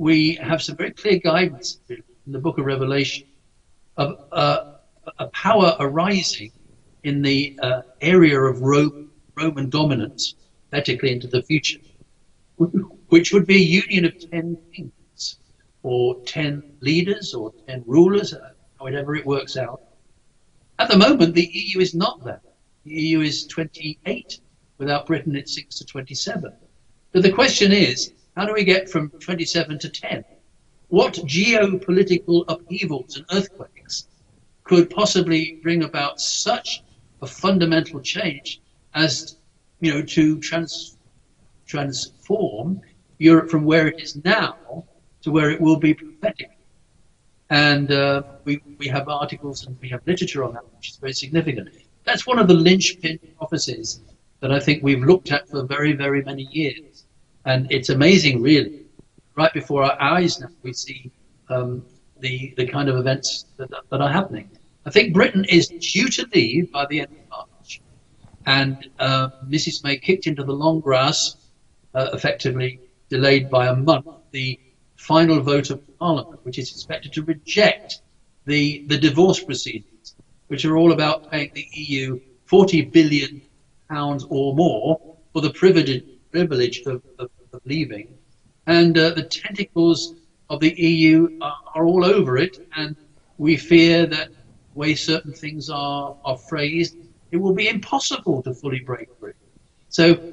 we 0.00 0.36
have 0.36 0.62
some 0.62 0.76
very 0.76 0.92
clear 0.92 1.18
guidance 1.18 1.78
in 1.90 2.02
the 2.26 2.38
book 2.38 2.56
of 2.56 2.64
Revelation 2.64 3.26
of 3.98 4.24
uh, 4.32 4.76
a 5.18 5.26
power 5.26 5.76
arising 5.78 6.52
in 7.04 7.20
the 7.20 7.58
uh, 7.62 7.82
area 8.00 8.40
of 8.40 8.62
Rome, 8.62 9.10
Roman 9.36 9.68
dominance, 9.68 10.36
prophetically 10.70 11.12
into 11.12 11.26
the 11.26 11.42
future, 11.42 11.80
which 13.08 13.34
would 13.34 13.46
be 13.46 13.56
a 13.56 13.82
union 13.82 14.06
of 14.06 14.30
10 14.30 14.56
kings 14.74 15.36
or 15.82 16.18
10 16.22 16.62
leaders 16.80 17.34
or 17.34 17.52
10 17.68 17.84
rulers, 17.86 18.32
however 18.78 19.14
it 19.16 19.26
works 19.26 19.58
out. 19.58 19.82
At 20.78 20.88
the 20.88 20.96
moment, 20.96 21.34
the 21.34 21.50
EU 21.52 21.78
is 21.78 21.94
not 21.94 22.24
that. 22.24 22.40
The 22.84 22.92
EU 22.92 23.20
is 23.20 23.46
28 23.48 24.40
Without 24.78 25.06
Britain, 25.06 25.36
it's 25.36 25.54
6 25.54 25.74
to 25.74 25.84
27. 25.84 26.54
But 27.12 27.22
the 27.22 27.30
question 27.30 27.70
is, 27.70 28.14
how 28.36 28.46
do 28.46 28.52
we 28.52 28.64
get 28.64 28.88
from 28.88 29.10
27 29.10 29.78
to 29.80 29.88
10? 29.88 30.24
What 30.88 31.14
geopolitical 31.14 32.44
upheavals 32.48 33.16
and 33.16 33.26
earthquakes 33.32 34.06
could 34.64 34.90
possibly 34.90 35.58
bring 35.62 35.84
about 35.84 36.20
such 36.20 36.82
a 37.22 37.26
fundamental 37.26 38.00
change 38.00 38.60
as, 38.94 39.36
you 39.80 39.92
know, 39.92 40.02
to 40.02 40.38
trans, 40.40 40.96
transform 41.66 42.80
Europe 43.18 43.50
from 43.50 43.64
where 43.64 43.88
it 43.88 44.00
is 44.00 44.22
now 44.24 44.84
to 45.22 45.30
where 45.30 45.50
it 45.50 45.60
will 45.60 45.76
be 45.76 45.94
prophetic? 45.94 46.50
And 47.50 47.90
uh, 47.90 48.22
we, 48.44 48.62
we 48.78 48.86
have 48.88 49.08
articles 49.08 49.66
and 49.66 49.76
we 49.80 49.88
have 49.88 50.06
literature 50.06 50.44
on 50.44 50.54
that, 50.54 50.64
which 50.76 50.90
is 50.90 50.96
very 50.96 51.12
significant. 51.12 51.68
That's 52.04 52.26
one 52.26 52.38
of 52.38 52.48
the 52.48 52.54
linchpin 52.54 53.18
prophecies 53.36 54.00
that 54.40 54.52
I 54.52 54.60
think 54.60 54.82
we've 54.82 55.02
looked 55.02 55.32
at 55.32 55.48
for 55.48 55.64
very, 55.64 55.92
very 55.92 56.22
many 56.22 56.48
years. 56.50 56.89
And 57.44 57.70
it's 57.70 57.88
amazing, 57.88 58.42
really. 58.42 58.86
Right 59.36 59.52
before 59.52 59.84
our 59.84 60.00
eyes 60.00 60.40
now, 60.40 60.48
we 60.62 60.72
see 60.72 61.10
um, 61.48 61.84
the, 62.20 62.54
the 62.56 62.66
kind 62.66 62.88
of 62.88 62.96
events 62.96 63.46
that, 63.56 63.70
that 63.90 64.00
are 64.00 64.10
happening. 64.10 64.50
I 64.86 64.90
think 64.90 65.14
Britain 65.14 65.44
is 65.44 65.68
due 65.68 66.08
to 66.08 66.26
leave 66.34 66.72
by 66.72 66.86
the 66.86 67.00
end 67.00 67.12
of 67.12 67.30
March. 67.30 67.80
And 68.46 68.88
uh, 68.98 69.30
Mrs. 69.48 69.84
May 69.84 69.96
kicked 69.96 70.26
into 70.26 70.44
the 70.44 70.52
long 70.52 70.80
grass, 70.80 71.36
uh, 71.94 72.08
effectively 72.12 72.80
delayed 73.08 73.50
by 73.50 73.68
a 73.68 73.74
month, 73.74 74.06
the 74.30 74.58
final 74.96 75.40
vote 75.40 75.70
of 75.70 75.82
Parliament, 75.98 76.40
which 76.44 76.58
is 76.58 76.70
expected 76.70 77.12
to 77.14 77.22
reject 77.22 78.02
the, 78.46 78.84
the 78.88 78.98
divorce 78.98 79.42
proceedings, 79.42 80.14
which 80.48 80.64
are 80.64 80.76
all 80.76 80.92
about 80.92 81.30
paying 81.30 81.50
the 81.54 81.66
EU 81.72 82.20
40 82.46 82.82
billion 82.82 83.42
pounds 83.88 84.24
or 84.28 84.54
more 84.54 85.00
for 85.32 85.42
the 85.42 85.50
privilege, 85.50 86.04
privilege 86.30 86.80
of, 86.86 87.02
of, 87.18 87.30
of 87.52 87.60
leaving. 87.64 88.16
And 88.66 88.96
uh, 88.96 89.10
the 89.10 89.22
tentacles 89.22 90.14
of 90.48 90.60
the 90.60 90.74
EU 90.80 91.38
are, 91.40 91.56
are, 91.74 91.84
all 91.84 92.04
over 92.04 92.36
it, 92.36 92.66
and 92.76 92.96
we 93.38 93.56
fear 93.56 94.06
that 94.06 94.28
way 94.74 94.94
certain 94.94 95.32
things 95.32 95.70
are, 95.70 96.16
are 96.24 96.36
phrased, 96.36 96.96
it 97.30 97.36
will 97.36 97.54
be 97.54 97.68
impossible 97.68 98.42
to 98.42 98.54
fully 98.54 98.80
break 98.80 99.08
free. 99.18 99.32
So 99.88 100.32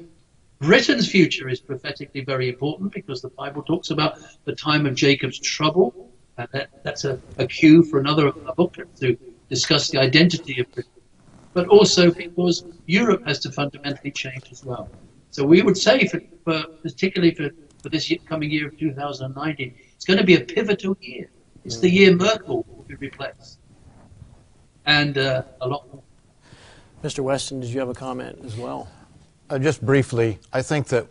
Britain's 0.60 1.08
future 1.08 1.48
is 1.48 1.60
prophetically 1.60 2.24
very 2.24 2.48
important 2.48 2.92
because 2.92 3.22
the 3.22 3.30
Bible 3.30 3.62
talks 3.62 3.90
about 3.90 4.18
the 4.44 4.54
time 4.54 4.86
of 4.86 4.94
Jacob's 4.94 5.38
trouble, 5.38 6.10
and 6.36 6.48
that, 6.52 6.70
that's 6.82 7.04
a, 7.04 7.20
a 7.38 7.46
cue 7.46 7.82
for 7.82 7.98
another 7.98 8.32
book 8.32 8.76
to 9.00 9.16
discuss 9.48 9.90
the 9.90 9.98
identity 9.98 10.60
of 10.60 10.70
Britain 10.72 10.92
but 11.58 11.66
also 11.66 12.10
because 12.12 12.64
Europe 12.86 13.26
has 13.26 13.40
to 13.40 13.50
fundamentally 13.50 14.12
change 14.12 14.44
as 14.52 14.64
well. 14.64 14.88
So 15.30 15.44
we 15.44 15.62
would 15.62 15.76
say, 15.76 16.06
for, 16.06 16.20
for 16.44 16.64
particularly 16.82 17.34
for, 17.34 17.50
for 17.82 17.88
this 17.88 18.10
year, 18.10 18.18
coming 18.26 18.50
year 18.50 18.68
of 18.68 18.78
2019, 18.78 19.74
it's 19.94 20.04
going 20.04 20.18
to 20.18 20.24
be 20.24 20.36
a 20.36 20.40
pivotal 20.40 20.96
year. 21.00 21.30
It's 21.64 21.78
the 21.78 21.90
year 21.90 22.14
Merkel 22.14 22.64
will 22.68 22.84
be 22.84 22.94
replaced, 22.94 23.58
and 24.86 25.18
uh, 25.18 25.42
a 25.60 25.68
lot 25.68 25.86
more. 25.92 26.02
Mr. 27.04 27.20
Weston, 27.20 27.60
did 27.60 27.70
you 27.70 27.78
have 27.78 27.88
a 27.88 27.94
comment 27.94 28.38
as 28.44 28.56
well? 28.56 28.88
Uh, 29.50 29.58
just 29.58 29.84
briefly, 29.84 30.38
I 30.52 30.62
think 30.62 30.88
that 30.88 31.06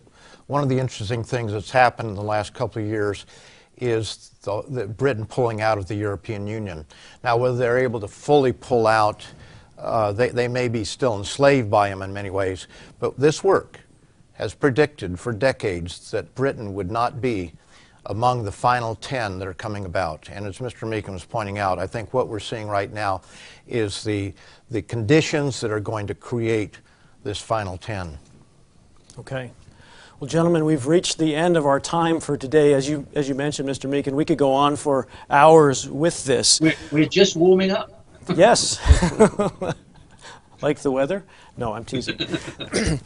one 0.48 0.64
of 0.64 0.70
the 0.70 0.80
interesting 0.80 1.24
things 1.24 1.52
that's 1.52 1.72
happened 1.72 2.10
in 2.10 2.16
the 2.16 2.24
last 2.24 2.54
couple 2.54 2.82
of 2.82 2.88
years 2.88 3.26
is 3.78 4.32
the, 4.42 4.64
the 4.70 4.88
Britain 4.88 5.26
pulling 5.26 5.62
out 5.62 5.78
of 5.78 5.88
the 5.88 5.96
European 5.96 6.48
Union. 6.48 6.86
Now, 7.24 7.38
whether 7.38 7.58
they're 7.58 7.78
able 7.78 8.00
to 8.00 8.08
fully 8.08 8.52
pull 8.52 8.88
out 8.88 9.28
uh, 9.78 10.12
they, 10.12 10.30
they 10.30 10.48
may 10.48 10.68
be 10.68 10.84
still 10.84 11.18
enslaved 11.18 11.70
by 11.70 11.90
him 11.90 12.02
in 12.02 12.12
many 12.12 12.30
ways, 12.30 12.68
but 13.00 13.18
this 13.20 13.44
work 13.44 13.80
has 14.38 14.54
predicted 14.54 15.20
for 15.20 15.34
decades 15.34 16.12
that 16.12 16.34
Britain 16.36 16.74
would 16.74 16.92
not 16.92 17.22
be 17.22 17.52
among 18.06 18.44
the 18.44 18.52
final 18.52 18.96
10 18.96 19.40
that 19.40 19.48
are 19.48 19.54
coming 19.54 19.86
about. 19.86 20.30
And 20.32 20.46
as 20.46 20.60
Mr. 20.60 20.88
Meakin 20.88 21.14
was 21.14 21.26
pointing 21.26 21.58
out, 21.58 21.80
I 21.80 21.88
think 21.88 22.14
what 22.14 22.28
we're 22.28 22.40
seeing 22.40 22.68
right 22.68 22.92
now 22.92 23.22
is 23.68 24.04
the, 24.04 24.34
the 24.70 24.82
conditions 24.82 25.60
that 25.62 25.72
are 25.72 25.80
going 25.80 26.08
to 26.08 26.14
create 26.14 26.78
this 27.24 27.42
final 27.42 27.78
10. 27.78 28.18
Okay. 29.20 29.52
Well, 30.20 30.28
gentlemen, 30.28 30.66
we've 30.66 30.88
reached 30.88 31.18
the 31.18 31.36
end 31.36 31.58
of 31.58 31.66
our 31.66 31.80
time 31.80 32.20
for 32.20 32.38
today. 32.38 32.74
As 32.74 32.88
you, 32.88 33.06
as 33.14 33.28
you 33.28 33.36
mentioned, 33.36 33.68
Mr. 33.68 33.90
Meakin, 33.90 34.14
we 34.14 34.26
could 34.26 34.38
go 34.38 34.54
on 34.54 34.76
for 34.76 35.08
hours 35.30 35.90
with 35.90 36.24
this. 36.26 36.62
We're, 36.62 36.76
we're 36.92 37.06
just 37.06 37.36
warming 37.36 37.72
up. 37.72 38.06
Yes. 38.36 38.80
like 40.62 40.80
the 40.80 40.92
weather? 40.92 41.24
No, 41.58 41.74
I'm 41.74 41.86
teasing. 41.86 42.18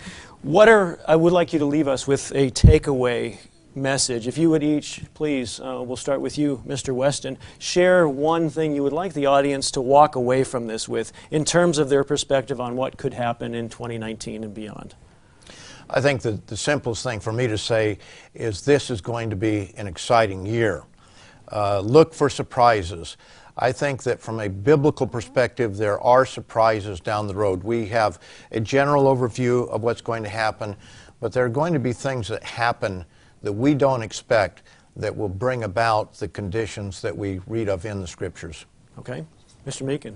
what 0.44 0.68
are, 0.68 1.00
I 1.08 1.16
would 1.16 1.34
like 1.34 1.54
you 1.54 1.60
to 1.60 1.66
leave 1.66 1.88
us 1.88 2.08
with 2.08 2.32
a 2.34 2.50
takeaway 2.50 3.38
message. 3.76 4.28
If 4.28 4.38
you 4.38 4.50
would 4.50 4.64
each, 4.64 5.02
please, 5.14 5.60
uh, 5.60 5.82
we'll 5.86 5.98
start 5.98 6.20
with 6.20 6.38
you, 6.38 6.64
Mr. 6.66 6.94
Weston, 6.94 7.38
share 7.60 8.08
one 8.08 8.50
thing 8.50 8.76
you 8.76 8.84
would 8.84 8.92
like 8.92 9.14
the 9.14 9.28
audience 9.28 9.72
to 9.72 9.82
walk 9.82 10.16
away 10.16 10.44
from 10.44 10.68
this 10.68 10.90
with 10.90 11.14
in 11.30 11.46
terms 11.46 11.78
of 11.78 11.90
their 11.90 12.04
perspective 12.04 12.60
on 12.60 12.76
what 12.76 12.98
could 12.98 13.14
happen 13.14 13.54
in 13.54 13.70
2019 13.70 14.44
and 14.44 14.54
beyond. 14.54 14.96
I 15.90 16.02
think 16.02 16.22
that 16.24 16.48
the 16.48 16.58
simplest 16.58 17.04
thing 17.04 17.20
for 17.20 17.32
me 17.32 17.48
to 17.48 17.58
say 17.58 18.00
is 18.34 18.66
this 18.66 18.90
is 18.90 19.00
going 19.00 19.30
to 19.30 19.36
be 19.36 19.74
an 19.78 19.88
exciting 19.88 20.46
year. 20.46 20.84
Uh, 21.52 21.82
look 21.82 22.14
for 22.14 22.30
surprises. 22.30 23.18
I 23.58 23.72
think 23.72 24.04
that 24.04 24.20
from 24.20 24.40
a 24.40 24.50
biblical 24.50 25.08
perspective, 25.08 25.78
there 25.78 26.00
are 26.02 26.26
surprises 26.26 27.00
down 27.00 27.28
the 27.28 27.36
road. 27.36 27.64
We 27.64 27.86
have 27.88 28.20
a 28.52 28.60
general 28.60 29.06
overview 29.06 29.70
of 29.70 29.82
what's 29.82 30.02
going 30.02 30.24
to 30.24 30.30
happen, 30.30 30.76
but 31.20 31.34
there 31.34 31.46
are 31.46 31.50
going 31.50 31.74
to 31.74 31.80
be 31.80 31.94
things 31.94 32.28
that 32.30 32.44
happen 32.44 33.06
that 33.42 33.54
we 33.54 33.74
don't 33.74 34.02
expect 34.02 34.64
that 34.96 35.16
will 35.16 35.30
bring 35.30 35.64
about 35.64 36.14
the 36.16 36.28
conditions 36.28 37.02
that 37.02 37.16
we 37.16 37.40
read 37.48 37.70
of 37.70 37.86
in 37.86 38.02
the 38.02 38.08
scriptures. 38.08 38.66
Okay. 39.00 39.26
Mr. 39.66 39.84
Meakin. 39.84 40.16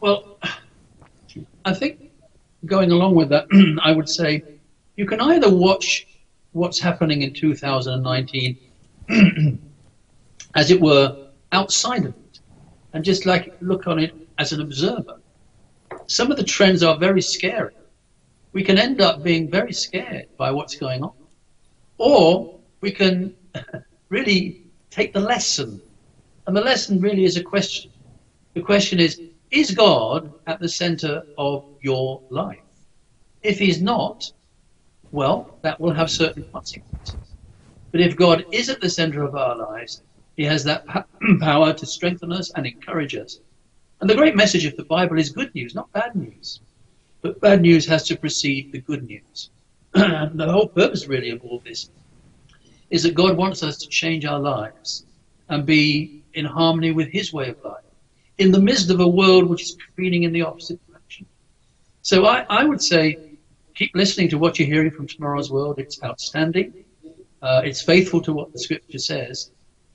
Well, 0.00 0.38
I 1.64 1.74
think 1.74 2.10
going 2.64 2.90
along 2.90 3.14
with 3.14 3.28
that, 3.30 3.46
I 3.82 3.92
would 3.92 4.08
say 4.08 4.42
you 4.96 5.06
can 5.06 5.20
either 5.20 5.50
watch 5.50 6.06
what's 6.52 6.80
happening 6.80 7.22
in 7.22 7.32
2019, 7.32 8.58
as 10.54 10.70
it 10.70 10.80
were, 10.80 11.29
outside 11.52 12.04
of 12.06 12.14
it, 12.16 12.40
and 12.92 13.04
just 13.04 13.26
like 13.26 13.56
look 13.60 13.86
on 13.86 13.98
it 13.98 14.14
as 14.38 14.52
an 14.52 14.60
observer. 14.60 15.20
Some 16.06 16.30
of 16.30 16.36
the 16.36 16.44
trends 16.44 16.82
are 16.82 16.98
very 16.98 17.22
scary. 17.22 17.74
We 18.52 18.64
can 18.64 18.78
end 18.78 19.00
up 19.00 19.22
being 19.22 19.50
very 19.50 19.72
scared 19.72 20.26
by 20.36 20.50
what's 20.50 20.76
going 20.76 21.02
on, 21.02 21.12
or 21.98 22.60
we 22.80 22.90
can 22.90 23.34
really 24.08 24.64
take 24.90 25.12
the 25.12 25.20
lesson, 25.20 25.80
and 26.46 26.56
the 26.56 26.60
lesson 26.60 27.00
really 27.00 27.24
is 27.24 27.36
a 27.36 27.42
question. 27.42 27.90
The 28.54 28.62
question 28.62 28.98
is 28.98 29.20
is 29.50 29.72
God 29.72 30.32
at 30.46 30.60
the 30.60 30.68
center 30.68 31.22
of 31.36 31.64
your 31.82 32.22
life? 32.30 32.58
If 33.42 33.58
He's 33.58 33.82
not, 33.82 34.30
well, 35.10 35.58
that 35.62 35.80
will 35.80 35.92
have 35.92 36.10
certain 36.10 36.44
consequences. 36.52 37.34
But 37.90 38.00
if 38.00 38.16
God 38.16 38.44
is 38.52 38.68
at 38.68 38.80
the 38.80 38.88
center 38.88 39.24
of 39.24 39.34
our 39.34 39.56
lives, 39.56 40.02
He 40.36 40.44
has 40.44 40.64
that 40.64 40.84
power 41.40 41.72
to 41.72 41.86
strengthen 41.86 42.32
us 42.32 42.50
and 42.54 42.66
encourage 42.66 43.14
us. 43.14 43.40
And 44.00 44.08
the 44.08 44.14
great 44.14 44.36
message 44.36 44.64
of 44.64 44.76
the 44.76 44.84
Bible 44.84 45.18
is 45.18 45.30
good 45.30 45.54
news, 45.54 45.74
not 45.74 45.92
bad 45.92 46.14
news. 46.14 46.60
But 47.20 47.40
bad 47.40 47.60
news 47.60 47.86
has 47.86 48.04
to 48.04 48.16
precede 48.16 48.72
the 48.72 48.80
good 48.80 49.04
news. 49.04 49.50
And 49.94 50.38
the 50.38 50.50
whole 50.50 50.68
purpose, 50.68 51.06
really, 51.06 51.30
of 51.30 51.44
all 51.44 51.60
this 51.64 51.90
is 52.90 53.02
that 53.02 53.14
God 53.14 53.36
wants 53.36 53.62
us 53.62 53.76
to 53.78 53.88
change 53.88 54.24
our 54.24 54.40
lives 54.40 55.04
and 55.48 55.66
be 55.66 56.22
in 56.34 56.44
harmony 56.44 56.92
with 56.92 57.08
His 57.08 57.32
way 57.32 57.50
of 57.50 57.62
life 57.64 57.84
in 58.38 58.50
the 58.50 58.58
midst 58.58 58.90
of 58.90 59.00
a 59.00 59.06
world 59.06 59.48
which 59.48 59.62
is 59.62 59.76
careening 59.94 60.22
in 60.22 60.32
the 60.32 60.42
opposite 60.42 60.80
direction. 60.88 61.26
So 62.02 62.24
I, 62.24 62.46
I 62.48 62.64
would 62.64 62.82
say 62.82 63.18
keep 63.74 63.94
listening 63.94 64.28
to 64.30 64.38
what 64.38 64.58
you're 64.58 64.66
hearing 64.66 64.90
from 64.90 65.06
tomorrow's 65.06 65.50
world. 65.50 65.78
It's 65.78 66.02
outstanding. 66.02 66.84
Uh, 67.42 67.62
it's 67.64 67.82
faithful 67.82 68.20
to 68.22 68.32
what 68.32 68.52
the 68.52 68.58
scripture 68.58 68.98
says. 68.98 69.50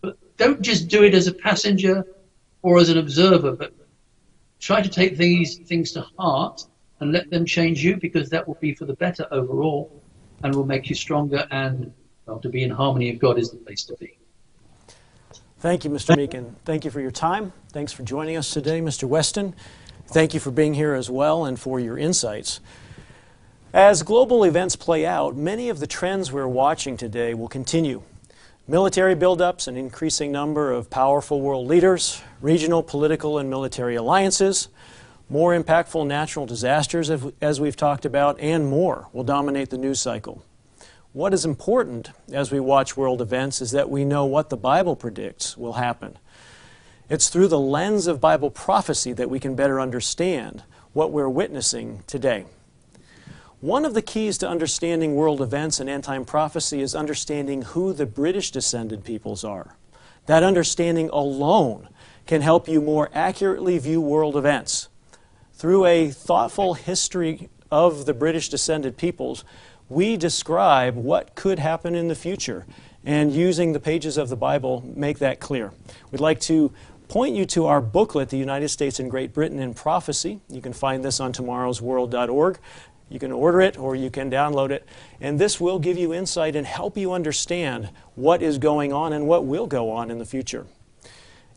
But 0.06 0.38
don't 0.38 0.62
just 0.62 0.88
do 0.88 1.04
it 1.04 1.14
as 1.14 1.28
a 1.28 1.34
passenger 1.34 2.06
or 2.62 2.78
as 2.78 2.90
an 2.90 2.98
observer, 2.98 3.54
but 3.54 3.74
try 4.60 4.82
to 4.82 4.90
take 4.90 5.18
these 5.18 5.58
things 5.58 5.92
to 5.94 6.02
heart 6.18 6.64
and 7.00 7.12
let 7.12 7.30
them 7.30 7.46
change 7.46 7.84
you 7.84 7.98
because 7.98 8.30
that 8.30 8.48
will 8.48 8.58
be 8.62 8.74
for 8.74 8.86
the 8.86 8.94
better 8.94 9.28
overall 9.32 10.02
and 10.44 10.54
will 10.54 10.66
make 10.66 10.90
you 10.90 10.96
stronger 10.96 11.48
and 11.52 11.92
well, 12.26 12.40
to 12.40 12.50
be 12.50 12.64
in 12.64 12.72
harmony 12.72 13.12
with 13.12 13.20
God 13.20 13.38
is 13.38 13.52
the 13.52 13.58
place 13.58 13.84
to 13.86 13.96
be. 13.98 14.18
Thank 15.60 15.84
you, 15.84 15.92
Mr. 15.92 16.16
Meakin. 16.16 16.56
Thank 16.66 16.86
you 16.86 16.92
for 16.92 17.00
your 17.00 17.12
time. 17.12 17.54
Thanks 17.72 17.92
for 17.92 18.04
joining 18.04 18.36
us 18.36 18.52
today, 18.52 18.82
Mr. 18.82 19.06
Weston. 19.06 19.56
Thank 20.08 20.34
you 20.34 20.40
for 20.40 20.52
being 20.52 20.74
here 20.74 20.94
as 20.94 21.10
well 21.10 21.46
and 21.46 21.60
for 21.60 21.80
your 21.80 21.98
insights. 21.98 22.60
As 23.74 24.04
global 24.04 24.44
events 24.44 24.76
play 24.76 25.06
out, 25.06 25.36
many 25.36 25.70
of 25.70 25.80
the 25.80 25.88
trends 25.88 26.32
we're 26.32 26.48
watching 26.48 26.98
today 26.98 27.34
will 27.34 27.48
continue. 27.48 28.04
Military 28.68 29.16
buildups, 29.16 29.68
an 29.68 29.78
increasing 29.78 30.32
number 30.32 30.72
of 30.72 30.90
powerful 30.90 31.40
world 31.40 31.68
leaders, 31.68 32.24
regional 32.42 32.82
political 32.82 33.38
and 33.38 33.48
military 33.48 33.94
alliances, 33.94 34.70
more 35.30 35.56
impactful 35.56 36.08
natural 36.08 36.48
disasters, 36.48 37.12
as 37.42 37.62
we've 37.62 37.76
talked 37.76 38.06
about, 38.06 38.40
and 38.40 38.68
more 38.68 39.08
will 39.14 39.24
dominate 39.24 39.70
the 39.70 39.78
news 39.78 40.00
cycle. 40.00 40.44
What 41.14 41.32
is 41.32 41.46
important 41.46 42.10
as 42.34 42.52
we 42.52 42.60
watch 42.60 42.98
world 42.98 43.22
events 43.22 43.62
is 43.62 43.70
that 43.70 43.88
we 43.88 44.04
know 44.04 44.26
what 44.26 44.50
the 44.50 44.58
Bible 44.58 44.96
predicts 44.96 45.56
will 45.56 45.74
happen. 45.74 46.18
It's 47.08 47.30
through 47.30 47.50
the 47.50 47.60
lens 47.60 48.08
of 48.08 48.20
Bible 48.20 48.50
prophecy 48.50 49.14
that 49.14 49.30
we 49.30 49.40
can 49.40 49.54
better 49.54 49.80
understand 49.80 50.64
what 50.92 51.12
we're 51.12 51.30
witnessing 51.30 52.02
today. 52.08 52.46
One 53.62 53.86
of 53.86 53.94
the 53.94 54.02
keys 54.02 54.38
to 54.40 54.50
understanding 54.50 55.16
world 55.16 55.42
events 55.42 55.80
and 55.80 55.90
end 55.90 56.04
time 56.04 56.26
prophecy 56.26 56.82
is 56.82 56.94
understanding 56.94 57.62
who 57.62 57.94
the 57.94 58.06
British 58.06 58.52
descended 58.52 59.04
peoples 59.04 59.44
are. 59.44 59.76
That 60.26 60.44
understanding 60.44 61.10
alone 61.10 61.88
can 62.26 62.42
help 62.42 62.68
you 62.68 62.82
more 62.82 63.10
accurately 63.14 63.78
view 63.78 64.02
world 64.02 64.36
events. 64.36 64.90
Through 65.54 65.86
a 65.86 66.10
thoughtful 66.10 66.74
history 66.74 67.50
of 67.72 68.06
the 68.06 68.14
British 68.14 68.50
descended 68.50 68.98
peoples, 68.98 69.46
we 69.88 70.18
describe 70.18 70.96
what 70.96 71.36
could 71.36 71.60
happen 71.60 71.96
in 71.96 72.08
the 72.08 72.16
future 72.16 72.66
and 73.06 73.32
using 73.32 73.72
the 73.74 73.80
pages 73.80 74.18
of 74.18 74.30
the 74.30 74.36
Bible 74.36 74.84
make 74.96 75.20
that 75.20 75.40
clear. 75.40 75.72
We'd 76.12 76.22
like 76.22 76.40
to 76.42 76.74
point 77.08 77.36
you 77.36 77.46
to 77.46 77.68
our 77.68 77.82
booklet, 77.82 78.30
The 78.30 78.38
United 78.38 78.70
States 78.70 79.00
and 79.00 79.12
Great 79.12 79.32
Britain 79.32 79.60
in 79.60 79.76
Prophecy. 79.76 80.42
You 80.50 80.62
can 80.62 80.74
find 80.74 81.06
this 81.06 81.20
on 81.20 81.32
tomorrowsworld.org. 81.34 82.60
You 83.10 83.20
can 83.20 83.32
order 83.32 83.62
it 83.62 83.78
or 83.78 83.96
you 83.96 84.10
can 84.10 84.32
download 84.32 84.72
it. 84.72 84.88
And 85.22 85.40
this 85.40 85.62
will 85.62 85.80
give 85.80 85.98
you 85.98 86.14
insight 86.14 86.56
and 86.56 86.66
help 86.66 86.98
you 86.98 87.14
understand 87.14 87.90
what 88.16 88.42
is 88.42 88.58
going 88.58 88.92
on 88.92 89.14
and 89.14 89.28
what 89.28 89.46
will 89.46 89.68
go 89.68 89.92
on 89.92 90.10
in 90.10 90.18
the 90.18 90.26
future 90.26 90.66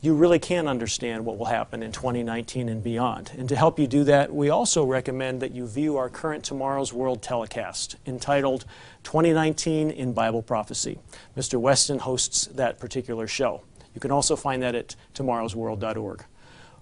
you 0.01 0.15
really 0.15 0.39
can 0.39 0.69
understand 0.69 1.25
what 1.25 1.39
will 1.39 1.47
happen 1.47 1.83
in 1.83 1.91
2019 1.91 2.69
and 2.69 2.83
beyond. 2.83 3.33
And 3.37 3.49
to 3.49 3.57
help 3.57 3.79
you 3.79 3.89
do 3.89 4.05
that, 4.05 4.33
we 4.33 4.49
also 4.49 4.85
recommend 4.85 5.41
that 5.43 5.53
you 5.53 5.67
view 5.67 5.97
our 5.97 6.09
current 6.09 6.45
Tomorrow's 6.45 6.93
World 6.93 7.21
telecast 7.21 7.97
entitled 8.07 8.65
2019 9.03 9.91
in 9.91 10.13
Bible 10.13 10.43
Prophecy. 10.43 10.99
Mr. 11.37 11.61
Weston 11.61 11.99
hosts 11.99 12.47
that 12.47 12.79
particular 12.79 13.27
show. 13.27 13.63
You 13.93 14.01
can 14.01 14.13
also 14.13 14.37
find 14.37 14.63
that 14.63 14.77
at 14.77 14.95
tomorrowsworld.org. 15.15 16.25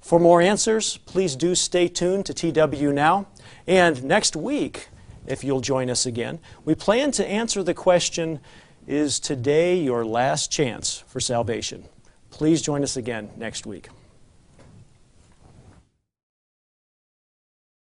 For 0.06 0.20
more 0.20 0.40
answers, 0.40 0.98
please 0.98 1.34
do 1.34 1.56
stay 1.56 1.88
tuned 1.88 2.26
to 2.26 2.32
TW 2.32 2.92
Now. 2.92 3.26
And 3.66 4.04
next 4.04 4.36
week, 4.36 4.86
if 5.26 5.42
you'll 5.42 5.60
join 5.60 5.90
us 5.90 6.06
again, 6.06 6.38
we 6.64 6.76
plan 6.76 7.10
to 7.10 7.26
answer 7.26 7.64
the 7.64 7.74
question 7.74 8.38
Is 8.86 9.18
today 9.18 9.76
your 9.76 10.04
last 10.04 10.52
chance 10.52 11.02
for 11.08 11.18
salvation? 11.18 11.86
Please 12.30 12.62
join 12.62 12.84
us 12.84 12.96
again 12.96 13.30
next 13.36 13.66
week. 13.66 13.88